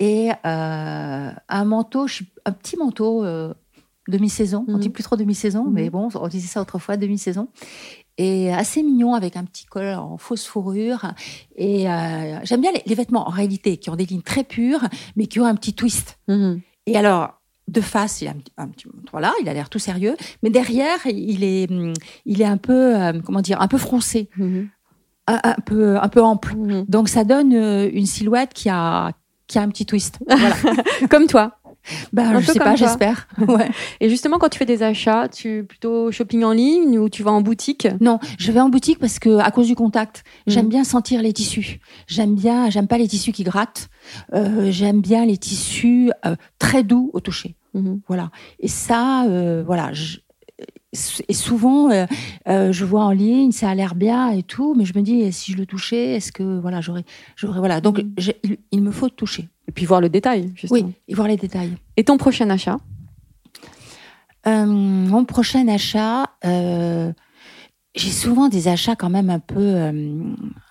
et 0.00 0.30
euh, 0.46 1.30
un 1.48 1.64
manteau, 1.64 2.06
un 2.46 2.52
petit 2.52 2.76
manteau 2.76 3.24
euh, 3.24 3.52
demi-saison. 4.08 4.64
On 4.68 4.74
Mhm. 4.74 4.80
dit 4.80 4.88
plus 4.88 5.02
trop 5.02 5.16
demi-saison, 5.16 5.64
Mhm. 5.64 5.72
mais 5.72 5.90
bon, 5.90 6.08
on 6.14 6.28
disait 6.28 6.48
ça 6.48 6.60
autrefois, 6.62 6.96
demi-saison. 6.96 7.48
Et 8.16 8.52
assez 8.52 8.82
mignon 8.82 9.14
avec 9.14 9.36
un 9.36 9.44
petit 9.44 9.66
col 9.66 9.94
en 9.94 10.16
fausse 10.16 10.46
fourrure. 10.46 11.12
Et 11.56 11.88
euh, 11.88 12.38
j'aime 12.42 12.60
bien 12.62 12.72
les, 12.72 12.82
les 12.86 12.94
vêtements 12.96 13.28
en 13.28 13.30
réalité 13.30 13.76
qui 13.76 13.90
ont 13.90 13.96
des 13.96 14.06
lignes 14.06 14.22
très 14.22 14.44
pures, 14.44 14.80
mais 15.14 15.26
qui 15.26 15.38
ont 15.40 15.44
un 15.44 15.54
petit 15.54 15.74
twist. 15.74 16.18
Mhm. 16.26 16.60
Et 16.86 16.96
alors, 16.96 17.34
de 17.68 17.80
face, 17.82 18.22
il 18.22 18.28
a 18.28 18.34
un 18.56 18.68
petit, 18.68 18.86
voilà, 19.12 19.32
il 19.42 19.48
a 19.48 19.52
l'air 19.52 19.68
tout 19.68 19.78
sérieux, 19.78 20.16
mais 20.42 20.48
derrière, 20.48 20.98
il 21.06 21.44
est, 21.44 21.68
il 22.24 22.40
est 22.40 22.46
un 22.46 22.56
peu, 22.56 22.96
euh, 23.00 23.20
comment 23.22 23.42
dire, 23.42 23.60
un 23.60 23.68
peu 23.68 23.76
froncé, 23.78 24.30
Mhm. 24.38 24.68
Un 25.42 25.54
peu, 25.64 25.98
un 25.98 26.08
peu 26.08 26.22
ample. 26.22 26.54
Mhm. 26.56 26.84
Donc 26.88 27.08
ça 27.08 27.24
donne 27.24 27.52
euh, 27.54 27.88
une 27.92 28.06
silhouette 28.06 28.52
qui 28.54 28.68
a 28.68 29.12
qui 29.46 29.58
a 29.58 29.62
un 29.62 29.68
petit 29.68 29.86
twist. 29.86 30.18
Voilà. 30.28 30.54
Comme 31.08 31.26
toi. 31.26 31.52
ben, 32.12 32.36
Un 32.36 32.40
je 32.40 32.52
sais 32.52 32.58
pas, 32.58 32.76
j'espère. 32.76 33.28
Ouais. 33.48 33.70
Et 34.00 34.10
justement, 34.10 34.36
quand 34.38 34.50
tu 34.50 34.58
fais 34.58 34.66
des 34.66 34.82
achats, 34.82 35.26
tu 35.28 35.64
plutôt 35.64 36.12
shopping 36.12 36.44
en 36.44 36.52
ligne 36.52 36.98
ou 36.98 37.08
tu 37.08 37.22
vas 37.22 37.30
en 37.30 37.40
boutique? 37.40 37.88
Non, 38.02 38.18
je 38.38 38.52
vais 38.52 38.60
en 38.60 38.68
boutique 38.68 38.98
parce 38.98 39.18
que 39.18 39.38
à 39.38 39.50
cause 39.50 39.66
du 39.66 39.74
contact, 39.74 40.22
j'aime 40.46 40.64
Mhm. 40.64 40.70
bien 40.70 40.84
sentir 40.84 41.22
les 41.22 41.32
tissus. 41.32 41.80
J'aime 42.06 42.34
bien, 42.34 42.68
j'aime 42.68 42.88
pas 42.88 42.98
les 42.98 43.08
tissus 43.08 43.32
qui 43.32 43.42
grattent. 43.42 43.88
Euh, 44.34 44.70
j'aime 44.70 45.00
bien 45.00 45.24
les 45.24 45.38
tissus 45.38 46.10
euh, 46.26 46.36
très 46.58 46.82
doux 46.82 47.08
au 47.14 47.20
toucher. 47.20 47.56
Mhm. 47.72 48.00
Voilà. 48.06 48.30
Et 48.60 48.68
ça, 48.68 49.24
euh, 49.28 49.62
voilà. 49.66 49.92
je- 49.94 50.18
et 51.28 51.32
souvent, 51.32 51.90
euh, 51.90 52.06
euh, 52.48 52.72
je 52.72 52.84
vois 52.84 53.04
en 53.04 53.10
ligne, 53.10 53.52
ça 53.52 53.68
a 53.70 53.74
l'air 53.74 53.94
bien 53.94 54.30
et 54.30 54.42
tout, 54.42 54.74
mais 54.76 54.84
je 54.84 54.96
me 54.96 55.02
dis, 55.02 55.32
si 55.32 55.52
je 55.52 55.56
le 55.56 55.66
touchais, 55.66 56.14
est-ce 56.16 56.32
que 56.32 56.58
voilà, 56.60 56.80
j'aurais, 56.80 57.04
j'aurais, 57.36 57.58
voilà. 57.58 57.80
Donc, 57.80 58.02
j'ai- 58.16 58.36
il, 58.42 58.58
il 58.72 58.82
me 58.82 58.90
faut 58.90 59.08
toucher. 59.08 59.48
Et 59.68 59.72
puis 59.72 59.84
voir 59.84 60.00
le 60.00 60.08
détail, 60.08 60.50
justement. 60.54 60.86
Oui, 60.88 60.94
et 61.08 61.14
voir 61.14 61.28
les 61.28 61.36
détails. 61.36 61.76
Et 61.96 62.04
ton 62.04 62.16
prochain 62.16 62.48
achat? 62.50 62.78
Euh, 64.46 64.64
mon 64.66 65.24
prochain 65.24 65.66
achat, 65.68 66.26
j'ai 66.42 68.10
souvent 68.10 68.48
des 68.48 68.68
achats 68.68 68.96
quand 68.96 69.10
même 69.10 69.28
un 69.30 69.40
peu, 69.40 69.76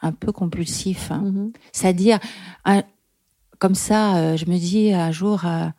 un 0.02 0.12
peu 0.14 0.32
compulsifs. 0.32 1.12
hein. 1.12 1.22
Mhm. 1.26 1.52
C'est-à-dire, 1.72 2.20
comme 3.60 3.76
ça, 3.76 4.36
je 4.36 4.46
me 4.46 4.58
dis 4.58 4.94
un 4.94 5.12
jour, 5.12 5.42
ah, 5.46 5.74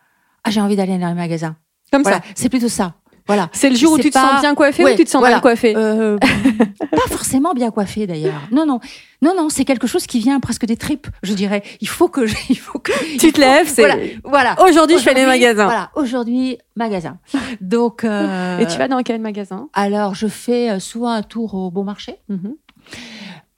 j'ai 0.48 0.60
envie 0.60 0.76
d'aller 0.76 0.98
dans 0.98 1.08
le 1.08 1.14
magasin. 1.16 1.56
Comme 1.90 2.02
Voilà, 2.02 2.18
ça. 2.18 2.24
c'est 2.34 2.48
plutôt 2.50 2.68
ça. 2.68 2.94
Voilà. 3.28 3.48
C'est 3.52 3.70
le 3.70 3.76
jour 3.76 3.92
où 3.92 3.98
tu 3.98 4.10
te 4.10 4.18
sens 4.18 4.40
bien 4.40 4.54
coiffé 4.56 4.82
Ouais, 4.82 4.94
ou 4.94 4.96
tu 4.96 5.04
te 5.04 5.10
sens 5.10 5.20
voilà. 5.20 5.36
mal 5.36 5.42
coiffé 5.42 5.74
Euh, 5.76 6.18
pas 6.90 7.08
forcément 7.08 7.52
bien 7.54 7.70
coiffé 7.70 8.06
d'ailleurs. 8.06 8.40
Non, 8.50 8.66
non, 8.66 8.80
non, 9.22 9.34
non, 9.36 9.48
c'est 9.50 9.64
quelque 9.64 9.86
chose 9.86 10.06
qui 10.06 10.18
vient 10.18 10.40
presque 10.40 10.64
des 10.66 10.76
tripes, 10.76 11.06
je 11.22 11.34
dirais. 11.34 11.62
Il 11.80 11.88
faut 11.88 12.08
que, 12.08 12.26
je- 12.26 12.34
il 12.48 12.58
faut 12.58 12.78
que. 12.78 12.90
Tu 13.18 13.30
te 13.32 13.40
lèves, 13.40 13.68
c'est 13.68 13.82
Voilà, 13.82 13.96
voilà. 14.24 14.56
aujourd'hui 14.66 14.96
je 14.98 15.02
fais 15.02 15.14
les 15.14 15.26
magasins. 15.26 15.64
Voilà, 15.66 15.90
aujourd'hui 15.94 16.58
magasin. 16.74 17.18
Donc. 17.60 18.02
euh, 18.04 18.58
Et 18.58 18.66
tu 18.66 18.78
vas 18.78 18.88
dans 18.88 19.02
quel 19.02 19.20
magasin? 19.20 19.68
Alors, 19.74 20.14
je 20.14 20.26
fais 20.26 20.70
euh, 20.70 20.80
souvent 20.80 21.10
un 21.10 21.22
tour 21.22 21.54
au 21.54 21.70
bon 21.70 21.84
marché. 21.84 22.16
Mhm. 22.28 22.54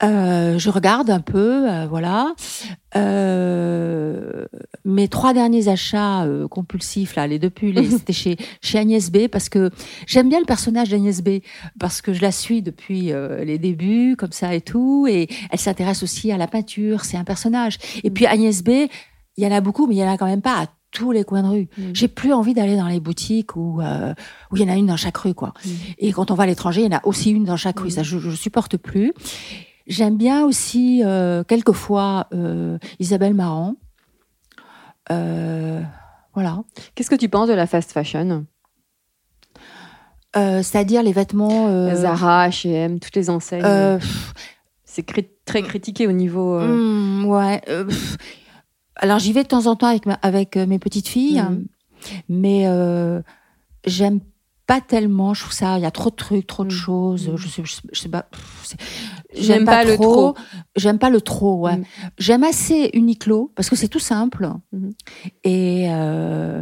Euh, 0.03 0.57
je 0.57 0.69
regarde 0.69 1.09
un 1.09 1.19
peu, 1.19 1.69
euh, 1.69 1.87
voilà. 1.87 2.33
Euh, 2.95 4.45
mes 4.83 5.07
trois 5.07 5.33
derniers 5.33 5.67
achats 5.67 6.25
euh, 6.25 6.47
compulsifs, 6.47 7.15
là, 7.15 7.27
les 7.27 7.39
deux 7.39 7.49
pulls, 7.49 7.79
c'était 7.89 8.13
chez, 8.13 8.37
chez 8.61 8.79
Agnès 8.79 9.11
B, 9.11 9.27
parce 9.27 9.49
que 9.49 9.69
j'aime 10.07 10.29
bien 10.29 10.39
le 10.39 10.45
personnage 10.45 10.89
d'Agnès 10.89 11.21
B, 11.21 11.39
parce 11.79 12.01
que 12.01 12.13
je 12.13 12.21
la 12.21 12.31
suis 12.31 12.61
depuis 12.61 13.11
euh, 13.11 13.43
les 13.43 13.57
débuts, 13.57 14.15
comme 14.17 14.31
ça 14.31 14.53
et 14.53 14.61
tout, 14.61 15.07
et 15.09 15.27
elle 15.51 15.59
s'intéresse 15.59 16.03
aussi 16.03 16.31
à 16.31 16.37
la 16.37 16.47
peinture, 16.47 17.05
c'est 17.05 17.17
un 17.17 17.23
personnage. 17.23 17.77
Et 18.03 18.09
puis 18.09 18.25
Agnès 18.25 18.63
B, 18.63 18.69
il 19.37 19.43
y 19.43 19.47
en 19.47 19.51
a 19.51 19.61
beaucoup, 19.61 19.87
mais 19.87 19.95
il 19.95 19.99
y 19.99 20.03
en 20.03 20.11
a 20.11 20.17
quand 20.17 20.25
même 20.25 20.41
pas 20.41 20.63
à 20.63 20.65
tous 20.91 21.11
les 21.11 21.23
coins 21.23 21.43
de 21.43 21.47
rue. 21.47 21.69
Mhm. 21.77 21.91
J'ai 21.95 22.07
plus 22.09 22.33
envie 22.33 22.53
d'aller 22.53 22.75
dans 22.75 22.87
les 22.87 22.99
boutiques 22.99 23.55
où 23.55 23.81
euh, 23.81 24.13
où 24.51 24.57
il 24.57 24.61
y 24.61 24.65
en 24.65 24.73
a 24.73 24.75
une 24.75 24.87
dans 24.87 24.97
chaque 24.97 25.15
rue, 25.15 25.33
quoi. 25.33 25.53
Mhm. 25.65 25.71
Et 25.99 26.11
quand 26.11 26.31
on 26.31 26.35
va 26.35 26.43
à 26.43 26.47
l'étranger, 26.47 26.81
il 26.81 26.91
y 26.91 26.93
en 26.93 26.97
a 26.97 27.05
aussi 27.05 27.31
une 27.31 27.45
dans 27.45 27.55
chaque 27.55 27.79
rue. 27.79 27.85
Mhm. 27.85 27.91
Ça, 27.91 28.03
je, 28.03 28.19
je 28.19 28.31
supporte 28.31 28.75
plus. 28.75 29.13
J'aime 29.87 30.17
bien 30.17 30.45
aussi 30.45 31.01
euh, 31.03 31.43
quelquefois 31.43 32.27
euh, 32.33 32.77
Isabelle 32.99 33.33
Marant. 33.33 33.75
Euh, 35.11 35.81
voilà. 36.33 36.63
Qu'est-ce 36.95 37.09
que 37.09 37.15
tu 37.15 37.29
penses 37.29 37.49
de 37.49 37.53
la 37.53 37.67
fast 37.67 37.91
fashion? 37.91 38.45
Euh, 40.37 40.63
C'est-à-dire 40.63 41.03
les 41.03 41.11
vêtements. 41.11 41.93
Zara, 41.95 42.47
H&M, 42.49 42.99
toutes 42.99 43.15
les 43.15 43.29
enseignes. 43.29 43.99
C'est 44.85 45.03
cri- 45.03 45.29
très 45.45 45.61
critiqué 45.61 46.07
au 46.07 46.11
niveau. 46.11 46.59
hmm, 46.59 47.25
ouais. 47.25 47.61
alors 48.97 49.19
j'y 49.19 49.33
vais 49.33 49.43
de 49.43 49.47
temps 49.47 49.65
en 49.67 49.75
temps 49.75 49.87
avec, 49.87 50.05
ma- 50.05 50.19
avec 50.21 50.55
mes 50.57 50.79
petites 50.79 51.07
filles, 51.07 51.41
Mhm. 51.41 51.65
mais 52.29 53.21
j'aime 53.85 54.19
pas 54.71 54.81
tellement. 54.81 55.33
Je 55.33 55.41
trouve 55.41 55.53
ça, 55.53 55.77
il 55.77 55.81
y 55.81 55.85
a 55.85 55.91
trop 55.91 56.09
de 56.09 56.15
trucs, 56.15 56.47
trop 56.47 56.63
de 56.63 56.69
Mm. 56.73 56.77
choses. 56.85 57.27
Mm. 57.29 57.35
Je 57.37 57.47
sais, 57.49 57.61
je, 57.65 57.75
je 57.91 57.99
sais 57.99 58.09
pas. 58.09 58.25
J'aime 59.33 59.65
pas 59.65 59.83
le 59.83 59.95
trop. 59.95 60.35
J'aime 60.75 60.97
pas 60.99 61.09
le 61.09 61.21
trop. 61.21 61.55
Ouais. 61.59 61.77
Mm. 61.77 61.83
J'aime 62.17 62.43
assez 62.43 62.89
Uniqlo 62.93 63.51
parce 63.55 63.69
que 63.69 63.75
c'est 63.75 63.87
tout 63.87 63.99
simple. 63.99 64.49
Mhm. 64.73 64.91
Et 65.43 65.87
euh, 65.89 66.61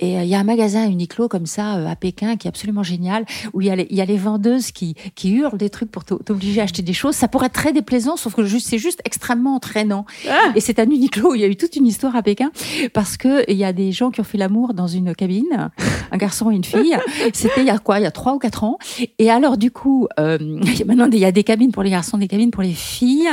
et 0.00 0.18
euh, 0.18 0.22
il 0.22 0.28
y 0.28 0.34
a 0.34 0.38
un 0.40 0.44
magasin 0.44 0.86
Uniqlo 0.88 1.28
comme 1.28 1.46
ça 1.46 1.76
euh, 1.76 1.86
à 1.86 1.96
Pékin 1.96 2.36
qui 2.36 2.46
est 2.46 2.50
absolument 2.50 2.82
génial 2.82 3.24
où 3.52 3.60
il 3.60 3.66
y 3.66 3.70
a 3.70 3.76
les, 3.76 3.86
il 3.90 3.96
y 3.96 4.00
a 4.00 4.04
les 4.04 4.16
vendeuses 4.16 4.70
qui 4.72 4.94
qui 5.14 5.30
hurlent 5.32 5.58
des 5.58 5.70
trucs 5.70 5.90
pour 5.90 6.04
t'o- 6.04 6.18
t'obliger 6.18 6.60
à 6.60 6.64
acheter 6.64 6.82
des 6.82 6.92
choses. 6.92 7.14
Ça 7.16 7.28
pourrait 7.28 7.46
être 7.46 7.52
très 7.54 7.72
déplaisant, 7.72 8.16
sauf 8.16 8.34
que 8.34 8.44
juste 8.44 8.68
c'est 8.68 8.78
juste 8.78 9.00
extrêmement 9.04 9.54
entraînant. 9.56 10.04
Ah. 10.28 10.52
Et 10.54 10.60
c'est 10.60 10.78
à 10.78 10.84
Uniqlo 10.84 11.32
où 11.32 11.34
il 11.34 11.40
y 11.40 11.44
a 11.44 11.48
eu 11.48 11.56
toute 11.56 11.76
une 11.76 11.86
histoire 11.86 12.14
à 12.16 12.22
Pékin 12.22 12.50
parce 12.92 13.16
que 13.16 13.48
il 13.50 13.56
y 13.56 13.64
a 13.64 13.72
des 13.72 13.90
gens 13.92 14.10
qui 14.10 14.20
ont 14.20 14.24
fait 14.24 14.38
l'amour 14.38 14.74
dans 14.74 14.86
une 14.88 15.14
cabine, 15.14 15.70
un 16.12 16.16
garçon 16.16 16.50
et 16.50 16.54
une 16.56 16.64
fille. 16.64 16.96
C'était 17.48 17.60
il 17.62 17.66
y 17.66 17.70
a 17.70 17.78
quoi 17.78 17.98
Il 17.98 18.02
y 18.02 18.06
a 18.06 18.10
trois 18.10 18.34
ou 18.34 18.38
quatre 18.38 18.64
ans. 18.64 18.78
Et 19.18 19.30
alors 19.30 19.56
du 19.56 19.70
coup, 19.70 20.08
euh, 20.18 20.38
maintenant 20.86 21.08
il 21.10 21.18
y 21.18 21.24
a 21.24 21.32
des 21.32 21.44
cabines 21.44 21.72
pour 21.72 21.82
les 21.82 21.90
garçons, 21.90 22.18
des 22.18 22.28
cabines 22.28 22.50
pour 22.50 22.62
les 22.62 22.72
filles. 22.74 23.28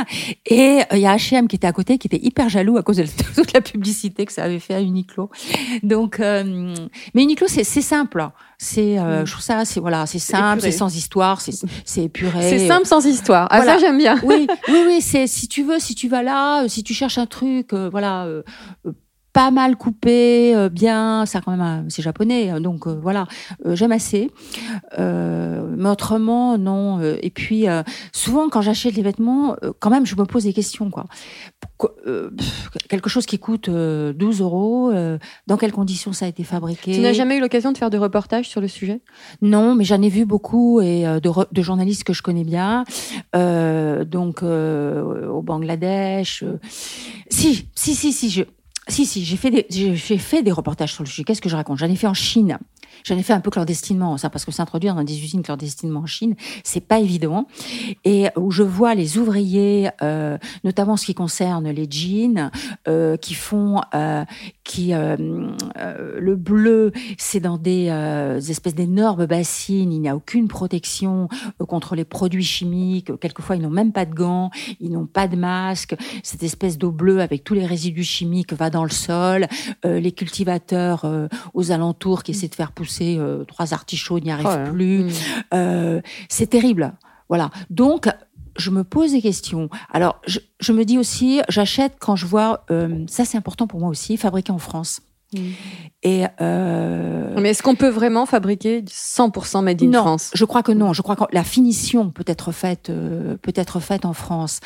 Et 0.46 0.80
euh, 0.92 0.96
il 0.96 1.00
y 1.00 1.06
a 1.06 1.14
H&M 1.16 1.48
qui 1.48 1.56
était 1.56 1.66
à 1.66 1.72
côté, 1.72 1.98
qui 1.98 2.06
était 2.08 2.20
hyper 2.24 2.48
jaloux 2.48 2.76
à 2.76 2.82
cause 2.82 2.96
de 2.98 3.04
toute 3.34 3.52
la 3.54 3.60
publicité 3.60 4.26
que 4.26 4.32
ça 4.32 4.44
avait 4.44 4.58
fait 4.60 4.74
à 4.74 4.80
Uniqlo. 4.80 5.30
Donc, 5.82 6.20
euh, 6.20 6.74
mais 7.14 7.22
Uniqlo 7.22 7.46
c'est 7.48 7.64
simple. 7.64 8.26
C'est, 8.58 8.98
euh, 8.98 9.22
Mm. 9.22 9.26
je 9.26 9.32
trouve 9.32 9.44
ça, 9.44 9.64
c'est 9.66 9.80
voilà, 9.80 10.06
c'est 10.06 10.18
simple, 10.18 10.62
c'est 10.62 10.70
sans 10.72 10.94
histoire, 10.96 11.42
c'est 11.42 12.02
épuré. 12.02 12.40
C'est 12.48 12.66
simple 12.66 12.86
sans 12.86 13.04
histoire. 13.04 13.46
Ah, 13.50 13.58
Voilà. 13.58 13.74
ça, 13.74 13.78
j'aime 13.80 13.98
bien. 13.98 14.18
Oui, 14.22 14.46
oui, 14.68 14.78
oui. 14.86 15.00
C'est 15.02 15.26
si 15.26 15.46
tu 15.46 15.62
veux, 15.62 15.78
si 15.78 15.94
tu 15.94 16.08
vas 16.08 16.22
là, 16.22 16.66
si 16.66 16.82
tu 16.82 16.94
cherches 16.94 17.18
un 17.18 17.26
truc, 17.26 17.74
voilà, 17.74 18.26
pas 19.36 19.50
mal 19.50 19.76
coupé, 19.76 20.56
euh, 20.56 20.70
bien, 20.70 21.26
ça 21.26 21.42
quand 21.42 21.54
même, 21.54 21.90
c'est 21.90 22.00
japonais, 22.00 22.48
hein, 22.48 22.58
donc 22.58 22.86
euh, 22.86 22.98
voilà, 22.98 23.26
euh, 23.66 23.76
j'aime 23.76 23.92
assez. 23.92 24.30
Mais 24.96 25.90
autrement, 25.90 26.56
non. 26.56 27.02
et 27.02 27.28
puis 27.28 27.66
souvent, 28.12 28.48
quand 28.48 28.62
j'achète 28.62 28.94
les 28.94 29.02
vêtements, 29.02 29.54
quand 29.78 29.90
même, 29.90 30.06
je 30.06 30.16
me 30.16 30.24
pose 30.24 30.44
des 30.44 30.54
questions, 30.54 30.90
quoi. 30.90 31.04
Pff, 31.78 32.70
quelque 32.88 33.10
chose 33.10 33.26
qui 33.26 33.38
coûte 33.38 33.68
euh, 33.68 34.14
12 34.14 34.40
euros, 34.40 34.92
dans 35.46 35.56
quelles 35.58 35.72
conditions 35.72 36.14
ça 36.14 36.24
a 36.24 36.28
été 36.28 36.42
fabriqué? 36.42 36.92
Tu 36.92 37.00
n'as 37.00 37.12
jamais 37.12 37.36
eu 37.36 37.40
l'occasion 37.40 37.72
de 37.72 37.78
faire 37.78 37.90
de 37.90 37.98
reportages 37.98 38.48
sur 38.48 38.62
le 38.62 38.68
sujet? 38.68 39.02
Non, 39.42 39.74
mais 39.74 39.84
j'en 39.84 40.00
ai 40.00 40.08
vu 40.08 40.24
beaucoup 40.24 40.80
et 40.80 41.02
de, 41.04 41.52
de 41.52 41.62
journalistes 41.62 42.04
que 42.04 42.14
je 42.14 42.22
connais 42.22 42.44
bien, 42.44 42.84
donc 43.34 44.42
au 44.42 45.42
Bangladesh. 45.42 46.42
Si, 47.28 47.68
si, 47.74 47.94
si, 47.94 48.12
si, 48.12 48.30
je, 48.30 48.44
si, 48.88 49.06
si, 49.06 49.24
j'ai 49.24 49.36
fait 49.36 49.50
des, 49.50 49.66
j'ai 49.70 50.18
fait 50.18 50.42
des 50.42 50.52
reportages 50.52 50.92
sur 50.92 51.02
le 51.02 51.08
sujet. 51.08 51.24
Qu'est-ce 51.24 51.42
que 51.42 51.48
je 51.48 51.56
raconte? 51.56 51.78
J'en 51.78 51.90
ai 51.90 51.96
fait 51.96 52.06
en 52.06 52.14
Chine. 52.14 52.58
J'en 53.04 53.16
ai 53.16 53.22
fait 53.22 53.32
un 53.32 53.40
peu 53.40 53.50
clandestinement, 53.50 54.16
ça, 54.16 54.30
parce 54.30 54.44
que 54.44 54.52
s'introduire 54.52 54.94
dans 54.94 55.04
des 55.04 55.22
usines 55.22 55.42
clandestinement 55.42 56.00
en 56.00 56.06
Chine, 56.06 56.34
c'est 56.64 56.80
pas 56.80 56.98
évident. 56.98 57.46
Et 58.04 58.28
où 58.36 58.50
je 58.50 58.62
vois 58.62 58.94
les 58.94 59.18
ouvriers, 59.18 59.90
euh, 60.02 60.38
notamment 60.64 60.94
en 60.94 60.96
ce 60.96 61.06
qui 61.06 61.14
concerne 61.14 61.68
les 61.70 61.86
jeans, 61.90 62.50
euh, 62.88 63.16
qui 63.16 63.34
font, 63.34 63.80
euh, 63.94 64.24
qui 64.64 64.92
euh, 64.94 65.16
le 65.16 66.36
bleu, 66.36 66.92
c'est 67.18 67.40
dans 67.40 67.58
des 67.58 67.88
espèces 68.48 68.74
d'énormes 68.74 69.26
bassines. 69.26 69.92
Il 69.92 70.00
n'y 70.00 70.08
a 70.08 70.16
aucune 70.16 70.48
protection 70.48 71.28
contre 71.68 71.94
les 71.94 72.04
produits 72.04 72.44
chimiques. 72.44 73.10
Quelquefois, 73.20 73.56
ils 73.56 73.62
n'ont 73.62 73.70
même 73.70 73.92
pas 73.92 74.04
de 74.04 74.14
gants, 74.14 74.50
ils 74.80 74.90
n'ont 74.90 75.06
pas 75.06 75.28
de 75.28 75.36
masque. 75.36 75.96
Cette 76.22 76.42
espèce 76.42 76.78
d'eau 76.78 76.90
bleue 76.90 77.20
avec 77.20 77.44
tous 77.44 77.54
les 77.54 77.66
résidus 77.66 78.04
chimiques 78.04 78.52
va 78.52 78.70
dans 78.70 78.84
le 78.84 78.90
sol. 78.90 79.46
Les 79.84 80.12
cultivateurs 80.12 81.06
aux 81.54 81.70
alentours 81.70 82.22
qui 82.22 82.32
essaient 82.32 82.48
de 82.48 82.54
faire 82.54 82.72
pousser 82.72 82.85
euh, 83.00 83.44
trois 83.44 83.74
artichauts 83.74 84.20
n'y 84.20 84.30
arrivent 84.30 84.66
Oh 84.68 84.72
plus. 84.72 85.04
Mm. 85.04 85.10
Euh, 85.54 86.00
c'est 86.28 86.48
terrible. 86.48 86.94
Voilà. 87.28 87.50
Donc, 87.70 88.08
je 88.56 88.70
me 88.70 88.84
pose 88.84 89.12
des 89.12 89.22
questions. 89.22 89.68
Alors, 89.92 90.20
je, 90.26 90.38
je 90.60 90.72
me 90.72 90.84
dis 90.84 90.98
aussi, 90.98 91.40
j'achète 91.48 91.96
quand 92.00 92.16
je 92.16 92.26
vois, 92.26 92.64
euh, 92.70 93.04
ça 93.08 93.24
c'est 93.24 93.36
important 93.36 93.66
pour 93.66 93.80
moi 93.80 93.88
aussi, 93.88 94.16
fabriqué 94.16 94.52
en 94.52 94.58
France. 94.58 95.00
Mm. 95.32 95.38
Et 96.02 96.24
euh, 96.40 97.34
Mais 97.40 97.50
est-ce 97.50 97.62
qu'on 97.62 97.74
peut 97.74 97.88
vraiment 97.88 98.26
fabriquer 98.26 98.82
100% 98.82 99.62
made 99.62 99.82
in 99.82 99.88
non, 99.88 100.00
France? 100.02 100.30
je 100.34 100.44
crois 100.44 100.62
que 100.62 100.72
non. 100.72 100.92
Je 100.92 101.02
crois 101.02 101.16
que 101.16 101.24
la 101.32 101.44
finition 101.44 102.10
peut 102.10 102.24
être 102.26 102.52
faite, 102.52 102.90
euh, 102.90 103.36
peut 103.42 103.52
être 103.54 103.80
faite 103.80 104.04
en 104.04 104.12
France. 104.12 104.60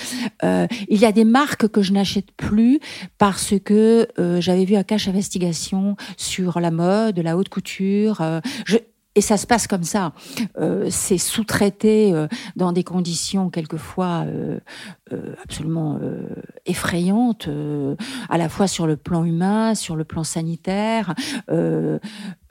Euh, 0.44 0.66
il 0.88 0.98
y 0.98 1.06
a 1.06 1.12
des 1.12 1.24
marques 1.24 1.68
que 1.68 1.82
je 1.82 1.92
n'achète 1.92 2.32
plus 2.32 2.80
parce 3.18 3.54
que 3.64 4.08
j'avais 4.38 4.64
vu 4.64 4.76
un 4.76 4.82
cache 4.82 5.08
investigation 5.08 5.96
sur 6.16 6.60
la 6.60 6.70
mode, 6.70 7.18
la 7.18 7.36
haute 7.36 7.48
couture. 7.48 8.22
je, 8.66 8.76
et 9.16 9.20
ça 9.20 9.36
se 9.36 9.46
passe 9.46 9.66
comme 9.66 9.82
ça. 9.82 10.12
Euh, 10.58 10.86
c'est 10.88 11.18
sous-traité 11.18 12.12
euh, 12.14 12.28
dans 12.54 12.72
des 12.72 12.84
conditions 12.84 13.50
quelquefois 13.50 14.24
euh, 14.26 14.60
absolument 15.42 15.98
euh, 16.02 16.26
effrayantes, 16.66 17.48
euh, 17.48 17.94
à 18.28 18.38
la 18.38 18.48
fois 18.48 18.66
sur 18.66 18.86
le 18.86 18.96
plan 18.96 19.24
humain, 19.24 19.74
sur 19.74 19.96
le 19.96 20.04
plan 20.04 20.24
sanitaire. 20.24 21.14
Euh, 21.50 21.98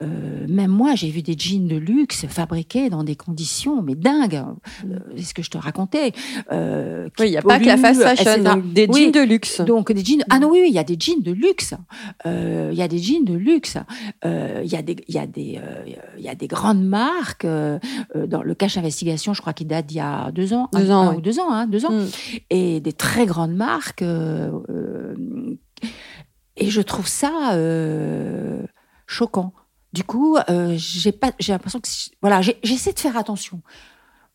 euh, 0.02 0.46
même 0.48 0.72
moi, 0.72 0.96
j'ai 0.96 1.10
vu 1.10 1.22
des 1.22 1.36
jeans 1.38 1.68
de 1.68 1.76
luxe 1.76 2.26
fabriqués 2.28 2.90
dans 2.90 3.04
des 3.04 3.16
conditions, 3.16 3.82
mais 3.82 3.96
dingues. 3.96 4.44
Euh, 4.90 5.00
c'est 5.18 5.24
ce 5.24 5.34
que 5.34 5.44
je 5.44 5.50
te 5.50 5.58
racontais. 5.58 6.14
Euh, 6.52 7.10
Oui, 7.20 7.28
il 7.28 7.32
n'y 7.32 7.38
a 7.38 7.42
pas 7.42 7.60
que 7.60 7.66
la 7.66 7.78
fast 7.78 8.02
fashion, 8.02 8.44
donc 8.44 8.72
des 8.74 8.88
Oui. 8.90 9.04
jeans 9.04 9.12
de 9.12 9.20
luxe. 9.22 9.62
Donc 9.62 9.92
des 9.92 10.04
jeans. 10.04 10.24
Ah 10.30 10.40
non, 10.40 10.50
oui, 10.52 10.60
oui, 10.62 10.68
il 10.70 10.76
y 10.76 10.80
a 10.80 10.84
des 10.84 10.98
jeans 11.00 11.22
de 11.22 11.32
luxe. 11.32 11.74
Euh, 12.26 12.70
Il 12.72 12.78
y 12.78 12.82
a 12.82 12.88
des 12.88 12.98
jeans 13.00 13.26
de 13.26 13.34
luxe. 13.34 13.78
Euh, 14.26 14.62
Il 14.64 14.72
y 14.72 14.76
a 14.76 14.82
des, 14.82 14.96
il 15.08 15.16
y 15.16 15.20
a 15.20 15.28
des, 15.28 15.60
euh, 15.62 15.84
il 16.18 16.24
y 16.24 16.30
a 16.30 16.36
des 16.36 16.48
grandes 16.48 16.84
marques. 16.84 17.46
euh, 17.46 17.80
euh, 18.16 18.26
dans 18.28 18.42
le 18.42 18.54
cache 18.56 18.78
investigation, 18.78 19.34
je 19.34 19.42
crois 19.42 19.54
qu'il 19.54 19.68
date 19.68 19.86
d'il 19.88 19.98
y 19.98 20.02
a 20.02 20.32
deux 20.32 20.54
ans, 20.54 20.70
Deux 20.74 20.92
un, 20.92 20.96
ans, 20.96 21.10
un 21.10 21.16
ou 21.16 21.22
deux 21.22 21.40
ans, 21.40 21.52
hein, 21.52 21.68
deux 21.68 21.86
ans, 21.86 21.92
Mm. 21.92 22.06
Et 22.50 22.80
des 22.82 22.94
très 22.94 23.26
grandes 23.26 23.56
marques. 23.56 24.02
euh, 24.02 24.52
euh, 24.70 25.58
et 26.58 26.70
je 26.70 26.82
trouve 26.82 27.08
ça 27.08 27.54
euh, 27.54 28.66
choquant. 29.08 29.54
Du 29.94 30.04
coup, 30.04 30.38
j'ai 30.76 31.12
pas, 31.12 31.32
j'ai 31.40 31.52
l'impression 31.54 31.80
que 31.80 31.88
voilà, 32.22 32.42
j'essaie 32.64 32.94
de 32.94 33.00
faire 33.00 33.18
attention. 33.18 33.62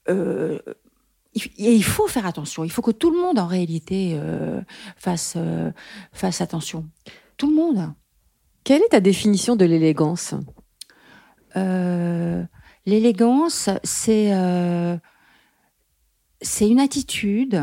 Euh, 0.08 0.58
il- 1.34 1.50
et 1.58 1.74
il 1.74 1.84
faut 1.84 2.06
faire 2.08 2.26
attention. 2.26 2.64
Il 2.64 2.70
faut 2.72 2.82
que 2.82 2.90
tout 2.90 3.10
le 3.10 3.20
monde, 3.20 3.38
en 3.38 3.46
réalité, 3.46 4.12
euh, 4.20 4.60
fasse, 4.96 5.34
euh, 5.36 5.70
fasse 6.12 6.40
attention. 6.40 6.88
Tout 7.36 7.48
le 7.50 7.54
monde. 7.56 7.92
Quelle 8.64 8.82
est 8.82 8.88
ta 8.90 9.00
définition 9.00 9.54
de 9.56 9.64
l'élégance? 9.64 10.34
Euh, 11.56 12.42
L'élégance, 12.86 13.70
c'est 13.82 14.32
c'est 16.42 16.68
une 16.68 16.80
attitude. 16.80 17.62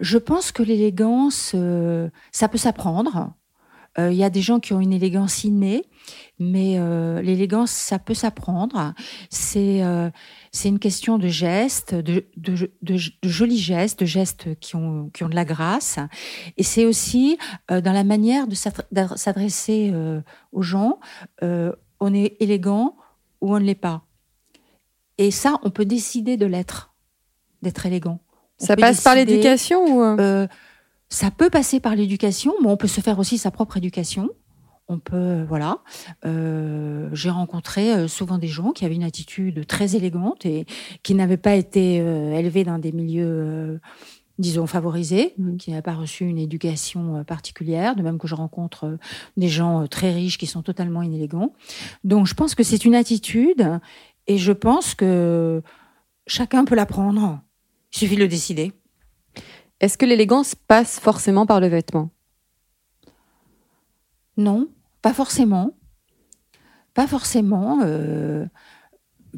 Je 0.00 0.18
pense 0.18 0.50
que 0.50 0.62
l'élégance, 0.62 1.52
euh, 1.54 2.08
ça 2.32 2.48
peut 2.48 2.58
s'apprendre. 2.58 3.34
Euh, 3.98 4.10
Il 4.12 4.16
y 4.16 4.24
a 4.24 4.30
des 4.30 4.40
gens 4.40 4.60
qui 4.60 4.72
ont 4.72 4.80
une 4.80 4.92
élégance 4.92 5.44
innée, 5.44 5.84
mais 6.38 6.78
euh, 6.78 7.20
l'élégance, 7.22 7.70
ça 7.70 7.98
peut 7.98 8.14
s'apprendre. 8.14 8.94
C'est 9.28 9.82
euh, 9.82 10.10
une 10.64 10.78
question 10.78 11.18
de 11.18 11.28
gestes, 11.28 11.94
de, 11.94 12.26
de, 12.36 12.96
jolis 13.22 13.58
gestes, 13.58 14.00
de 14.00 14.06
gestes 14.06 14.58
qui 14.60 14.76
ont, 14.76 15.10
qui 15.12 15.24
ont 15.24 15.28
de 15.28 15.34
la 15.34 15.44
grâce. 15.44 15.98
Et 16.56 16.62
c'est 16.62 16.86
aussi 16.86 17.36
euh, 17.70 17.80
dans 17.80 17.92
la 17.92 18.04
manière 18.04 18.46
de 18.46 18.54
s'adresser 18.54 19.90
euh, 19.92 20.20
aux 20.52 20.62
gens. 20.62 20.98
Euh, 21.42 21.72
on 21.98 22.14
est 22.14 22.36
élégant 22.40 22.96
ou 23.40 23.54
on 23.54 23.60
ne 23.60 23.64
l'est 23.64 23.74
pas. 23.74 24.04
Et 25.18 25.30
ça, 25.30 25.58
on 25.62 25.70
peut 25.70 25.84
décider 25.84 26.36
de 26.38 26.46
l'être, 26.46 26.94
d'être 27.60 27.84
élégant. 27.84 28.20
Ça 28.60 28.76
passe 28.76 29.02
par 29.02 29.14
l'éducation 29.14 29.84
ou 29.86 30.02
euh, 30.02 30.16
euh, 30.20 30.46
ça 31.08 31.30
peut 31.30 31.50
passer 31.50 31.80
par 31.80 31.96
l'éducation, 31.96 32.52
mais 32.62 32.68
on 32.68 32.76
peut 32.76 32.86
se 32.86 33.00
faire 33.00 33.18
aussi 33.18 33.38
sa 33.38 33.50
propre 33.50 33.78
éducation. 33.78 34.28
On 34.88 34.98
peut, 34.98 35.44
voilà. 35.48 35.78
Euh, 36.26 37.08
J'ai 37.12 37.30
rencontré 37.30 38.08
souvent 38.08 38.38
des 38.38 38.48
gens 38.48 38.72
qui 38.72 38.84
avaient 38.84 38.96
une 38.96 39.04
attitude 39.04 39.66
très 39.66 39.94
élégante 39.96 40.44
et 40.46 40.66
qui 41.02 41.14
n'avaient 41.14 41.36
pas 41.36 41.54
été 41.54 42.00
euh, 42.00 42.32
élevés 42.36 42.64
dans 42.64 42.78
des 42.78 42.90
milieux, 42.92 43.80
disons, 44.38 44.66
favorisés, 44.66 45.34
Mhm. 45.38 45.56
qui 45.58 45.70
n'avaient 45.70 45.82
pas 45.82 45.94
reçu 45.94 46.24
une 46.24 46.38
éducation 46.38 47.22
particulière. 47.24 47.94
De 47.94 48.02
même 48.02 48.18
que 48.18 48.26
je 48.26 48.34
rencontre 48.34 48.98
des 49.36 49.48
gens 49.48 49.86
très 49.86 50.12
riches 50.12 50.38
qui 50.38 50.46
sont 50.46 50.62
totalement 50.62 51.02
inélégants. 51.02 51.52
Donc, 52.02 52.26
je 52.26 52.34
pense 52.34 52.54
que 52.56 52.64
c'est 52.64 52.84
une 52.84 52.96
attitude 52.96 53.78
et 54.26 54.38
je 54.38 54.52
pense 54.52 54.94
que 54.96 55.62
chacun 56.26 56.64
peut 56.64 56.74
l'apprendre. 56.74 57.40
Il 57.92 57.98
suffit 57.98 58.16
de 58.16 58.20
le 58.20 58.28
décider. 58.28 58.72
est-ce 59.80 59.98
que 59.98 60.06
l'élégance 60.06 60.54
passe 60.54 61.00
forcément 61.00 61.46
par 61.46 61.60
le 61.60 61.68
vêtement? 61.68 62.10
Non, 64.36 64.68
pas 65.02 65.12
forcément. 65.12 65.74
Pas 66.94 67.06
forcément. 67.06 67.80
euh, 67.82 68.46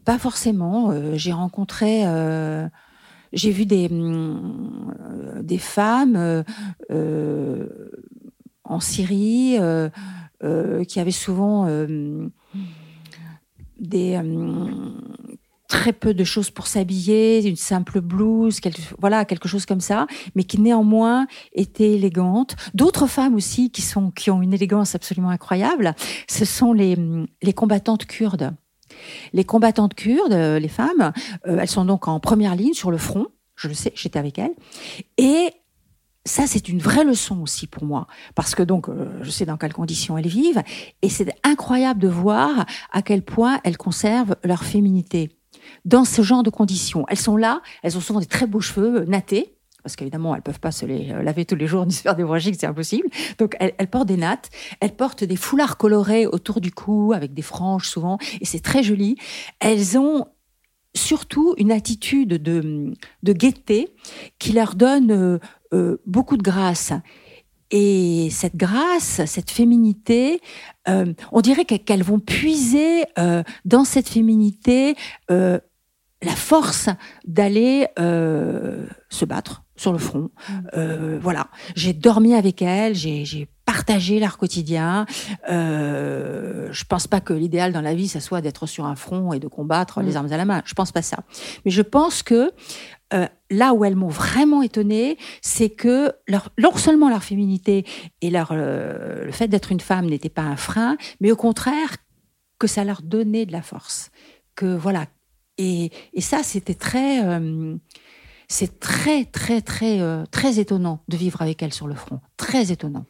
pas 0.05 0.19
forcément. 0.19 0.91
euh, 0.91 1.15
j'ai 1.17 1.33
rencontré, 1.33 2.07
euh, 2.07 2.69
j'ai 3.33 3.51
vu 3.51 3.67
des, 3.67 3.89
euh, 3.91 5.43
des 5.43 5.59
femmes 5.59 6.45
en 8.65 8.81
Syrie 8.81 9.57
euh, 9.61 9.89
euh, 10.45 10.85
qui 10.85 10.99
avaient 11.01 11.11
souvent 11.11 11.67
euh, 11.67 12.29
des 13.79 14.17
euh, 14.17 14.91
très 15.73 15.95
peu 15.95 16.13
de 16.13 16.23
choses 16.23 16.51
pour 16.51 16.67
s'habiller, 16.67 17.49
une 17.49 17.57
simple 17.57 18.03
blouse, 18.03 18.61
quelque, 18.61 18.83
voilà, 19.01 19.25
quelque 19.25 19.49
chose 19.49 19.65
comme 19.65 19.81
ça, 19.81 20.07
mais 20.35 20.45
qui 20.45 20.61
néanmoins 20.61 21.27
était 21.55 21.93
élégante. 21.93 22.57
D'autres 22.75 23.07
femmes 23.07 23.35
aussi 23.35 23.71
qui 23.71 23.81
sont 23.81 24.11
qui 24.11 24.31
ont 24.31 24.43
une 24.43 24.53
élégance 24.53 24.95
absolument 24.95 25.31
incroyable, 25.31 25.95
ce 26.29 26.45
sont 26.45 26.75
les 26.75 26.99
les 27.41 27.55
combattantes 27.55 28.05
kurdes. 28.05 28.55
Les 29.33 29.45
combattantes 29.45 29.95
kurdes, 29.95 30.35
les 30.35 30.69
femmes, 30.69 31.15
euh, 31.47 31.57
elles 31.59 31.69
sont 31.69 31.87
donc 31.87 32.07
en 32.07 32.21
première 32.21 32.55
ligne 32.55 32.75
sur 32.75 32.91
le 32.91 32.99
front. 32.99 33.29
Je 33.57 33.69
le 33.69 33.75
sais, 33.75 33.93
j'étais 33.95 34.19
avec 34.19 34.39
elles. 34.39 34.55
Et 35.17 35.53
ça, 36.27 36.47
c'est 36.47 36.69
une 36.69 36.81
vraie 36.81 37.05
leçon 37.05 37.41
aussi 37.41 37.67
pour 37.67 37.85
moi, 37.85 38.07
parce 38.35 38.55
que 38.55 38.63
donc 38.63 38.91
euh, 38.91 39.09
je 39.23 39.31
sais 39.31 39.47
dans 39.47 39.57
quelles 39.57 39.73
conditions 39.73 40.19
elles 40.19 40.29
vivent, 40.29 40.63
et 41.01 41.09
c'est 41.09 41.35
incroyable 41.45 41.99
de 41.99 42.09
voir 42.09 42.67
à 42.93 43.01
quel 43.01 43.23
point 43.23 43.59
elles 43.65 43.79
conservent 43.79 44.37
leur 44.45 44.65
féminité 44.65 45.31
dans 45.85 46.05
ce 46.05 46.23
genre 46.23 46.43
de 46.43 46.51
conditions. 46.51 47.05
Elles 47.09 47.19
sont 47.19 47.37
là, 47.37 47.63
elles 47.83 47.97
ont 47.97 48.01
souvent 48.01 48.21
des 48.21 48.27
très 48.27 48.47
beaux 48.47 48.61
cheveux 48.61 49.03
euh, 49.03 49.05
nattés, 49.07 49.57
parce 49.83 49.97
qu'évidemment, 49.97 50.35
elles 50.35 50.43
peuvent 50.43 50.61
pas 50.61 50.71
se 50.71 50.87
les 50.87 51.11
euh, 51.11 51.23
laver 51.23 51.45
tous 51.45 51.57
les 51.57 51.67
jours 51.67 51.85
ni 51.87 51.93
se 51.93 52.03
faire 52.03 52.17
des 52.17 52.25
c'est 52.55 52.67
impossible. 52.67 53.09
Donc, 53.39 53.57
elles, 53.61 53.89
portent 53.89 54.09
des 54.09 54.17
nattes, 54.17 54.51
elles 54.81 54.95
portent 54.95 55.25
des 55.25 55.37
foulards 55.37 55.77
colorés 55.77 56.27
autour 56.27 56.61
du 56.61 56.73
cou, 56.73 57.13
avec 57.15 57.35
des 57.35 57.43
franges 57.43 57.89
souvent, 57.89 58.19
et 58.41 58.45
c'est 58.45 58.61
très 58.61 58.83
joli. 58.83 59.17
Elles 59.61 59.99
ont 59.99 60.27
surtout 60.95 61.55
une 61.57 61.73
attitude 61.73 62.43
de, 62.43 62.93
de 63.23 63.33
gaieté 63.33 63.95
qui 64.39 64.53
leur 64.53 64.75
donne 64.75 65.41
euh, 65.73 65.97
beaucoup 66.07 66.37
de 66.37 66.43
grâce. 66.43 66.93
Et 67.73 68.29
cette 68.31 68.55
grâce, 68.55 69.25
cette 69.25 69.51
féminité, 69.51 70.41
euh, 70.89 71.13
on 71.33 71.41
dirait 71.41 71.65
qu'elles 71.65 72.03
vont 72.03 72.21
puiser 72.21 73.05
euh, 73.19 73.43
dans 73.65 73.85
cette 73.85 74.09
féminité 74.09 74.95
euh, 75.31 75.59
la 76.23 76.37
force 76.37 76.89
d'aller 77.27 77.89
se 77.97 79.25
battre 79.25 79.65
sur 79.83 79.93
le 79.93 79.99
front. 79.99 80.31
Euh, 80.77 81.19
voilà, 81.21 81.49
j'ai 81.75 81.93
dormi 81.93 82.35
avec 82.35 82.63
elles, 82.63 82.95
j'ai 82.95 83.49
partagé 83.65 84.21
leur 84.21 84.39
quotidien. 84.39 85.07
Euh, 85.51 86.69
je 86.71 86.85
pense 86.85 87.07
pas 87.07 87.21
que 87.21 87.33
l'idéal 87.33 87.73
dans 87.73 87.81
la 87.81 87.95
vie, 87.95 88.09
ça 88.09 88.21
soit 88.21 88.41
d'être 88.41 88.67
sur 88.67 88.87
un 88.87 88.95
front 88.95 89.33
et 89.33 89.41
de 89.41 89.49
combattre 89.49 90.01
les 90.01 90.17
armes 90.17 90.33
à 90.33 90.37
la 90.37 90.45
main. 90.45 90.63
Je 90.65 90.75
pense 90.75 90.93
pas 90.93 91.03
ça. 91.03 91.19
Mais 91.65 91.71
je 91.71 91.83
pense 91.83 92.23
que 92.23 92.53
euh, 93.13 93.27
là 93.51 93.75
où 93.75 93.85
elles 93.85 93.97
m'ont 93.97 94.09
vraiment 94.09 94.63
étonnée, 94.63 95.19
c'est 95.41 95.71
que 95.71 96.13
leur, 96.27 96.51
non 96.59 96.75
seulement 96.77 97.09
leur 97.09 97.23
féminité 97.23 97.85
et 98.21 98.31
leur, 98.31 98.51
euh, 98.53 99.25
le 99.25 99.33
fait 99.33 99.49
d'être 99.49 99.73
une 99.73 99.81
femme 99.81 100.07
n'était 100.07 100.29
pas 100.29 100.43
un 100.43 100.57
frein, 100.57 100.97
mais 101.21 101.31
au 101.31 101.37
contraire 101.37 101.97
que 102.59 102.67
ça 102.67 102.85
leur 102.85 103.03
donnait 103.03 103.47
de 103.47 103.53
la 103.53 103.63
force. 103.63 104.11
Que 104.55 104.77
voilà. 104.77 105.07
Et, 105.59 105.91
ça, 106.19 106.43
c'était 106.43 106.75
très, 106.75 107.25
euh, 107.25 107.77
c'est 108.49 108.81
très, 108.81 109.25
très, 109.25 109.61
très, 109.61 110.01
très 110.31 110.59
étonnant 110.59 111.03
de 111.09 111.17
vivre 111.17 111.43
avec 111.43 111.63
elles 111.63 111.75
sur 111.75 111.87
le 111.87 111.95
front. 111.95 112.21
Très 112.37 112.73
étonnant. 112.73 113.05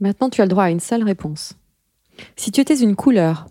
Maintenant, 0.00 0.30
tu 0.30 0.40
as 0.40 0.44
le 0.44 0.50
droit 0.50 0.64
à 0.64 0.70
une 0.70 0.80
seule 0.80 1.04
réponse. 1.04 1.54
Si 2.36 2.50
tu 2.50 2.60
étais 2.60 2.78
une 2.78 2.96
couleur, 2.96 3.46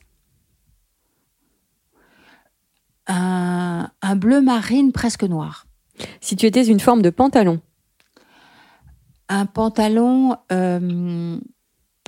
un, 3.07 3.89
un 4.01 4.15
bleu 4.15 4.41
marine 4.41 4.91
presque 4.91 5.23
noir. 5.23 5.65
Si 6.21 6.35
tu 6.35 6.45
étais 6.45 6.65
une 6.65 6.79
forme 6.79 7.01
de 7.01 7.09
pantalon, 7.09 7.61
un 9.29 9.45
pantalon, 9.45 10.37
euh, 10.51 11.37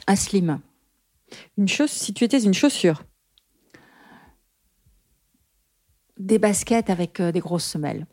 un 0.08 0.16
slim. 0.16 0.60
Une 1.58 1.68
chose, 1.68 1.90
si 1.90 2.14
tu 2.14 2.24
étais 2.24 2.40
une 2.40 2.54
chaussure, 2.54 3.04
des 6.18 6.40
baskets 6.40 6.90
avec 6.90 7.20
euh, 7.20 7.32
des 7.32 7.40
grosses 7.40 7.66
semelles. 7.66 8.06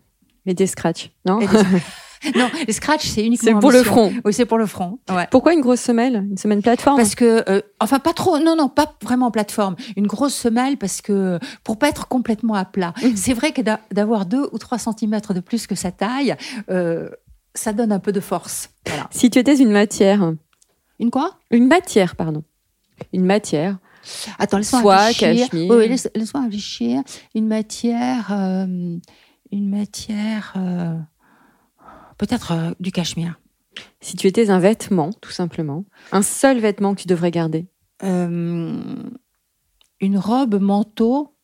Mais 0.46 0.54
des 0.54 0.66
scratchs, 0.66 1.10
non? 1.24 1.38
Des... 1.38 1.46
Non, 2.36 2.50
les 2.66 2.72
scratchs, 2.72 3.06
c'est 3.06 3.24
uniquement. 3.24 3.52
C'est 3.52 3.60
pour 3.60 3.70
le 3.70 3.82
front. 3.82 4.12
Oui, 4.24 4.32
c'est 4.32 4.46
pour 4.46 4.58
le 4.58 4.66
front. 4.66 4.98
Ouais. 5.10 5.26
Pourquoi 5.30 5.54
une 5.54 5.60
grosse 5.60 5.80
semelle 5.80 6.26
Une 6.30 6.36
semelle 6.36 6.62
plateforme 6.62 6.96
Parce 6.96 7.14
que, 7.14 7.44
euh, 7.48 7.60
enfin, 7.80 7.98
pas 7.98 8.12
trop. 8.12 8.38
Non, 8.38 8.56
non, 8.56 8.68
pas 8.68 8.94
vraiment 9.02 9.30
plateforme. 9.30 9.76
Une 9.96 10.06
grosse 10.06 10.34
semelle 10.34 10.76
parce 10.76 11.00
que 11.00 11.38
pour 11.62 11.78
pas 11.78 11.88
être 11.88 12.08
complètement 12.08 12.54
à 12.54 12.64
plat. 12.64 12.94
Mmh. 13.02 13.16
C'est 13.16 13.34
vrai 13.34 13.52
que 13.52 13.62
d'avoir 13.92 14.26
deux 14.26 14.48
ou 14.52 14.58
trois 14.58 14.78
centimètres 14.78 15.34
de 15.34 15.40
plus 15.40 15.66
que 15.66 15.74
sa 15.74 15.92
taille, 15.92 16.36
euh, 16.70 17.08
ça 17.54 17.72
donne 17.72 17.92
un 17.92 18.00
peu 18.00 18.12
de 18.12 18.20
force. 18.20 18.70
Voilà. 18.86 19.08
Si 19.10 19.30
tu 19.30 19.38
étais 19.38 19.56
une 19.56 19.70
matière. 19.70 20.32
Une 21.00 21.10
quoi? 21.10 21.38
Une 21.50 21.66
matière, 21.66 22.16
pardon. 22.16 22.42
Une 23.12 23.24
matière. 23.24 23.78
Attends, 24.38 24.58
laisse-moi 24.58 24.96
réfléchir. 24.96 25.48
cachemire. 25.48 25.70
Oui, 25.70 25.88
laisse, 25.88 26.10
laisse-moi 26.14 26.44
réfléchir. 26.44 27.02
Une 27.34 27.46
matière, 27.46 28.30
euh, 28.32 28.96
une 29.50 29.70
matière, 29.70 30.52
peut-être 32.18 32.52
euh, 32.52 32.72
du 32.80 32.92
cachemire. 32.92 33.40
Si 34.00 34.16
tu 34.16 34.26
étais 34.26 34.50
un 34.50 34.58
vêtement, 34.58 35.12
tout 35.12 35.32
simplement, 35.32 35.84
un 36.12 36.22
seul 36.22 36.58
vêtement 36.58 36.94
que 36.94 37.02
tu 37.02 37.08
devrais 37.08 37.30
garder. 37.30 37.66
Euh, 38.02 38.82
une 40.00 40.18
robe 40.18 40.60
manteau 40.60 41.36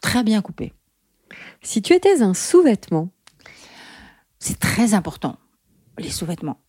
très 0.00 0.22
bien 0.24 0.42
coupée. 0.42 0.72
Si 1.62 1.82
tu 1.82 1.92
étais 1.92 2.22
un 2.22 2.34
sous-vêtement, 2.34 3.10
c'est 4.38 4.58
très 4.58 4.94
important, 4.94 5.36
les 5.98 6.10
sous-vêtements. 6.10 6.60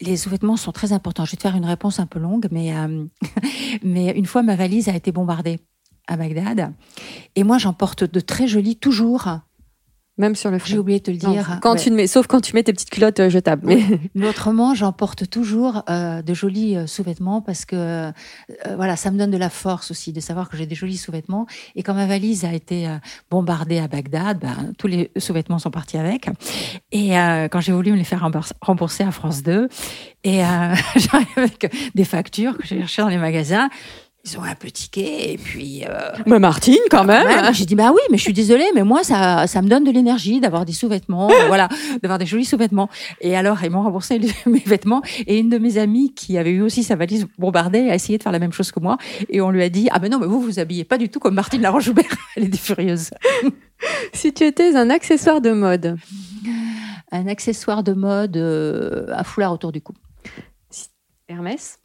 Les 0.00 0.16
sous-vêtements 0.16 0.56
sont 0.56 0.72
très 0.72 0.92
importants. 0.92 1.24
Je 1.24 1.32
vais 1.32 1.36
te 1.36 1.42
faire 1.42 1.56
une 1.56 1.64
réponse 1.64 2.00
un 2.00 2.06
peu 2.06 2.18
longue, 2.18 2.48
mais, 2.50 2.76
euh, 2.76 3.04
mais 3.82 4.10
une 4.10 4.26
fois 4.26 4.42
ma 4.42 4.56
valise 4.56 4.88
a 4.88 4.96
été 4.96 5.12
bombardée 5.12 5.60
à 6.06 6.16
Bagdad. 6.16 6.72
Et 7.34 7.44
moi, 7.44 7.58
j'en 7.58 7.72
porte 7.72 8.04
de 8.04 8.20
très 8.20 8.46
jolis 8.46 8.76
toujours. 8.76 9.28
Même 10.18 10.34
sur 10.34 10.50
le 10.50 10.58
front. 10.58 10.68
J'ai 10.68 10.78
oublié 10.78 10.98
de 10.98 11.04
te 11.04 11.10
le 11.10 11.18
dire. 11.18 11.50
Non, 11.50 11.58
quand 11.60 11.74
ouais. 11.74 11.78
tu 11.78 11.90
mets, 11.90 12.06
sauf 12.06 12.26
quand 12.26 12.40
tu 12.40 12.54
mets 12.54 12.62
tes 12.62 12.72
petites 12.72 12.88
culottes 12.88 13.20
euh, 13.20 13.28
jetables. 13.28 13.66
Mais... 13.66 13.82
mais 14.14 14.28
autrement, 14.28 14.74
j'en 14.74 14.92
porte 14.92 15.28
toujours 15.28 15.82
euh, 15.90 16.22
de 16.22 16.32
jolis 16.32 16.76
euh, 16.76 16.86
sous-vêtements 16.86 17.42
parce 17.42 17.66
que 17.66 17.76
euh, 17.76 18.12
voilà, 18.76 18.96
ça 18.96 19.10
me 19.10 19.18
donne 19.18 19.30
de 19.30 19.36
la 19.36 19.50
force 19.50 19.90
aussi 19.90 20.14
de 20.14 20.20
savoir 20.20 20.48
que 20.48 20.56
j'ai 20.56 20.64
des 20.64 20.74
jolis 20.74 20.96
sous-vêtements. 20.96 21.46
Et 21.74 21.82
quand 21.82 21.92
ma 21.92 22.06
valise 22.06 22.46
a 22.46 22.54
été 22.54 22.88
bombardée 23.30 23.78
à 23.78 23.88
Bagdad, 23.88 24.38
ben, 24.38 24.72
tous 24.78 24.86
les 24.86 25.10
sous-vêtements 25.18 25.58
sont 25.58 25.70
partis 25.70 25.98
avec. 25.98 26.28
Et 26.92 27.10
quand 27.50 27.60
j'ai 27.60 27.72
voulu 27.72 27.92
me 27.92 27.96
les 27.96 28.04
faire 28.04 28.26
rembourser 28.62 29.04
à 29.04 29.10
France 29.10 29.42
2, 29.42 29.68
et 30.24 30.38
j'arrive 30.96 31.26
avec 31.36 31.90
des 31.94 32.04
factures 32.04 32.56
que 32.56 32.66
j'ai 32.66 32.78
cherchées 32.78 33.02
dans 33.02 33.08
les 33.08 33.18
magasins 33.18 33.68
ils 34.26 34.38
ont 34.38 34.42
un 34.42 34.54
peu 34.54 34.70
tiqué 34.70 35.32
et 35.32 35.38
puis. 35.38 35.84
Euh, 35.84 36.10
mais 36.26 36.38
Martine, 36.38 36.78
quand 36.90 37.04
même. 37.04 37.28
j'ai 37.54 37.64
dit 37.64 37.76
bah 37.76 37.92
oui, 37.92 38.00
mais 38.10 38.16
je 38.16 38.22
suis 38.22 38.32
désolée, 38.32 38.66
mais 38.74 38.82
moi 38.82 39.04
ça 39.04 39.46
ça 39.46 39.62
me 39.62 39.68
donne 39.68 39.84
de 39.84 39.90
l'énergie 39.90 40.40
d'avoir 40.40 40.64
des 40.64 40.72
sous-vêtements, 40.72 41.30
euh, 41.30 41.46
voilà, 41.46 41.68
d'avoir 42.02 42.18
des 42.18 42.26
jolis 42.26 42.44
sous-vêtements. 42.44 42.88
Et 43.20 43.36
alors 43.36 43.62
ils 43.62 43.70
m'ont 43.70 43.82
remboursé 43.82 44.18
les, 44.18 44.30
mes 44.46 44.62
vêtements 44.66 45.02
et 45.26 45.38
une 45.38 45.48
de 45.48 45.58
mes 45.58 45.78
amies 45.78 46.12
qui 46.12 46.38
avait 46.38 46.50
eu 46.50 46.62
aussi 46.62 46.82
sa 46.82 46.96
valise 46.96 47.26
bombardée 47.38 47.88
a 47.88 47.94
essayé 47.94 48.18
de 48.18 48.22
faire 48.22 48.32
la 48.32 48.40
même 48.40 48.52
chose 48.52 48.72
que 48.72 48.80
moi 48.80 48.98
et 49.28 49.40
on 49.40 49.50
lui 49.50 49.62
a 49.62 49.68
dit 49.68 49.88
ah 49.92 49.98
ben 50.00 50.10
non 50.10 50.18
mais 50.18 50.26
vous 50.26 50.40
vous 50.40 50.58
habillez 50.58 50.84
pas 50.84 50.98
du 50.98 51.08
tout 51.08 51.20
comme 51.20 51.34
Martine 51.34 51.62
Laroche-Joubert. 51.62 52.04
Elle 52.36 52.44
était 52.44 52.58
furieuse. 52.58 53.10
si 54.12 54.32
tu 54.32 54.44
étais 54.44 54.74
un 54.74 54.90
accessoire 54.90 55.40
de 55.40 55.52
mode. 55.52 55.96
Un 57.12 57.28
accessoire 57.28 57.84
de 57.84 57.92
mode 57.92 58.36
euh, 58.36 59.06
à 59.14 59.22
foulard 59.22 59.52
autour 59.52 59.70
du 59.70 59.80
cou. 59.80 59.94
Hermès? 61.28 61.78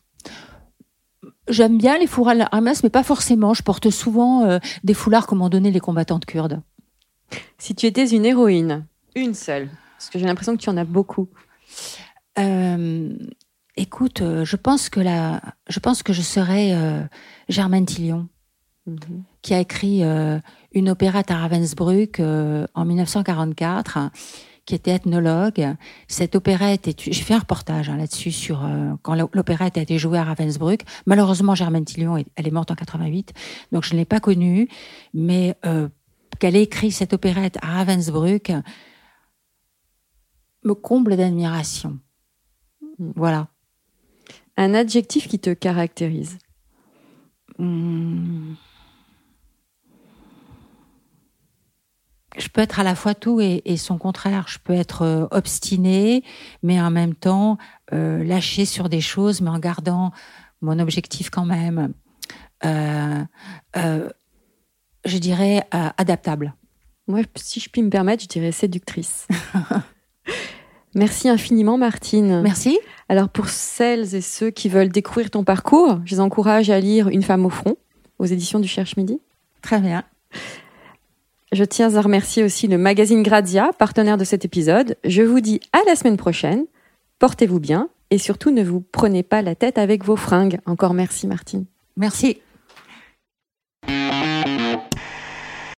J'aime 1.52 1.78
bien 1.78 1.98
les 1.98 2.08
foulards 2.08 2.50
Hermès, 2.52 2.82
mais 2.84 2.90
pas 2.90 3.04
forcément. 3.04 3.54
Je 3.54 3.62
porte 3.62 3.90
souvent 3.90 4.44
euh, 4.46 4.60
des 4.84 4.94
foulards 4.94 5.28
comme 5.28 5.42
ont 5.42 5.50
donné 5.50 5.70
les 5.70 5.80
combattantes 5.80 6.26
kurdes. 6.26 6.62
Si 7.58 7.76
tu 7.76 7.86
étais 7.86 8.08
une 8.08 8.26
héroïne, 8.26 8.86
une 9.16 9.34
seule, 9.34 9.70
parce 9.98 10.10
que 10.10 10.20
j'ai 10.20 10.26
l'impression 10.26 10.56
que 10.56 10.62
tu 10.62 10.70
en 10.70 10.78
as 10.78 10.86
beaucoup. 10.86 11.28
Euh, 12.40 13.10
écoute, 13.76 14.22
euh, 14.22 14.46
je 14.46 14.56
pense 14.56 14.90
que 14.90 15.00
la, 15.00 15.42
je 15.68 15.80
pense 15.80 16.04
que 16.04 16.14
je 16.14 16.22
serais 16.22 16.74
euh, 16.74 17.04
Germaine 17.50 17.86
Tillion, 17.86 18.28
mm 18.86 18.96
-hmm. 18.96 19.22
qui 19.42 19.54
a 19.54 19.60
écrit 19.60 20.04
une 20.72 20.90
opérette 20.90 21.32
à 21.32 21.38
Ravensbrück 21.38 22.20
en 22.20 22.86
1944 22.86 24.12
qui 24.72 24.76
était 24.76 24.92
ethnologue. 24.92 25.76
Cette 26.08 26.34
opérette, 26.34 26.88
est... 26.88 26.98
j'ai 26.98 27.24
fait 27.24 27.34
un 27.34 27.40
reportage 27.40 27.90
hein, 27.90 27.98
là-dessus 27.98 28.32
sur 28.32 28.64
euh, 28.64 28.94
quand 29.02 29.16
l'opérette 29.16 29.78
a 29.78 29.82
été 29.82 29.98
jouée 29.98 30.18
à 30.18 30.24
Ravensbrück. 30.24 30.84
Malheureusement, 31.06 31.56
Germaine 31.56 31.84
Tillion, 31.84 32.16
elle 32.16 32.48
est 32.48 32.52
morte 32.52 32.72
en 32.72 32.76
88, 32.76 33.34
donc 33.74 33.84
je 33.84 33.94
ne 33.94 34.00
l'ai 34.00 34.06
pas 34.06 34.22
connue, 34.22 34.70
mais 35.14 35.58
euh, 35.66 35.90
qu'elle 36.40 36.56
ait 36.56 36.64
écrit 36.64 36.94
cette 36.94 37.12
opérette 37.12 37.58
à 37.62 37.84
Ravensbrück 37.84 38.54
me 40.64 40.74
comble 40.74 41.18
d'admiration. 41.18 42.00
Voilà. 42.98 43.50
Un 44.56 44.74
adjectif 44.74 45.28
qui 45.28 45.40
te 45.40 45.50
caractérise? 45.50 46.38
Hum... 47.60 48.56
je 52.38 52.48
peux 52.48 52.62
être 52.62 52.80
à 52.80 52.84
la 52.84 52.96
fois 52.96 53.14
tout 53.14 53.42
et, 53.42 53.62
et 53.66 53.78
son 53.78 53.98
contraire. 53.98 54.46
Je 54.48 54.58
peux 54.64 54.74
être 54.74 55.02
euh, 55.04 55.28
obstinée, 55.32 56.24
mais 56.64 56.80
en 56.82 56.92
même 56.92 57.16
temps 57.16 57.58
euh, 57.94 58.24
lâcher 58.24 58.66
sur 58.66 58.90
des 58.90 59.02
choses, 59.02 59.42
mais 59.42 59.50
en 59.50 59.60
gardant 59.60 60.12
mon 60.62 60.80
objectif 60.80 61.30
quand 61.30 61.46
même. 61.46 61.94
euh, 62.66 63.24
euh, 63.78 64.10
je 65.04 65.18
dirais, 65.18 65.64
adaptable. 65.72 66.54
Moi, 67.08 67.22
si 67.36 67.60
je 67.60 67.70
puis 67.70 67.82
me 67.82 67.90
permettre, 67.90 68.22
je 68.22 68.28
dirais 68.28 68.52
séductrice. 68.52 69.28
Merci 70.96 71.28
infiniment, 71.28 71.78
Martine. 71.78 72.42
Merci. 72.42 72.78
Alors, 73.10 73.30
pour 73.30 73.50
celles 73.50 74.14
et 74.14 74.22
ceux 74.22 74.52
qui 74.52 74.70
veulent 74.70 74.90
découvrir 74.90 75.32
ton 75.32 75.44
parcours, 75.44 76.00
je 76.06 76.16
les 76.16 76.20
encourage 76.22 76.70
à 76.70 76.80
lire 76.80 77.08
Une 77.08 77.24
femme 77.24 77.46
au 77.46 77.50
front 77.50 77.78
aux 78.20 78.26
éditions 78.26 78.60
du 78.60 78.68
Cherche 78.68 78.96
Midi. 78.96 79.20
Très 79.64 79.80
bien. 79.82 80.04
Je 81.52 81.66
tiens 81.66 81.96
à 81.96 82.02
remercier 82.02 82.44
aussi 82.44 82.68
le 82.68 82.78
magazine 82.78 83.24
Grazia, 83.24 83.72
partenaire 83.78 84.18
de 84.18 84.24
cet 84.24 84.46
épisode. 84.46 84.96
Je 85.04 85.22
vous 85.22 85.42
dis 85.42 85.60
à 85.74 85.80
la 85.86 85.96
semaine 85.96 86.16
prochaine. 86.16 86.66
Portez-vous 87.20 87.60
bien 87.60 87.90
et 88.10 88.18
surtout 88.18 88.52
ne 88.52 88.64
vous 88.64 88.80
prenez 88.80 89.22
pas 89.22 89.42
la 89.42 89.54
tête 89.56 89.78
avec 89.78 90.06
vos 90.06 90.16
fringues. 90.16 90.60
Encore 90.66 90.94
merci, 90.94 91.28
Martine. 91.28 91.66
Merci. 91.98 92.40